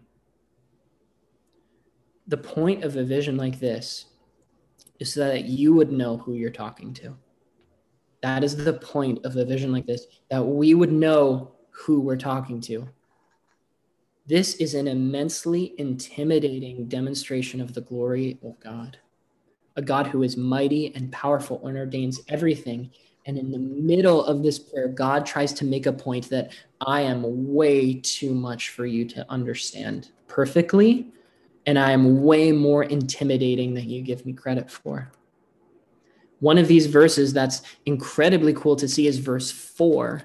The 2.29 2.37
point 2.37 2.85
of 2.85 2.95
a 2.95 3.03
vision 3.03 3.37
like 3.37 3.59
this 3.59 4.07
is 5.01 5.13
so 5.13 5.27
that 5.27 5.47
you 5.47 5.75
would 5.75 5.91
know 5.91 6.17
who 6.17 6.35
you're 6.35 6.51
talking 6.51 6.95
to. 6.95 7.17
That 8.23 8.45
is 8.45 8.55
the 8.55 8.75
point 8.75 9.25
of 9.25 9.35
a 9.35 9.45
vision 9.45 9.73
like 9.73 9.85
this, 9.85 10.07
that 10.31 10.47
we 10.47 10.75
would 10.75 10.93
know 10.93 11.51
who 11.71 12.01
we're 12.01 12.17
talking 12.17 12.61
to. 12.63 12.89
This 14.27 14.55
is 14.55 14.75
an 14.75 14.87
immensely 14.87 15.75
intimidating 15.77 16.87
demonstration 16.87 17.61
of 17.61 17.75
the 17.75 17.81
glory 17.81 18.39
of 18.45 18.61
God, 18.61 18.99
a 19.75 19.83
God 19.83 20.07
who 20.07 20.23
is 20.23 20.37
mighty 20.37 20.95
and 20.95 21.11
powerful 21.11 21.67
and 21.67 21.77
ordains 21.77 22.21
everything 22.29 22.93
and 23.27 23.37
in 23.37 23.51
the 23.51 23.59
middle 23.59 24.25
of 24.25 24.43
this 24.43 24.59
prayer, 24.59 24.89
God 24.89 25.27
tries 25.27 25.53
to 25.55 25.65
make 25.65 25.87
a 25.87 25.93
point 25.93 26.31
that 26.31 26.53
I 26.81 27.03
am 27.03 27.53
way 27.53 27.95
too 27.95 28.35
much 28.35 28.71
for 28.71 28.87
you 28.87 29.05
to 29.07 29.27
understand 29.31 30.11
perfectly. 30.27 31.13
And 31.67 31.79
I 31.79 31.93
am 31.93 32.23
way 32.23 32.53
more 32.53 32.85
intimidating 32.85 33.75
than 33.75 33.89
you 33.89 34.01
give 34.03 34.25
me 34.25 34.33
credit 34.33 34.71
for. 34.71 35.13
One 36.41 36.57
of 36.57 36.69
these 36.69 36.87
verses 36.87 37.35
that's 37.35 37.61
incredibly 37.85 38.55
cool 38.55 38.77
to 38.77 38.89
see 38.89 39.07
is 39.07 39.19
verse 39.19 39.51
four, 39.51 40.23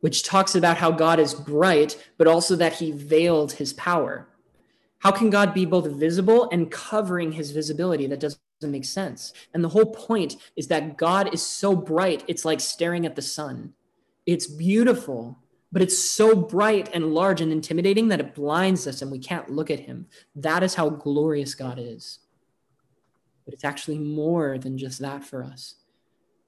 which 0.00 0.24
talks 0.24 0.56
about 0.56 0.76
how 0.76 0.90
God 0.90 1.20
is 1.20 1.32
bright, 1.32 1.96
but 2.18 2.26
also 2.26 2.56
that 2.56 2.72
he 2.72 2.90
veiled 2.90 3.52
his 3.52 3.72
power. 3.74 4.26
How 4.98 5.12
can 5.12 5.30
God 5.30 5.54
be 5.54 5.64
both 5.64 5.86
visible 5.86 6.48
and 6.50 6.70
covering 6.72 7.30
his 7.30 7.52
visibility? 7.52 8.08
That 8.08 8.18
doesn't 8.18 8.40
make 8.66 8.84
sense. 8.84 9.32
And 9.54 9.62
the 9.62 9.68
whole 9.68 9.86
point 9.86 10.36
is 10.56 10.66
that 10.68 10.96
God 10.96 11.32
is 11.32 11.42
so 11.42 11.76
bright, 11.76 12.24
it's 12.26 12.44
like 12.44 12.60
staring 12.60 13.06
at 13.06 13.14
the 13.14 13.22
sun. 13.22 13.74
It's 14.26 14.46
beautiful, 14.46 15.38
but 15.70 15.82
it's 15.82 15.98
so 15.98 16.34
bright 16.34 16.90
and 16.92 17.14
large 17.14 17.40
and 17.40 17.52
intimidating 17.52 18.08
that 18.08 18.20
it 18.20 18.34
blinds 18.34 18.86
us 18.86 19.02
and 19.02 19.10
we 19.10 19.18
can't 19.18 19.50
look 19.50 19.70
at 19.70 19.80
him. 19.80 20.06
That 20.34 20.62
is 20.62 20.74
how 20.74 20.90
glorious 20.90 21.54
God 21.54 21.78
is. 21.78 22.18
But 23.44 23.54
it's 23.54 23.64
actually 23.64 23.98
more 23.98 24.58
than 24.58 24.76
just 24.76 24.98
that 25.00 25.24
for 25.24 25.44
us. 25.44 25.76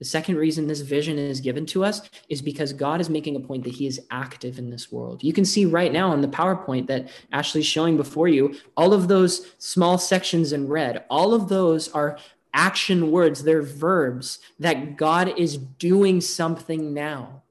The 0.00 0.06
second 0.06 0.36
reason 0.36 0.66
this 0.66 0.80
vision 0.80 1.18
is 1.18 1.40
given 1.40 1.66
to 1.66 1.84
us 1.84 2.00
is 2.30 2.40
because 2.40 2.72
God 2.72 3.02
is 3.02 3.10
making 3.10 3.36
a 3.36 3.40
point 3.40 3.64
that 3.64 3.74
he 3.74 3.86
is 3.86 4.00
active 4.10 4.58
in 4.58 4.70
this 4.70 4.90
world. 4.90 5.22
You 5.22 5.34
can 5.34 5.44
see 5.44 5.66
right 5.66 5.92
now 5.92 6.10
on 6.10 6.22
the 6.22 6.28
PowerPoint 6.28 6.86
that 6.86 7.10
Ashley's 7.32 7.66
showing 7.66 7.98
before 7.98 8.26
you, 8.26 8.56
all 8.78 8.94
of 8.94 9.08
those 9.08 9.52
small 9.58 9.98
sections 9.98 10.54
in 10.54 10.68
red, 10.68 11.04
all 11.10 11.34
of 11.34 11.48
those 11.50 11.90
are 11.90 12.18
action 12.54 13.10
words, 13.10 13.44
they're 13.44 13.62
verbs 13.62 14.38
that 14.58 14.96
God 14.96 15.38
is 15.38 15.58
doing 15.58 16.22
something 16.22 16.94
now. 16.94 17.42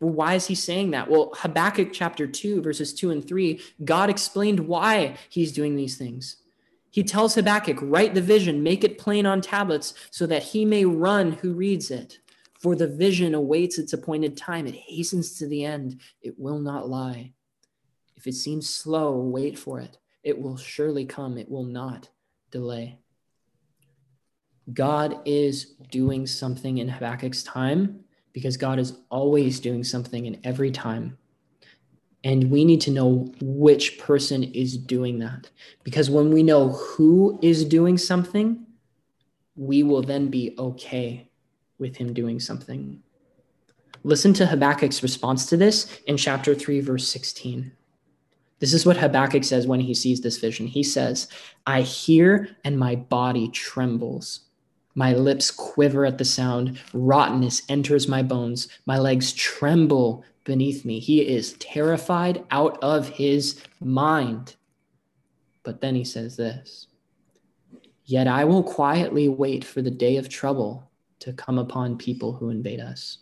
Well, 0.00 0.12
why 0.12 0.34
is 0.34 0.46
he 0.46 0.56
saying 0.56 0.90
that? 0.90 1.08
Well, 1.08 1.32
Habakkuk 1.36 1.92
chapter 1.92 2.26
2, 2.26 2.60
verses 2.60 2.92
2 2.92 3.10
and 3.12 3.26
3, 3.26 3.60
God 3.84 4.10
explained 4.10 4.60
why 4.60 5.16
he's 5.28 5.52
doing 5.52 5.76
these 5.76 5.96
things. 5.96 6.38
He 6.90 7.02
tells 7.02 7.34
Habakkuk, 7.34 7.78
Write 7.80 8.14
the 8.14 8.22
vision, 8.22 8.62
make 8.62 8.84
it 8.84 8.98
plain 8.98 9.26
on 9.26 9.40
tablets, 9.40 9.94
so 10.10 10.26
that 10.26 10.42
he 10.42 10.64
may 10.64 10.84
run 10.84 11.32
who 11.32 11.52
reads 11.52 11.90
it. 11.90 12.18
For 12.58 12.76
the 12.76 12.88
vision 12.88 13.34
awaits 13.34 13.78
its 13.78 13.92
appointed 13.92 14.36
time. 14.36 14.66
It 14.66 14.74
hastens 14.74 15.38
to 15.38 15.46
the 15.46 15.64
end. 15.64 16.00
It 16.20 16.38
will 16.38 16.58
not 16.58 16.88
lie. 16.88 17.32
If 18.16 18.26
it 18.26 18.34
seems 18.34 18.68
slow, 18.68 19.18
wait 19.18 19.58
for 19.58 19.80
it. 19.80 19.96
It 20.22 20.38
will 20.38 20.58
surely 20.58 21.06
come. 21.06 21.38
It 21.38 21.50
will 21.50 21.64
not 21.64 22.10
delay. 22.50 22.98
God 24.74 25.20
is 25.24 25.74
doing 25.90 26.26
something 26.26 26.78
in 26.78 26.88
Habakkuk's 26.88 27.42
time 27.42 28.04
because 28.32 28.56
God 28.56 28.78
is 28.78 28.98
always 29.10 29.58
doing 29.58 29.82
something 29.82 30.26
in 30.26 30.38
every 30.44 30.70
time. 30.70 31.16
And 32.22 32.50
we 32.50 32.64
need 32.64 32.80
to 32.82 32.90
know 32.90 33.32
which 33.40 33.98
person 33.98 34.44
is 34.44 34.76
doing 34.76 35.18
that. 35.20 35.48
Because 35.84 36.10
when 36.10 36.32
we 36.32 36.42
know 36.42 36.70
who 36.70 37.38
is 37.42 37.64
doing 37.64 37.96
something, 37.96 38.66
we 39.56 39.82
will 39.82 40.02
then 40.02 40.28
be 40.28 40.54
okay 40.58 41.28
with 41.78 41.96
him 41.96 42.12
doing 42.12 42.38
something. 42.38 43.02
Listen 44.02 44.32
to 44.34 44.46
Habakkuk's 44.46 45.02
response 45.02 45.46
to 45.46 45.56
this 45.56 45.98
in 46.06 46.16
chapter 46.16 46.54
3, 46.54 46.80
verse 46.80 47.08
16. 47.08 47.72
This 48.58 48.74
is 48.74 48.84
what 48.84 48.98
Habakkuk 48.98 49.44
says 49.44 49.66
when 49.66 49.80
he 49.80 49.94
sees 49.94 50.20
this 50.20 50.38
vision. 50.38 50.66
He 50.66 50.82
says, 50.82 51.28
I 51.66 51.80
hear 51.80 52.56
and 52.64 52.78
my 52.78 52.96
body 52.96 53.48
trembles. 53.48 54.40
My 54.94 55.12
lips 55.12 55.50
quiver 55.50 56.04
at 56.04 56.18
the 56.18 56.24
sound. 56.24 56.80
Rottenness 56.92 57.62
enters 57.68 58.08
my 58.08 58.22
bones. 58.22 58.68
My 58.86 58.98
legs 58.98 59.32
tremble 59.32 60.24
beneath 60.44 60.84
me. 60.84 60.98
He 60.98 61.20
is 61.20 61.52
terrified 61.54 62.44
out 62.50 62.78
of 62.82 63.08
his 63.08 63.62
mind. 63.80 64.56
But 65.62 65.80
then 65.80 65.94
he 65.94 66.04
says 66.04 66.36
this 66.36 66.88
Yet 68.04 68.26
I 68.26 68.44
will 68.44 68.62
quietly 68.62 69.28
wait 69.28 69.64
for 69.64 69.82
the 69.82 69.90
day 69.90 70.16
of 70.16 70.28
trouble 70.28 70.90
to 71.20 71.32
come 71.32 71.58
upon 71.58 71.96
people 71.96 72.32
who 72.32 72.50
invade 72.50 72.80
us. 72.80 73.18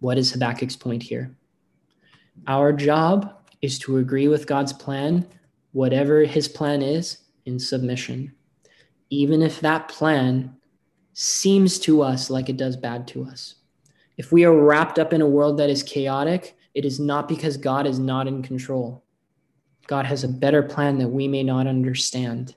What 0.00 0.18
is 0.18 0.32
Habakkuk's 0.32 0.76
point 0.76 1.02
here? 1.02 1.36
Our 2.46 2.72
job 2.72 3.34
is 3.62 3.78
to 3.80 3.98
agree 3.98 4.28
with 4.28 4.46
God's 4.46 4.72
plan, 4.72 5.26
whatever 5.72 6.24
his 6.24 6.48
plan 6.48 6.82
is, 6.82 7.18
in 7.44 7.58
submission, 7.58 8.32
even 9.08 9.40
if 9.40 9.60
that 9.60 9.88
plan 9.88 10.55
seems 11.18 11.78
to 11.78 12.02
us 12.02 12.28
like 12.28 12.50
it 12.50 12.58
does 12.58 12.76
bad 12.76 13.08
to 13.08 13.24
us. 13.24 13.54
If 14.18 14.32
we 14.32 14.44
are 14.44 14.52
wrapped 14.52 14.98
up 14.98 15.14
in 15.14 15.22
a 15.22 15.26
world 15.26 15.56
that 15.56 15.70
is 15.70 15.82
chaotic, 15.82 16.58
it 16.74 16.84
is 16.84 17.00
not 17.00 17.26
because 17.26 17.56
God 17.56 17.86
is 17.86 17.98
not 17.98 18.26
in 18.26 18.42
control. 18.42 19.02
God 19.86 20.04
has 20.04 20.24
a 20.24 20.28
better 20.28 20.62
plan 20.62 20.98
that 20.98 21.08
we 21.08 21.26
may 21.26 21.42
not 21.42 21.66
understand. 21.66 22.54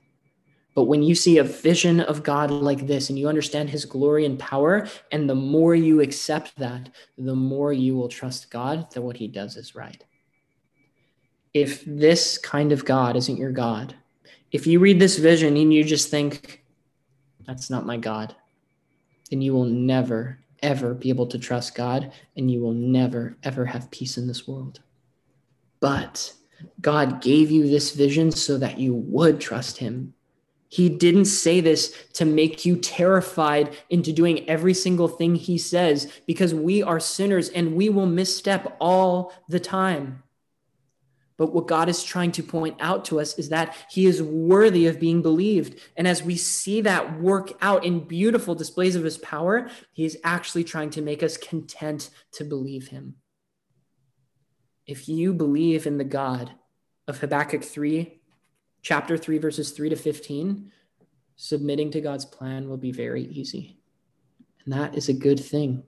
But 0.75 0.83
when 0.83 1.03
you 1.03 1.15
see 1.15 1.37
a 1.37 1.43
vision 1.43 2.01
of 2.01 2.21
God 2.21 2.51
like 2.51 2.85
this 2.85 3.09
and 3.09 3.17
you 3.17 3.29
understand 3.29 3.69
his 3.69 3.85
glory 3.85 4.25
and 4.25 4.37
power, 4.37 4.89
and 5.09 5.29
the 5.29 5.35
more 5.35 5.73
you 5.73 6.01
accept 6.01 6.57
that, 6.57 6.89
the 7.17 7.35
more 7.35 7.71
you 7.71 7.95
will 7.95 8.09
trust 8.09 8.51
God 8.51 8.91
that 8.91 9.01
what 9.01 9.15
he 9.15 9.29
does 9.29 9.55
is 9.55 9.73
right. 9.73 10.03
If 11.53 11.85
this 11.85 12.37
kind 12.37 12.73
of 12.73 12.83
God 12.83 13.15
isn't 13.15 13.37
your 13.37 13.53
God, 13.53 13.95
if 14.51 14.67
you 14.67 14.79
read 14.81 14.99
this 14.99 15.17
vision 15.17 15.55
and 15.55 15.73
you 15.73 15.81
just 15.85 16.11
think, 16.11 16.65
that's 17.47 17.69
not 17.69 17.85
my 17.85 17.95
God, 17.95 18.35
then 19.29 19.41
you 19.41 19.53
will 19.53 19.65
never, 19.65 20.39
ever 20.61 20.93
be 20.93 21.09
able 21.09 21.27
to 21.27 21.39
trust 21.39 21.75
God 21.75 22.11
and 22.35 22.49
you 22.49 22.61
will 22.61 22.73
never, 22.73 23.37
ever 23.43 23.65
have 23.65 23.91
peace 23.91 24.17
in 24.17 24.27
this 24.27 24.47
world. 24.47 24.81
But 25.79 26.33
God 26.81 27.21
gave 27.21 27.51
you 27.51 27.67
this 27.67 27.91
vision 27.91 28.31
so 28.31 28.57
that 28.57 28.79
you 28.79 28.93
would 28.93 29.39
trust 29.39 29.77
Him. 29.77 30.13
He 30.67 30.87
didn't 30.87 31.25
say 31.25 31.61
this 31.61 31.95
to 32.13 32.25
make 32.25 32.65
you 32.65 32.75
terrified 32.75 33.75
into 33.89 34.13
doing 34.13 34.47
every 34.47 34.73
single 34.73 35.07
thing 35.07 35.35
He 35.35 35.57
says 35.57 36.11
because 36.27 36.53
we 36.53 36.83
are 36.83 36.99
sinners 36.99 37.49
and 37.49 37.75
we 37.75 37.89
will 37.89 38.05
misstep 38.05 38.75
all 38.79 39.33
the 39.47 39.59
time. 39.59 40.23
But 41.39 41.53
what 41.53 41.67
God 41.67 41.87
is 41.87 42.03
trying 42.03 42.33
to 42.33 42.43
point 42.43 42.75
out 42.81 43.05
to 43.05 43.21
us 43.21 43.39
is 43.39 43.47
that 43.47 43.73
He 43.89 44.05
is 44.05 44.21
worthy 44.21 44.87
of 44.87 44.99
being 44.99 45.21
believed. 45.21 45.79
And 45.95 46.05
as 46.05 46.21
we 46.21 46.35
see 46.35 46.81
that 46.81 47.21
work 47.21 47.53
out 47.61 47.85
in 47.85 48.01
beautiful 48.01 48.55
displays 48.55 48.97
of 48.97 49.05
His 49.05 49.17
power, 49.17 49.71
He 49.93 50.03
is 50.03 50.17
actually 50.25 50.65
trying 50.65 50.89
to 50.91 51.01
make 51.01 51.23
us 51.23 51.37
content 51.37 52.09
to 52.33 52.43
believe 52.43 52.89
Him. 52.89 53.15
If 54.85 55.07
you 55.07 55.33
believe 55.33 55.87
in 55.87 55.97
the 55.97 56.03
God 56.03 56.51
of 57.07 57.19
Habakkuk 57.19 57.63
3, 57.63 58.19
chapter 58.81 59.17
3, 59.17 59.37
verses 59.37 59.71
3 59.71 59.87
to 59.89 59.95
15, 59.95 60.73
submitting 61.37 61.89
to 61.91 62.01
God's 62.01 62.25
plan 62.25 62.67
will 62.67 62.75
be 62.75 62.91
very 62.91 63.23
easy. 63.23 63.77
And 64.65 64.73
that 64.73 64.97
is 64.97 65.07
a 65.07 65.13
good 65.13 65.39
thing. 65.39 65.83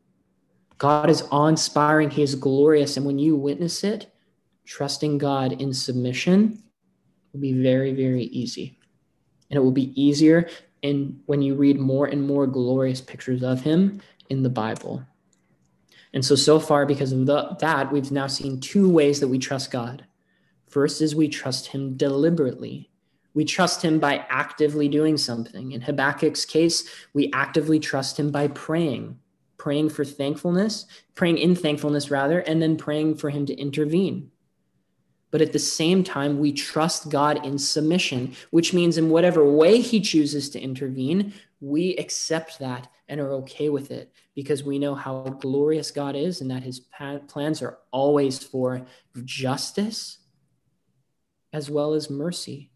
God 0.77 1.09
is 1.09 1.27
awe 1.29 1.47
inspiring, 1.47 2.09
He 2.09 2.23
is 2.23 2.35
glorious. 2.35 2.95
And 2.95 3.05
when 3.05 3.19
you 3.19 3.35
witness 3.35 3.83
it, 3.83 4.07
trusting 4.65 5.17
God 5.17 5.53
in 5.61 5.73
submission 5.73 6.61
will 7.33 7.39
be 7.39 7.53
very, 7.53 7.93
very 7.93 8.23
easy. 8.23 8.77
And 9.49 9.57
it 9.57 9.61
will 9.61 9.71
be 9.71 10.01
easier 10.01 10.49
in 10.81 11.19
when 11.25 11.41
you 11.41 11.55
read 11.55 11.79
more 11.79 12.07
and 12.07 12.25
more 12.25 12.47
glorious 12.47 13.01
pictures 13.01 13.43
of 13.43 13.61
him 13.61 14.01
in 14.29 14.43
the 14.43 14.49
Bible. 14.49 15.05
And 16.13 16.25
so, 16.25 16.35
so 16.35 16.59
far, 16.59 16.85
because 16.85 17.11
of 17.11 17.25
the, 17.25 17.55
that, 17.59 17.91
we've 17.91 18.11
now 18.11 18.27
seen 18.27 18.59
two 18.59 18.89
ways 18.89 19.19
that 19.19 19.27
we 19.27 19.39
trust 19.39 19.71
God. 19.71 20.05
First 20.67 21.01
is 21.01 21.15
we 21.15 21.27
trust 21.27 21.67
him 21.67 21.95
deliberately. 21.95 22.89
We 23.33 23.45
trust 23.45 23.81
him 23.81 23.99
by 23.99 24.25
actively 24.29 24.89
doing 24.89 25.17
something. 25.17 25.71
In 25.71 25.81
Habakkuk's 25.81 26.45
case, 26.45 26.89
we 27.13 27.31
actively 27.31 27.79
trust 27.79 28.19
him 28.19 28.29
by 28.29 28.49
praying, 28.49 29.19
praying 29.57 29.89
for 29.89 30.03
thankfulness, 30.03 30.85
praying 31.15 31.37
in 31.37 31.55
thankfulness 31.55 32.11
rather, 32.11 32.39
and 32.39 32.61
then 32.61 32.75
praying 32.75 33.15
for 33.15 33.29
him 33.29 33.45
to 33.45 33.55
intervene 33.55 34.31
but 35.31 35.41
at 35.41 35.53
the 35.53 35.59
same 35.59 36.03
time, 36.03 36.39
we 36.39 36.51
trust 36.51 37.09
God 37.09 37.45
in 37.45 37.57
submission, 37.57 38.35
which 38.51 38.73
means 38.73 38.97
in 38.97 39.09
whatever 39.09 39.49
way 39.49 39.79
He 39.79 40.01
chooses 40.01 40.49
to 40.51 40.59
intervene, 40.59 41.33
we 41.61 41.95
accept 41.95 42.59
that 42.59 42.89
and 43.07 43.19
are 43.19 43.33
okay 43.33 43.69
with 43.69 43.91
it 43.91 44.11
because 44.35 44.63
we 44.63 44.77
know 44.77 44.93
how 44.93 45.21
glorious 45.23 45.89
God 45.91 46.15
is 46.15 46.41
and 46.41 46.51
that 46.51 46.63
His 46.63 46.81
plans 47.27 47.61
are 47.61 47.79
always 47.91 48.39
for 48.39 48.85
justice 49.23 50.17
as 51.53 51.69
well 51.69 51.93
as 51.93 52.09
mercy, 52.09 52.71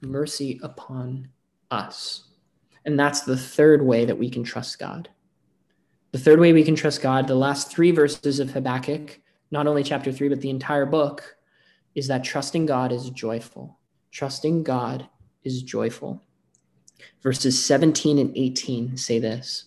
mercy 0.00 0.60
upon 0.62 1.28
us. 1.70 2.24
And 2.84 2.98
that's 2.98 3.22
the 3.22 3.36
third 3.36 3.82
way 3.82 4.04
that 4.04 4.18
we 4.18 4.30
can 4.30 4.44
trust 4.44 4.78
God. 4.78 5.08
The 6.12 6.18
third 6.18 6.40
way 6.40 6.52
we 6.52 6.64
can 6.64 6.74
trust 6.74 7.02
God, 7.02 7.26
the 7.26 7.34
last 7.34 7.70
three 7.70 7.90
verses 7.90 8.40
of 8.40 8.50
Habakkuk, 8.50 9.20
not 9.50 9.66
only 9.66 9.82
chapter 9.82 10.12
three, 10.12 10.28
but 10.28 10.40
the 10.40 10.50
entire 10.50 10.86
book, 10.86 11.36
is 11.98 12.06
that 12.06 12.22
trusting 12.22 12.64
God 12.64 12.92
is 12.92 13.10
joyful. 13.10 13.76
Trusting 14.12 14.62
God 14.62 15.08
is 15.42 15.64
joyful. 15.64 16.22
Verses 17.20 17.62
17 17.64 18.18
and 18.18 18.32
18 18.36 18.96
say 18.96 19.18
this 19.18 19.64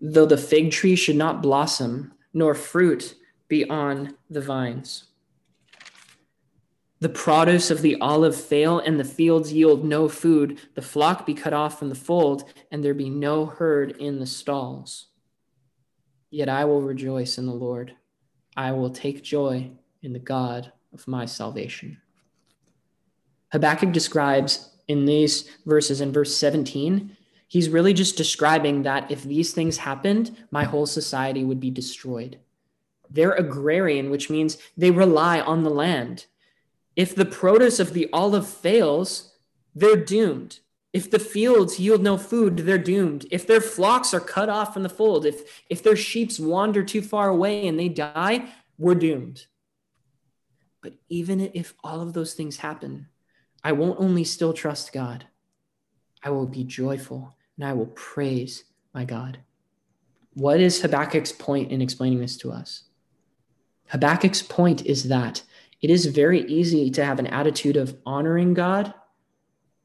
Though 0.00 0.24
the 0.24 0.38
fig 0.38 0.70
tree 0.72 0.96
should 0.96 1.16
not 1.16 1.42
blossom, 1.42 2.14
nor 2.32 2.54
fruit 2.54 3.16
be 3.48 3.68
on 3.68 4.16
the 4.30 4.40
vines, 4.40 5.04
the 7.00 7.10
produce 7.10 7.70
of 7.70 7.82
the 7.82 8.00
olive 8.00 8.34
fail, 8.34 8.78
and 8.78 8.98
the 8.98 9.04
fields 9.04 9.52
yield 9.52 9.84
no 9.84 10.08
food, 10.08 10.58
the 10.74 10.80
flock 10.80 11.26
be 11.26 11.34
cut 11.34 11.52
off 11.52 11.78
from 11.78 11.90
the 11.90 11.94
fold, 11.94 12.44
and 12.70 12.82
there 12.82 12.94
be 12.94 13.10
no 13.10 13.44
herd 13.44 13.90
in 13.98 14.20
the 14.20 14.26
stalls. 14.26 15.08
Yet 16.30 16.48
I 16.48 16.64
will 16.64 16.80
rejoice 16.80 17.36
in 17.36 17.44
the 17.44 17.52
Lord. 17.52 17.94
I 18.56 18.72
will 18.72 18.88
take 18.88 19.22
joy 19.22 19.70
in 20.02 20.14
the 20.14 20.18
God 20.18 20.72
of 20.94 21.06
my 21.06 21.26
salvation. 21.26 22.00
Habakkuk 23.52 23.92
describes 23.92 24.70
in 24.88 25.04
these 25.04 25.50
verses, 25.66 26.00
in 26.00 26.12
verse 26.12 26.34
17, 26.34 27.16
he's 27.48 27.68
really 27.68 27.92
just 27.92 28.16
describing 28.16 28.82
that 28.82 29.10
if 29.10 29.22
these 29.22 29.52
things 29.52 29.76
happened, 29.78 30.36
my 30.50 30.64
whole 30.64 30.86
society 30.86 31.44
would 31.44 31.60
be 31.60 31.70
destroyed. 31.70 32.38
They're 33.10 33.32
agrarian, 33.32 34.10
which 34.10 34.30
means 34.30 34.58
they 34.76 34.90
rely 34.90 35.40
on 35.40 35.62
the 35.62 35.70
land. 35.70 36.26
If 36.96 37.14
the 37.14 37.24
produce 37.24 37.80
of 37.80 37.92
the 37.92 38.08
olive 38.12 38.48
fails, 38.48 39.34
they're 39.74 39.96
doomed. 39.96 40.60
If 40.92 41.10
the 41.10 41.18
fields 41.18 41.80
yield 41.80 42.02
no 42.02 42.16
food, 42.16 42.58
they're 42.58 42.78
doomed. 42.78 43.26
If 43.30 43.46
their 43.46 43.60
flocks 43.60 44.14
are 44.14 44.20
cut 44.20 44.48
off 44.48 44.72
from 44.72 44.84
the 44.84 44.88
fold, 44.88 45.26
if, 45.26 45.62
if 45.68 45.82
their 45.82 45.96
sheep 45.96 46.30
wander 46.38 46.84
too 46.84 47.02
far 47.02 47.28
away 47.28 47.66
and 47.66 47.78
they 47.78 47.88
die, 47.88 48.48
we're 48.78 48.94
doomed. 48.94 49.46
But 50.84 50.92
even 51.08 51.50
if 51.54 51.72
all 51.82 52.02
of 52.02 52.12
those 52.12 52.34
things 52.34 52.58
happen, 52.58 53.08
I 53.64 53.72
won't 53.72 53.98
only 53.98 54.22
still 54.22 54.52
trust 54.52 54.92
God, 54.92 55.24
I 56.22 56.28
will 56.28 56.46
be 56.46 56.62
joyful 56.62 57.34
and 57.56 57.66
I 57.66 57.72
will 57.72 57.86
praise 57.86 58.64
my 58.92 59.06
God. 59.06 59.38
What 60.34 60.60
is 60.60 60.82
Habakkuk's 60.82 61.32
point 61.32 61.72
in 61.72 61.80
explaining 61.80 62.20
this 62.20 62.36
to 62.36 62.52
us? 62.52 62.82
Habakkuk's 63.92 64.42
point 64.42 64.84
is 64.84 65.04
that 65.04 65.42
it 65.80 65.88
is 65.88 66.04
very 66.04 66.42
easy 66.42 66.90
to 66.90 67.02
have 67.02 67.18
an 67.18 67.28
attitude 67.28 67.78
of 67.78 67.96
honoring 68.04 68.52
God, 68.52 68.92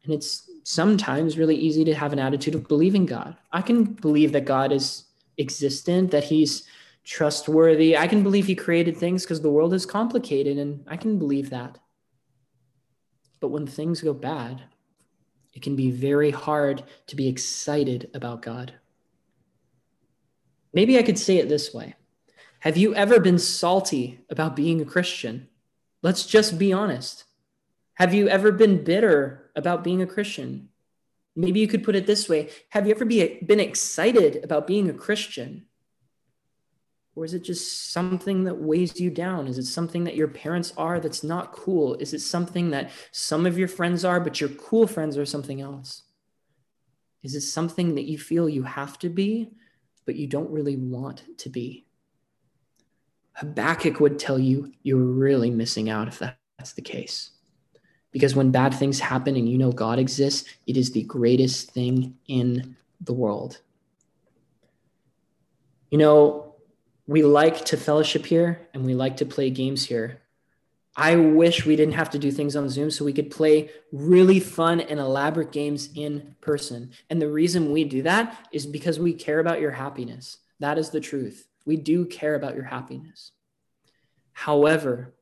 and 0.04 0.14
it's 0.14 0.50
sometimes 0.64 1.38
really 1.38 1.56
easy 1.56 1.86
to 1.86 1.95
have 1.95 2.12
an 2.12 2.20
attitude 2.20 2.56
of 2.56 2.68
believing 2.68 3.06
God. 3.06 3.38
I 3.54 3.62
can 3.62 3.86
believe 3.86 4.34
that 4.34 4.43
God 4.43 4.74
is 4.74 5.06
existent, 5.38 6.12
that 6.12 6.26
He's 6.26 6.68
trustworthy. 7.04 7.97
I 7.97 8.08
can 8.08 8.24
believe 8.24 8.45
he 8.45 8.56
created 8.56 8.97
things 8.97 9.24
because 9.24 9.41
the 9.41 9.50
world 9.50 9.74
is 9.74 9.86
complicated, 9.86 10.58
and 10.58 10.84
I 10.88 10.97
can 10.97 11.18
believe 11.18 11.50
that. 11.50 11.78
But 13.39 13.50
when 13.50 13.68
things 13.68 14.02
go 14.02 14.14
bad, 14.14 14.64
it 15.54 15.62
can 15.62 15.76
be 15.76 15.91
very 15.91 16.32
hard 16.32 16.84
to 17.08 17.16
be 17.16 17.28
excited 17.28 18.10
about 18.14 18.41
God. 18.41 18.74
Maybe 20.74 20.97
I 20.97 21.04
could 21.04 21.18
say 21.18 21.38
it 21.38 21.50
this 21.50 21.74
way 21.74 21.95
Have 22.60 22.78
you 22.78 22.93
ever 22.95 23.20
been 23.20 23.39
salty 23.39 24.20
about 24.30 24.56
being 24.56 24.82
a 24.82 24.86
Christian? 24.86 25.47
Let's 26.02 26.26
just 26.26 26.58
be 26.58 26.72
honest. 26.72 27.26
Have 27.95 28.14
you 28.14 28.30
ever 28.30 28.52
been 28.52 28.84
bitter 28.84 29.52
about 29.56 29.84
being 29.84 30.02
a 30.02 30.08
Christian? 30.08 30.70
Maybe 31.36 31.60
you 31.60 31.68
could 31.68 31.84
put 31.84 31.95
it 31.95 32.06
this 32.06 32.30
way 32.30 32.50
Have 32.70 32.86
you 32.88 32.93
ever 32.93 33.06
be, 33.06 33.39
been 33.45 33.60
excited 33.60 34.43
about 34.43 34.68
being 34.68 34.89
a 34.89 34.93
Christian? 34.93 35.66
Or 37.20 37.26
is 37.26 37.34
it 37.34 37.43
just 37.43 37.91
something 37.91 38.45
that 38.45 38.61
weighs 38.61 38.97
you 38.97 39.09
down? 39.09 39.49
Is 39.49 39.57
it 39.57 39.65
something 39.65 40.05
that 40.05 40.15
your 40.15 40.30
parents 40.30 40.72
are 40.78 41.01
that's 41.01 41.22
not 41.22 41.51
cool? 41.51 41.95
Is 41.95 42.13
it 42.13 42.22
something 42.22 42.70
that 42.70 42.91
some 43.11 43.45
of 43.45 43.57
your 43.57 43.67
friends 43.67 44.05
are, 44.05 44.22
but 44.22 44.39
your 44.39 44.51
cool 44.51 44.88
friends 44.88 45.17
are 45.17 45.26
something 45.26 45.59
else? 45.59 46.03
Is 47.22 47.36
it 47.36 47.41
something 47.41 47.95
that 47.95 48.05
you 48.05 48.17
feel 48.17 48.47
you 48.47 48.63
have 48.63 48.97
to 48.99 49.09
be, 49.09 49.51
but 50.05 50.15
you 50.15 50.28
don't 50.28 50.49
really 50.49 50.78
want 50.78 51.24
to 51.39 51.49
be? 51.49 51.86
Habakkuk 53.34 53.99
would 53.99 54.17
tell 54.17 54.39
you 54.39 54.72
you're 54.84 54.97
really 54.97 55.49
missing 55.49 55.89
out 55.89 56.07
if 56.07 56.20
that's 56.20 56.72
the 56.72 56.82
case. 56.82 57.32
Because 58.11 58.34
when 58.34 58.51
bad 58.51 58.74
things 58.74 59.01
happen 59.01 59.36
and 59.36 59.49
you 59.49 59.57
know 59.57 59.74
God 59.74 59.99
exists, 59.99 60.47
it 60.67 60.78
is 60.78 60.93
the 60.93 61.03
greatest 61.03 61.72
thing 61.72 62.15
in 62.30 62.78
the 63.01 63.11
world. 63.11 63.59
You 65.91 65.97
know, 65.97 66.49
we 67.10 67.24
like 67.24 67.66
to 67.66 67.76
fellowship 67.76 68.24
here 68.24 68.68
and 68.72 68.86
we 68.86 68.93
like 68.93 69.18
to 69.18 69.26
play 69.26 69.49
games 69.49 69.84
here. 69.84 70.22
I 70.95 71.16
wish 71.16 71.66
we 71.66 71.76
didn't 71.76 71.95
have 71.95 72.12
to 72.12 72.20
do 72.20 72.32
things 72.32 72.55
on 72.55 72.70
Zoom 72.70 72.91
so 72.91 73.03
we 73.03 73.14
could 73.14 73.32
play 73.32 73.72
really 73.91 74.39
fun 74.39 74.80
and 74.80 74.99
elaborate 74.99 75.51
games 75.51 75.89
in 75.95 76.36
person. 76.39 76.91
And 77.10 77.20
the 77.20 77.32
reason 77.32 77.72
we 77.72 77.84
do 77.84 78.03
that 78.03 78.47
is 78.51 78.68
because 78.68 78.99
we 78.99 79.14
care 79.14 79.39
about 79.39 79.60
your 79.60 79.72
happiness. 79.72 80.38
That 80.60 80.78
is 80.78 80.91
the 80.91 80.99
truth. 80.99 81.47
We 81.66 81.78
do 81.78 82.05
care 82.05 82.36
about 82.36 82.53
your 82.53 82.66
happiness. 82.66 83.32
However, 84.34 85.16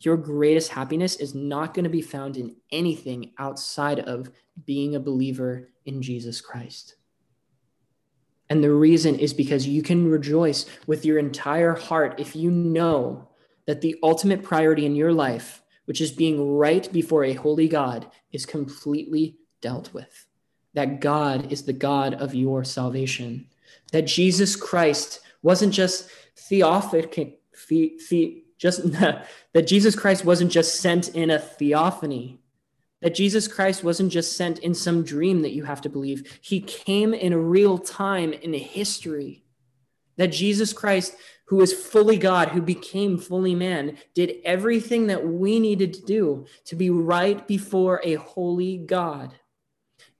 your 0.00 0.16
greatest 0.16 0.72
happiness 0.72 1.14
is 1.14 1.36
not 1.36 1.72
going 1.72 1.84
to 1.84 1.88
be 1.88 2.02
found 2.02 2.36
in 2.36 2.56
anything 2.72 3.30
outside 3.38 4.00
of 4.00 4.28
being 4.66 4.96
a 4.96 5.00
believer 5.00 5.68
in 5.84 6.02
Jesus 6.02 6.40
Christ. 6.40 6.96
And 8.52 8.62
the 8.62 8.70
reason 8.70 9.18
is 9.18 9.32
because 9.32 9.66
you 9.66 9.82
can 9.82 10.10
rejoice 10.10 10.66
with 10.86 11.06
your 11.06 11.18
entire 11.18 11.72
heart 11.72 12.20
if 12.20 12.36
you 12.36 12.50
know 12.50 13.30
that 13.64 13.80
the 13.80 13.96
ultimate 14.02 14.42
priority 14.42 14.84
in 14.84 14.94
your 14.94 15.14
life, 15.14 15.62
which 15.86 16.02
is 16.02 16.12
being 16.12 16.58
right 16.58 16.92
before 16.92 17.24
a 17.24 17.32
holy 17.32 17.66
God, 17.66 18.08
is 18.30 18.44
completely 18.44 19.38
dealt 19.62 19.94
with. 19.94 20.26
That 20.74 21.00
God 21.00 21.50
is 21.50 21.62
the 21.62 21.72
God 21.72 22.12
of 22.12 22.34
your 22.34 22.62
salvation. 22.62 23.46
That 23.90 24.06
Jesus 24.06 24.54
Christ 24.54 25.20
wasn't 25.40 25.72
just 25.72 26.10
theophanic, 26.36 27.38
the, 27.70 27.98
the, 28.10 28.44
just 28.58 28.92
that 29.54 29.66
Jesus 29.66 29.96
Christ 29.96 30.26
wasn't 30.26 30.52
just 30.52 30.78
sent 30.78 31.08
in 31.16 31.30
a 31.30 31.38
theophany, 31.38 32.41
that 33.02 33.14
Jesus 33.14 33.46
Christ 33.48 33.84
wasn't 33.84 34.12
just 34.12 34.36
sent 34.36 34.60
in 34.60 34.74
some 34.74 35.02
dream 35.02 35.42
that 35.42 35.52
you 35.52 35.64
have 35.64 35.80
to 35.82 35.90
believe. 35.90 36.38
He 36.40 36.60
came 36.60 37.12
in 37.12 37.32
a 37.32 37.38
real 37.38 37.76
time 37.76 38.32
in 38.32 38.54
history. 38.54 39.44
That 40.16 40.28
Jesus 40.28 40.72
Christ, 40.72 41.16
who 41.46 41.60
is 41.60 41.72
fully 41.72 42.16
God, 42.16 42.48
who 42.50 42.62
became 42.62 43.18
fully 43.18 43.54
man, 43.54 43.98
did 44.14 44.36
everything 44.44 45.08
that 45.08 45.26
we 45.26 45.58
needed 45.58 45.94
to 45.94 46.02
do 46.02 46.46
to 46.66 46.76
be 46.76 46.90
right 46.90 47.46
before 47.46 48.00
a 48.04 48.14
holy 48.14 48.78
God. 48.78 49.34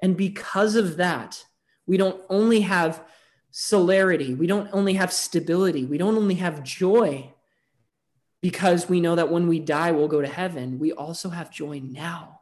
And 0.02 0.16
because 0.16 0.74
of 0.74 0.96
that, 0.96 1.44
we 1.86 1.96
don't 1.96 2.20
only 2.28 2.62
have 2.62 3.04
celerity, 3.50 4.34
we 4.34 4.46
don't 4.46 4.70
only 4.72 4.94
have 4.94 5.12
stability, 5.12 5.84
we 5.84 5.98
don't 5.98 6.16
only 6.16 6.36
have 6.36 6.64
joy, 6.64 7.32
because 8.40 8.88
we 8.88 9.00
know 9.00 9.14
that 9.14 9.30
when 9.30 9.46
we 9.46 9.60
die, 9.60 9.92
we'll 9.92 10.08
go 10.08 10.20
to 10.20 10.26
heaven. 10.26 10.78
We 10.78 10.92
also 10.92 11.28
have 11.28 11.50
joy 11.50 11.80
now. 11.84 12.40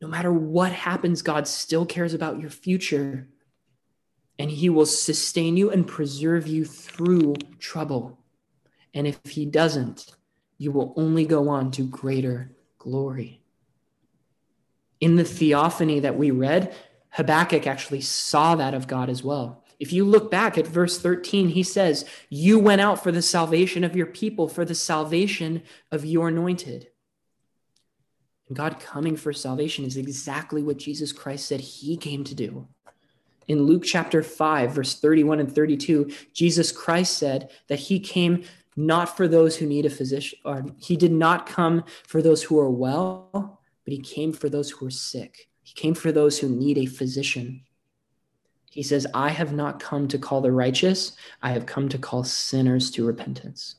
No 0.00 0.08
matter 0.08 0.32
what 0.32 0.72
happens, 0.72 1.22
God 1.22 1.48
still 1.48 1.86
cares 1.86 2.14
about 2.14 2.40
your 2.40 2.50
future, 2.50 3.28
and 4.38 4.50
He 4.50 4.68
will 4.68 4.86
sustain 4.86 5.56
you 5.56 5.70
and 5.70 5.86
preserve 5.86 6.46
you 6.46 6.64
through 6.64 7.34
trouble. 7.58 8.18
And 8.92 9.06
if 9.06 9.18
He 9.24 9.46
doesn't, 9.46 10.14
you 10.58 10.72
will 10.72 10.92
only 10.96 11.24
go 11.24 11.48
on 11.48 11.70
to 11.72 11.82
greater 11.82 12.52
glory. 12.78 13.42
In 15.00 15.16
the 15.16 15.24
theophany 15.24 16.00
that 16.00 16.16
we 16.16 16.30
read, 16.30 16.74
Habakkuk 17.10 17.66
actually 17.66 18.02
saw 18.02 18.54
that 18.56 18.74
of 18.74 18.86
God 18.86 19.08
as 19.08 19.22
well. 19.22 19.64
If 19.78 19.92
you 19.92 20.04
look 20.04 20.30
back 20.30 20.56
at 20.56 20.66
verse 20.66 20.98
13, 20.98 21.48
he 21.48 21.62
says, 21.62 22.06
You 22.28 22.58
went 22.58 22.80
out 22.80 23.02
for 23.02 23.12
the 23.12 23.22
salvation 23.22 23.84
of 23.84 23.94
your 23.94 24.06
people, 24.06 24.48
for 24.48 24.64
the 24.64 24.74
salvation 24.74 25.62
of 25.90 26.04
your 26.04 26.28
anointed. 26.28 26.88
And 28.48 28.56
God 28.56 28.78
coming 28.80 29.16
for 29.16 29.32
salvation 29.32 29.84
is 29.84 29.96
exactly 29.96 30.62
what 30.62 30.76
Jesus 30.76 31.12
Christ 31.12 31.46
said 31.46 31.60
he 31.60 31.96
came 31.96 32.24
to 32.24 32.34
do. 32.34 32.68
In 33.48 33.62
Luke 33.62 33.84
chapter 33.84 34.22
5, 34.22 34.72
verse 34.72 34.98
31 34.98 35.40
and 35.40 35.54
32, 35.54 36.10
Jesus 36.32 36.72
Christ 36.72 37.16
said 37.16 37.50
that 37.68 37.78
he 37.78 38.00
came 38.00 38.44
not 38.76 39.16
for 39.16 39.26
those 39.26 39.56
who 39.56 39.66
need 39.66 39.86
a 39.86 39.90
physician, 39.90 40.38
or 40.44 40.66
he 40.78 40.96
did 40.96 41.12
not 41.12 41.46
come 41.46 41.84
for 42.06 42.20
those 42.20 42.42
who 42.42 42.58
are 42.58 42.70
well, 42.70 43.60
but 43.84 43.92
he 43.92 44.00
came 44.00 44.32
for 44.32 44.48
those 44.48 44.70
who 44.70 44.86
are 44.86 44.90
sick. 44.90 45.48
He 45.62 45.74
came 45.74 45.94
for 45.94 46.12
those 46.12 46.38
who 46.38 46.48
need 46.48 46.76
a 46.76 46.86
physician. 46.86 47.62
He 48.70 48.82
says, 48.82 49.06
I 49.14 49.30
have 49.30 49.54
not 49.54 49.80
come 49.80 50.06
to 50.08 50.18
call 50.18 50.42
the 50.42 50.52
righteous, 50.52 51.12
I 51.42 51.50
have 51.52 51.64
come 51.64 51.88
to 51.88 51.98
call 51.98 52.24
sinners 52.24 52.90
to 52.92 53.06
repentance. 53.06 53.76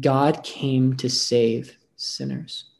God 0.00 0.44
came 0.44 0.96
to 0.98 1.10
save 1.10 1.76
sinners. 1.96 2.70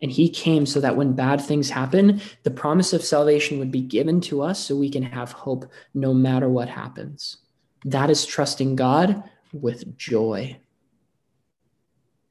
And 0.00 0.12
he 0.12 0.28
came 0.28 0.64
so 0.64 0.80
that 0.80 0.96
when 0.96 1.14
bad 1.14 1.40
things 1.40 1.70
happen, 1.70 2.20
the 2.44 2.50
promise 2.50 2.92
of 2.92 3.02
salvation 3.02 3.58
would 3.58 3.72
be 3.72 3.80
given 3.80 4.20
to 4.22 4.42
us 4.42 4.60
so 4.60 4.76
we 4.76 4.90
can 4.90 5.02
have 5.02 5.32
hope 5.32 5.70
no 5.92 6.14
matter 6.14 6.48
what 6.48 6.68
happens. 6.68 7.38
That 7.84 8.10
is 8.10 8.24
trusting 8.24 8.76
God 8.76 9.24
with 9.52 9.96
joy. 9.96 10.58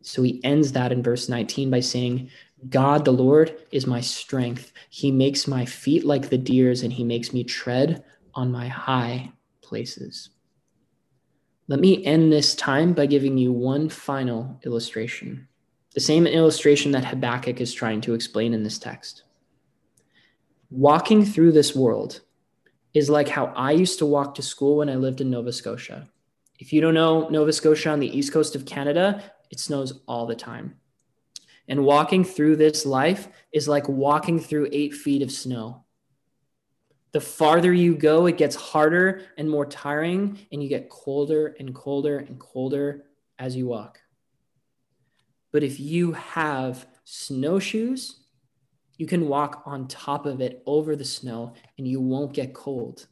So 0.01 0.23
he 0.23 0.41
ends 0.43 0.71
that 0.71 0.93
in 0.93 1.03
verse 1.03 1.27
19 1.27 1.69
by 1.69 1.81
saying, 1.81 2.29
God 2.69 3.05
the 3.05 3.11
Lord 3.11 3.57
is 3.71 3.85
my 3.85 4.01
strength. 4.01 4.71
He 4.89 5.11
makes 5.11 5.47
my 5.47 5.65
feet 5.65 6.05
like 6.05 6.29
the 6.29 6.37
deer's 6.37 6.81
and 6.83 6.93
he 6.93 7.03
makes 7.03 7.33
me 7.33 7.43
tread 7.43 8.03
on 8.33 8.51
my 8.51 8.67
high 8.67 9.33
places. 9.61 10.29
Let 11.67 11.81
me 11.81 12.05
end 12.05 12.31
this 12.31 12.55
time 12.55 12.93
by 12.93 13.05
giving 13.05 13.37
you 13.37 13.51
one 13.51 13.89
final 13.89 14.59
illustration, 14.65 15.49
the 15.97 16.01
same 16.01 16.27
illustration 16.27 16.91
that 16.91 17.05
Habakkuk 17.05 17.59
is 17.59 17.73
trying 17.73 18.01
to 18.01 18.13
explain 18.13 18.53
in 18.53 18.61
this 18.61 18.77
text. 18.77 19.23
Walking 20.69 21.25
through 21.25 21.53
this 21.53 21.75
world 21.75 22.21
is 22.93 23.09
like 23.09 23.27
how 23.27 23.47
I 23.55 23.71
used 23.71 23.97
to 23.97 24.05
walk 24.05 24.35
to 24.35 24.43
school 24.43 24.77
when 24.77 24.91
I 24.91 24.95
lived 24.95 25.21
in 25.21 25.31
Nova 25.31 25.51
Scotia. 25.51 26.07
If 26.59 26.71
you 26.71 26.81
don't 26.81 26.93
know 26.93 27.27
Nova 27.29 27.51
Scotia 27.51 27.89
on 27.89 27.99
the 27.99 28.15
east 28.15 28.31
coast 28.31 28.55
of 28.55 28.63
Canada, 28.63 29.23
it 29.49 29.59
snows 29.59 30.01
all 30.07 30.27
the 30.27 30.35
time. 30.35 30.75
And 31.67 31.83
walking 31.83 32.23
through 32.23 32.57
this 32.57 32.85
life 32.85 33.29
is 33.51 33.67
like 33.67 33.89
walking 33.89 34.39
through 34.39 34.69
eight 34.71 34.93
feet 34.93 35.23
of 35.23 35.31
snow 35.31 35.83
the 37.11 37.21
farther 37.21 37.73
you 37.73 37.95
go, 37.95 38.27
it 38.27 38.37
gets 38.37 38.55
harder 38.55 39.23
and 39.39 39.49
more 39.49 39.65
tiring, 39.65 40.37
and 40.51 40.61
you 40.61 40.69
get 40.69 40.89
colder 40.91 41.55
and 41.57 41.73
colder 41.73 42.19
and 42.19 42.37
colder 42.37 43.05
as 43.39 43.55
you 43.55 43.65
walk. 43.65 43.99
But 45.51 45.63
if 45.63 45.79
you 45.79 46.13
have 46.13 46.85
snowshoes, 47.03 48.19
you 48.97 49.05
can 49.05 49.27
walk 49.27 49.63
on 49.65 49.87
top 49.87 50.25
of 50.25 50.41
it 50.41 50.63
over 50.65 50.95
the 50.95 51.05
snow 51.05 51.53
and 51.77 51.87
you 51.87 52.01
won't 52.01 52.33
get 52.33 52.53
cold. 52.53 53.07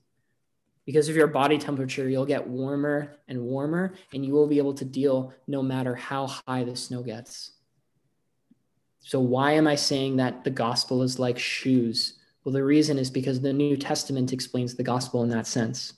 Because 0.86 1.10
of 1.10 1.16
your 1.16 1.28
body 1.28 1.58
temperature, 1.58 2.08
you'll 2.08 2.26
get 2.26 2.48
warmer 2.48 3.16
and 3.28 3.42
warmer, 3.42 3.96
and 4.14 4.24
you 4.24 4.34
will 4.34 4.48
be 4.48 4.60
able 4.60 4.76
to 4.76 4.86
deal 4.86 5.34
no 5.48 5.64
matter 5.64 5.96
how 5.96 6.28
high 6.28 6.64
the 6.64 6.76
snow 6.76 7.02
gets. 7.02 7.52
So, 9.00 9.20
why 9.20 9.54
am 9.54 9.68
I 9.68 9.76
saying 9.76 10.18
that 10.18 10.44
the 10.44 10.52
gospel 10.52 11.02
is 11.02 11.18
like 11.18 11.40
shoes? 11.40 12.20
Well, 12.44 12.54
the 12.54 12.64
reason 12.64 13.00
is 13.00 13.10
because 13.10 13.42
the 13.42 13.54
New 13.54 13.78
Testament 13.78 14.32
explains 14.32 14.76
the 14.76 14.84
gospel 14.84 15.24
in 15.24 15.30
that 15.30 15.48
sense. 15.48 15.94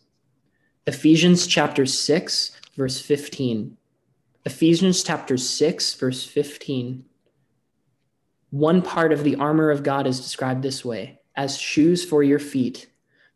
Ephesians 0.85 1.47
chapter 1.47 1.85
6, 1.85 2.51
verse 2.77 3.01
15. 3.01 3.75
Ephesians 4.47 5.03
chapter 5.03 5.35
6, 5.35 5.95
verse 5.95 6.25
15. 6.25 7.03
One 8.51 8.81
part 8.81 9.11
of 9.11 9.25
the 9.25 9.35
armor 9.35 9.71
of 9.71 9.83
God 9.83 10.07
is 10.07 10.21
described 10.21 10.63
this 10.63 10.85
way 10.85 11.19
as 11.35 11.57
shoes 11.57 12.05
for 12.05 12.23
your 12.23 12.39
feet. 12.39 12.87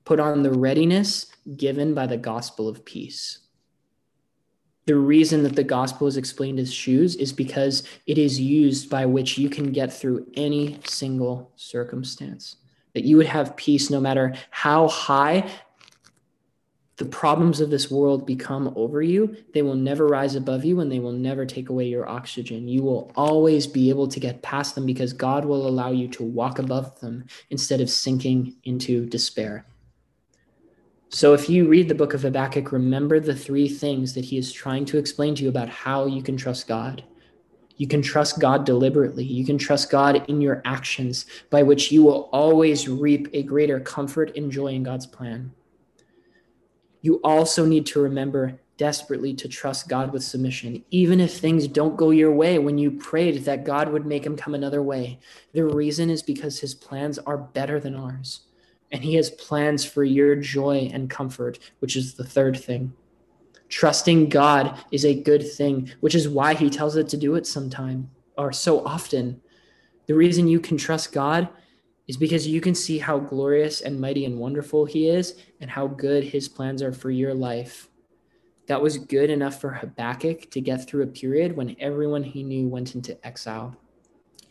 Put 0.06 0.22
on 0.22 0.42
the 0.42 0.54
readiness 0.54 1.26
given 1.58 1.94
by 1.94 2.08
the 2.08 2.16
gospel 2.16 2.70
of 2.70 2.86
peace. 2.86 3.40
The 4.86 4.96
reason 4.96 5.44
that 5.44 5.58
the 5.58 5.66
gospel 5.66 6.08
is 6.08 6.16
explained 6.16 6.60
as 6.60 6.74
shoes 6.74 7.18
is 7.18 7.34
because 7.34 7.84
it 8.08 8.18
is 8.18 8.40
used 8.40 8.90
by 8.90 9.06
which 9.06 9.38
you 9.38 9.50
can 9.50 9.74
get 9.74 9.92
through 9.92 10.28
any 10.36 10.80
single 10.86 11.52
circumstance 11.58 12.56
that 12.94 13.04
you 13.04 13.18
would 13.18 13.28
have 13.28 13.58
peace 13.58 13.90
no 13.90 14.00
matter 14.00 14.34
how 14.50 14.88
high 14.88 15.52
the 17.02 17.08
problems 17.08 17.60
of 17.60 17.72
this 17.72 17.90
world 17.90 18.28
become 18.28 18.72
over 18.76 19.02
you. 19.02 19.36
They 19.56 19.64
will 19.64 19.74
never 19.74 20.06
rise 20.06 20.36
above 20.36 20.64
you 20.64 20.82
and 20.82 20.92
they 20.92 21.00
will 21.00 21.12
never 21.12 21.48
take 21.48 21.70
away 21.70 21.88
your 21.88 22.08
oxygen. 22.08 22.68
You 22.68 22.84
will 22.84 23.12
always 23.16 23.66
be 23.66 23.90
able 23.90 24.08
to 24.08 24.20
get 24.20 24.44
past 24.44 24.76
them 24.76 24.86
because 24.86 25.12
God 25.12 25.44
will 25.44 25.66
allow 25.68 25.90
you 25.90 26.08
to 26.10 26.24
walk 26.24 26.60
above 26.60 27.00
them 27.00 27.26
instead 27.50 27.82
of 27.82 27.90
sinking 27.90 28.56
into 28.66 29.08
despair. 29.08 29.66
So, 31.10 31.34
if 31.34 31.50
you 31.50 31.68
read 31.68 31.90
the 31.90 31.96
book 31.96 32.14
of 32.14 32.22
Habakkuk, 32.22 32.72
remember 32.72 33.20
the 33.20 33.36
three 33.36 33.68
things 33.68 34.14
that 34.14 34.26
he 34.26 34.38
is 34.38 34.54
trying 34.54 34.86
to 34.86 35.00
explain 35.00 35.34
to 35.36 35.44
you 35.44 35.50
about 35.50 35.70
how 35.70 36.06
you 36.06 36.22
can 36.22 36.38
trust 36.38 36.68
God. 36.68 37.04
You 37.78 37.88
can 37.88 38.04
trust 38.04 38.40
God 38.40 38.64
deliberately. 38.64 39.24
You 39.24 39.44
can 39.44 39.58
trust 39.58 39.90
God 39.90 40.24
in 40.30 40.40
your 40.40 40.62
actions, 40.66 41.26
by 41.50 41.64
which 41.64 41.92
you 41.92 42.04
will 42.04 42.30
always 42.32 42.88
reap 42.88 43.28
a 43.34 43.42
greater 43.42 43.80
comfort 43.80 44.38
and 44.38 44.52
joy 44.52 44.68
in 44.68 44.84
God's 44.84 45.08
plan. 45.08 45.52
You 47.02 47.16
also 47.24 47.66
need 47.66 47.86
to 47.88 48.02
remember 48.02 48.60
desperately 48.78 49.34
to 49.36 49.48
trust 49.48 49.88
God 49.88 50.12
with 50.12 50.24
submission, 50.24 50.84
even 50.90 51.20
if 51.20 51.38
things 51.38 51.68
don't 51.68 51.98
go 51.98 52.10
your 52.10 52.32
way 52.32 52.58
when 52.58 52.78
you 52.78 52.92
prayed 52.92 53.46
that 53.46 53.64
God 53.66 53.92
would 53.92 54.06
make 54.06 54.26
him 54.26 54.36
come 54.36 54.56
another 54.56 54.82
way. 54.82 55.20
The 55.54 55.66
reason 55.66 56.10
is 56.10 56.24
because 56.24 56.60
his 56.60 56.74
plans 56.74 57.20
are 57.20 57.38
better 57.38 57.80
than 57.80 57.96
ours, 57.96 58.42
and 58.92 59.04
he 59.04 59.16
has 59.16 59.30
plans 59.30 59.86
for 59.86 60.04
your 60.04 60.36
joy 60.36 60.90
and 60.94 61.10
comfort, 61.10 61.60
which 61.80 61.96
is 61.96 62.16
the 62.16 62.24
third 62.24 62.60
thing. 62.60 62.94
Trusting 63.70 64.30
God 64.30 64.84
is 64.92 65.06
a 65.06 65.22
good 65.22 65.50
thing, 65.50 65.92
which 66.00 66.16
is 66.16 66.28
why 66.28 66.56
he 66.56 66.70
tells 66.70 66.96
it 66.96 67.08
to 67.10 67.18
do 67.18 67.36
it 67.36 67.48
sometime 67.48 68.10
or 68.38 68.52
so 68.52 68.86
often. 68.86 69.42
The 70.08 70.16
reason 70.16 70.48
you 70.48 70.60
can 70.60 70.78
trust 70.78 71.14
God 71.14 71.48
is 72.12 72.18
because 72.18 72.46
you 72.46 72.60
can 72.60 72.76
see 72.76 72.98
how 72.98 73.18
glorious 73.18 73.80
and 73.80 73.98
mighty 73.98 74.26
and 74.26 74.38
wonderful 74.38 74.84
He 74.84 75.08
is 75.08 75.38
and 75.62 75.72
how 75.72 75.88
good 75.88 76.26
His 76.26 76.50
plans 76.50 76.82
are 76.84 76.92
for 76.92 77.10
your 77.10 77.34
life. 77.34 77.88
That 78.68 78.82
was 78.82 78.98
good 78.98 79.30
enough 79.30 79.62
for 79.62 79.70
Habakkuk 79.70 80.52
to 80.52 80.60
get 80.60 80.86
through 80.86 81.04
a 81.04 81.08
period 81.08 81.56
when 81.56 81.78
everyone 81.80 82.22
he 82.22 82.44
knew 82.44 82.68
went 82.68 82.96
into 82.96 83.18
exile. 83.26 83.78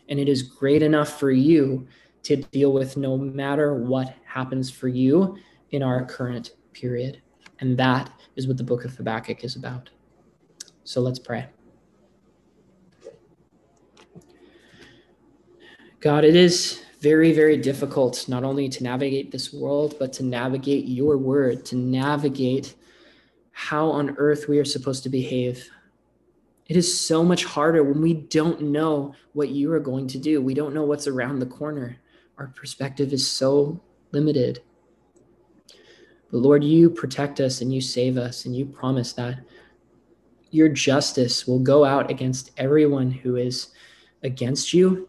And 0.09 0.19
it 0.19 0.27
is 0.27 0.43
great 0.43 0.83
enough 0.83 1.21
for 1.21 1.31
you 1.31 1.87
to 2.23 2.37
deal 2.37 2.73
with 2.73 2.97
no 2.97 3.19
matter 3.19 3.75
what 3.75 4.15
happens 4.25 4.71
for 4.71 4.89
you 4.89 5.37
in 5.71 5.83
our 5.83 6.07
current 6.07 6.55
period. 6.73 7.21
And 7.59 7.77
that 7.77 8.11
is 8.37 8.49
what 8.49 8.57
the 8.57 8.65
book 8.65 8.87
of 8.87 8.97
Habakkuk 8.97 9.45
is 9.45 9.57
about. 9.57 9.91
So 10.85 11.03
let's 11.03 11.19
pray. 11.19 11.47
God, 16.01 16.25
it 16.25 16.35
is 16.35 16.83
very, 17.01 17.33
very 17.33 17.57
difficult 17.57 18.29
not 18.29 18.45
only 18.45 18.69
to 18.69 18.85
navigate 18.85 19.31
this 19.31 19.53
world, 19.53 19.97
but 19.99 20.13
to 20.15 20.23
navigate 20.23 20.87
your 20.87 21.17
word, 21.17 21.65
to 21.67 21.77
navigate 21.77 22.75
how 23.53 23.91
on 23.91 24.15
earth 24.19 24.49
we 24.49 24.59
are 24.59 24.65
supposed 24.65 25.03
to 25.03 25.09
behave. 25.09 25.69
It 26.67 26.77
is 26.77 27.01
so 27.01 27.25
much 27.25 27.45
harder 27.45 27.83
when 27.83 28.01
we 28.01 28.15
don't 28.15 28.63
know 28.63 29.15
what 29.33 29.49
you 29.49 29.73
are 29.73 29.81
going 29.81 30.07
to 30.09 30.19
do. 30.19 30.41
We 30.41 30.55
don't 30.55 30.75
know 30.75 30.85
what's 30.85 31.09
around 31.09 31.41
the 31.41 31.47
corner. 31.47 31.97
Our 32.39 32.49
perspective 32.49 33.13
is 33.13 33.29
so 33.29 33.81
limited. 34.13 34.63
But 36.31 36.39
Lord, 36.39 36.63
you 36.63 36.89
protect 36.89 37.41
us 37.41 37.61
and 37.61 37.75
you 37.75 37.81
save 37.81 38.17
us, 38.17 38.45
and 38.45 38.55
you 38.55 38.65
promise 38.65 39.13
that 39.15 39.41
your 40.53 40.69
justice 40.69 41.47
will 41.47 41.59
go 41.59 41.85
out 41.85 42.11
against 42.11 42.53
everyone 42.57 43.11
who 43.11 43.37
is 43.37 43.69
against 44.23 44.73
you, 44.73 45.09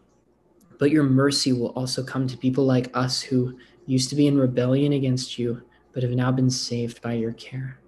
but 0.82 0.90
your 0.90 1.04
mercy 1.04 1.52
will 1.52 1.68
also 1.76 2.02
come 2.02 2.26
to 2.26 2.36
people 2.36 2.64
like 2.64 2.90
us 2.92 3.22
who 3.22 3.56
used 3.86 4.10
to 4.10 4.16
be 4.16 4.26
in 4.26 4.36
rebellion 4.36 4.94
against 4.94 5.38
you, 5.38 5.62
but 5.92 6.02
have 6.02 6.10
now 6.10 6.32
been 6.32 6.50
saved 6.50 7.00
by 7.00 7.12
your 7.12 7.30
care. 7.34 7.78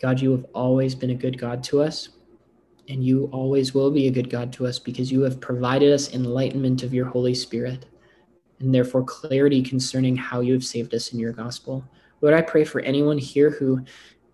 God, 0.00 0.20
you 0.20 0.30
have 0.30 0.46
always 0.54 0.94
been 0.94 1.10
a 1.10 1.14
good 1.16 1.40
God 1.40 1.64
to 1.64 1.82
us, 1.82 2.10
and 2.88 3.02
you 3.04 3.28
always 3.32 3.74
will 3.74 3.90
be 3.90 4.06
a 4.06 4.12
good 4.12 4.30
God 4.30 4.52
to 4.52 4.66
us 4.68 4.78
because 4.78 5.10
you 5.10 5.22
have 5.22 5.40
provided 5.40 5.92
us 5.92 6.14
enlightenment 6.14 6.84
of 6.84 6.94
your 6.94 7.06
Holy 7.06 7.34
Spirit 7.34 7.86
and 8.60 8.72
therefore 8.72 9.02
clarity 9.02 9.60
concerning 9.60 10.14
how 10.14 10.42
you 10.42 10.52
have 10.52 10.64
saved 10.64 10.94
us 10.94 11.12
in 11.12 11.18
your 11.18 11.32
gospel. 11.32 11.84
Lord, 12.20 12.32
I 12.32 12.42
pray 12.42 12.62
for 12.62 12.80
anyone 12.82 13.18
here 13.18 13.50
who 13.50 13.84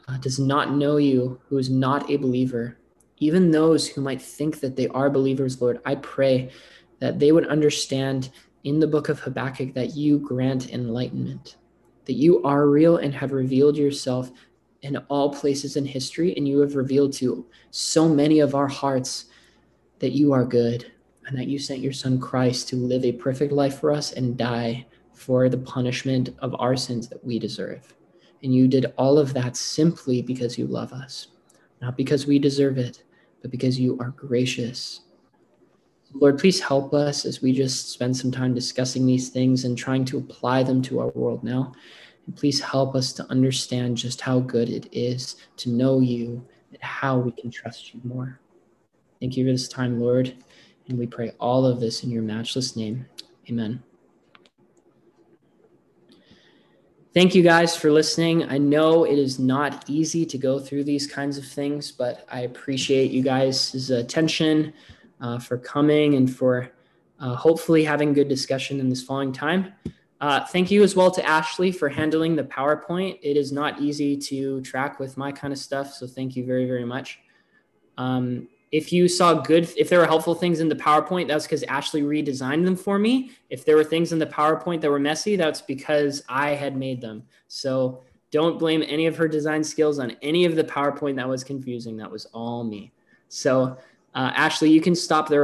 uh, 0.06 0.18
does 0.18 0.38
not 0.38 0.74
know 0.74 0.98
you, 0.98 1.40
who 1.48 1.56
is 1.56 1.70
not 1.70 2.10
a 2.10 2.18
believer, 2.18 2.76
even 3.18 3.50
those 3.50 3.88
who 3.88 4.02
might 4.02 4.20
think 4.20 4.60
that 4.60 4.76
they 4.76 4.88
are 4.88 5.08
believers, 5.08 5.62
Lord, 5.62 5.80
I 5.86 5.94
pray 5.94 6.50
that 6.98 7.18
they 7.18 7.32
would 7.32 7.46
understand 7.48 8.30
in 8.64 8.80
the 8.80 8.86
book 8.86 9.08
of 9.08 9.20
Habakkuk 9.20 9.74
that 9.74 9.94
you 9.96 10.18
grant 10.18 10.72
enlightenment, 10.72 11.56
that 12.04 12.14
you 12.14 12.42
are 12.42 12.68
real 12.68 12.96
and 12.96 13.14
have 13.14 13.32
revealed 13.32 13.76
yourself 13.76 14.30
in 14.82 14.96
all 15.08 15.32
places 15.32 15.76
in 15.76 15.84
history, 15.84 16.36
and 16.36 16.46
you 16.46 16.58
have 16.60 16.76
revealed 16.76 17.12
to 17.14 17.46
so 17.70 18.08
many 18.08 18.40
of 18.40 18.54
our 18.54 18.68
hearts 18.68 19.26
that 19.98 20.12
you 20.12 20.32
are 20.32 20.44
good 20.44 20.92
and 21.26 21.36
that 21.36 21.48
you 21.48 21.58
sent 21.58 21.80
your 21.80 21.92
son 21.92 22.20
Christ 22.20 22.68
to 22.68 22.76
live 22.76 23.04
a 23.04 23.12
perfect 23.12 23.52
life 23.52 23.80
for 23.80 23.90
us 23.90 24.12
and 24.12 24.36
die 24.36 24.86
for 25.12 25.48
the 25.48 25.58
punishment 25.58 26.30
of 26.40 26.54
our 26.58 26.76
sins 26.76 27.08
that 27.08 27.24
we 27.24 27.38
deserve. 27.38 27.94
And 28.42 28.54
you 28.54 28.68
did 28.68 28.92
all 28.96 29.18
of 29.18 29.32
that 29.34 29.56
simply 29.56 30.22
because 30.22 30.58
you 30.58 30.66
love 30.66 30.92
us, 30.92 31.28
not 31.80 31.96
because 31.96 32.26
we 32.26 32.38
deserve 32.38 32.78
it, 32.78 33.02
but 33.42 33.50
because 33.50 33.80
you 33.80 33.98
are 33.98 34.10
gracious. 34.10 35.00
Lord, 36.14 36.38
please 36.38 36.60
help 36.60 36.94
us 36.94 37.24
as 37.24 37.42
we 37.42 37.52
just 37.52 37.90
spend 37.90 38.16
some 38.16 38.30
time 38.30 38.54
discussing 38.54 39.06
these 39.06 39.28
things 39.28 39.64
and 39.64 39.76
trying 39.76 40.04
to 40.06 40.18
apply 40.18 40.62
them 40.62 40.80
to 40.82 41.00
our 41.00 41.08
world 41.08 41.44
now. 41.44 41.72
And 42.26 42.36
please 42.36 42.60
help 42.60 42.94
us 42.94 43.12
to 43.14 43.30
understand 43.30 43.96
just 43.96 44.20
how 44.20 44.40
good 44.40 44.68
it 44.70 44.88
is 44.92 45.36
to 45.58 45.70
know 45.70 46.00
you 46.00 46.46
and 46.72 46.82
how 46.82 47.18
we 47.18 47.32
can 47.32 47.50
trust 47.50 47.92
you 47.92 48.00
more. 48.04 48.40
Thank 49.20 49.36
you 49.36 49.44
for 49.44 49.52
this 49.52 49.68
time, 49.68 50.00
Lord. 50.00 50.34
And 50.88 50.98
we 50.98 51.06
pray 51.06 51.32
all 51.40 51.66
of 51.66 51.80
this 51.80 52.04
in 52.04 52.10
your 52.10 52.22
matchless 52.22 52.76
name. 52.76 53.06
Amen. 53.50 53.82
Thank 57.14 57.34
you 57.34 57.42
guys 57.42 57.74
for 57.74 57.90
listening. 57.90 58.44
I 58.44 58.58
know 58.58 59.04
it 59.04 59.18
is 59.18 59.38
not 59.38 59.88
easy 59.88 60.26
to 60.26 60.36
go 60.36 60.58
through 60.58 60.84
these 60.84 61.06
kinds 61.06 61.38
of 61.38 61.46
things, 61.46 61.90
but 61.90 62.26
I 62.30 62.40
appreciate 62.40 63.10
you 63.10 63.22
guys' 63.22 63.90
attention 63.90 64.74
uh, 65.20 65.38
for 65.38 65.58
coming 65.58 66.14
and 66.14 66.34
for 66.34 66.70
uh, 67.20 67.34
hopefully 67.34 67.84
having 67.84 68.12
good 68.12 68.28
discussion 68.28 68.80
in 68.80 68.88
this 68.88 69.02
following 69.02 69.32
time. 69.32 69.72
Uh, 70.20 70.44
thank 70.46 70.70
you 70.70 70.82
as 70.82 70.96
well 70.96 71.10
to 71.10 71.24
Ashley 71.26 71.70
for 71.70 71.88
handling 71.88 72.36
the 72.36 72.44
PowerPoint. 72.44 73.18
It 73.22 73.36
is 73.36 73.52
not 73.52 73.80
easy 73.80 74.16
to 74.16 74.60
track 74.62 74.98
with 74.98 75.16
my 75.16 75.30
kind 75.30 75.52
of 75.52 75.58
stuff, 75.58 75.92
so 75.92 76.06
thank 76.06 76.36
you 76.36 76.44
very, 76.44 76.66
very 76.66 76.84
much. 76.84 77.20
Um, 77.98 78.48
if 78.72 78.92
you 78.92 79.08
saw 79.08 79.34
good, 79.34 79.70
if 79.76 79.88
there 79.88 80.00
were 80.00 80.06
helpful 80.06 80.34
things 80.34 80.60
in 80.60 80.68
the 80.68 80.74
PowerPoint, 80.74 81.28
that's 81.28 81.44
because 81.44 81.62
Ashley 81.64 82.02
redesigned 82.02 82.64
them 82.64 82.76
for 82.76 82.98
me. 82.98 83.30
If 83.48 83.64
there 83.64 83.76
were 83.76 83.84
things 83.84 84.12
in 84.12 84.18
the 84.18 84.26
PowerPoint 84.26 84.80
that 84.80 84.90
were 84.90 84.98
messy, 84.98 85.36
that's 85.36 85.60
because 85.60 86.22
I 86.28 86.50
had 86.50 86.76
made 86.76 87.00
them. 87.00 87.22
So 87.48 88.02
don't 88.30 88.58
blame 88.58 88.82
any 88.86 89.06
of 89.06 89.16
her 89.16 89.28
design 89.28 89.62
skills 89.62 89.98
on 89.98 90.16
any 90.22 90.44
of 90.44 90.56
the 90.56 90.64
PowerPoint 90.64 91.16
that 91.16 91.28
was 91.28 91.44
confusing. 91.44 91.96
That 91.96 92.10
was 92.10 92.26
all 92.26 92.64
me. 92.64 92.92
So, 93.28 93.78
uh, 94.16 94.32
Ashley, 94.34 94.70
you 94.70 94.80
can 94.80 94.94
stop 94.94 95.28
the 95.28 95.38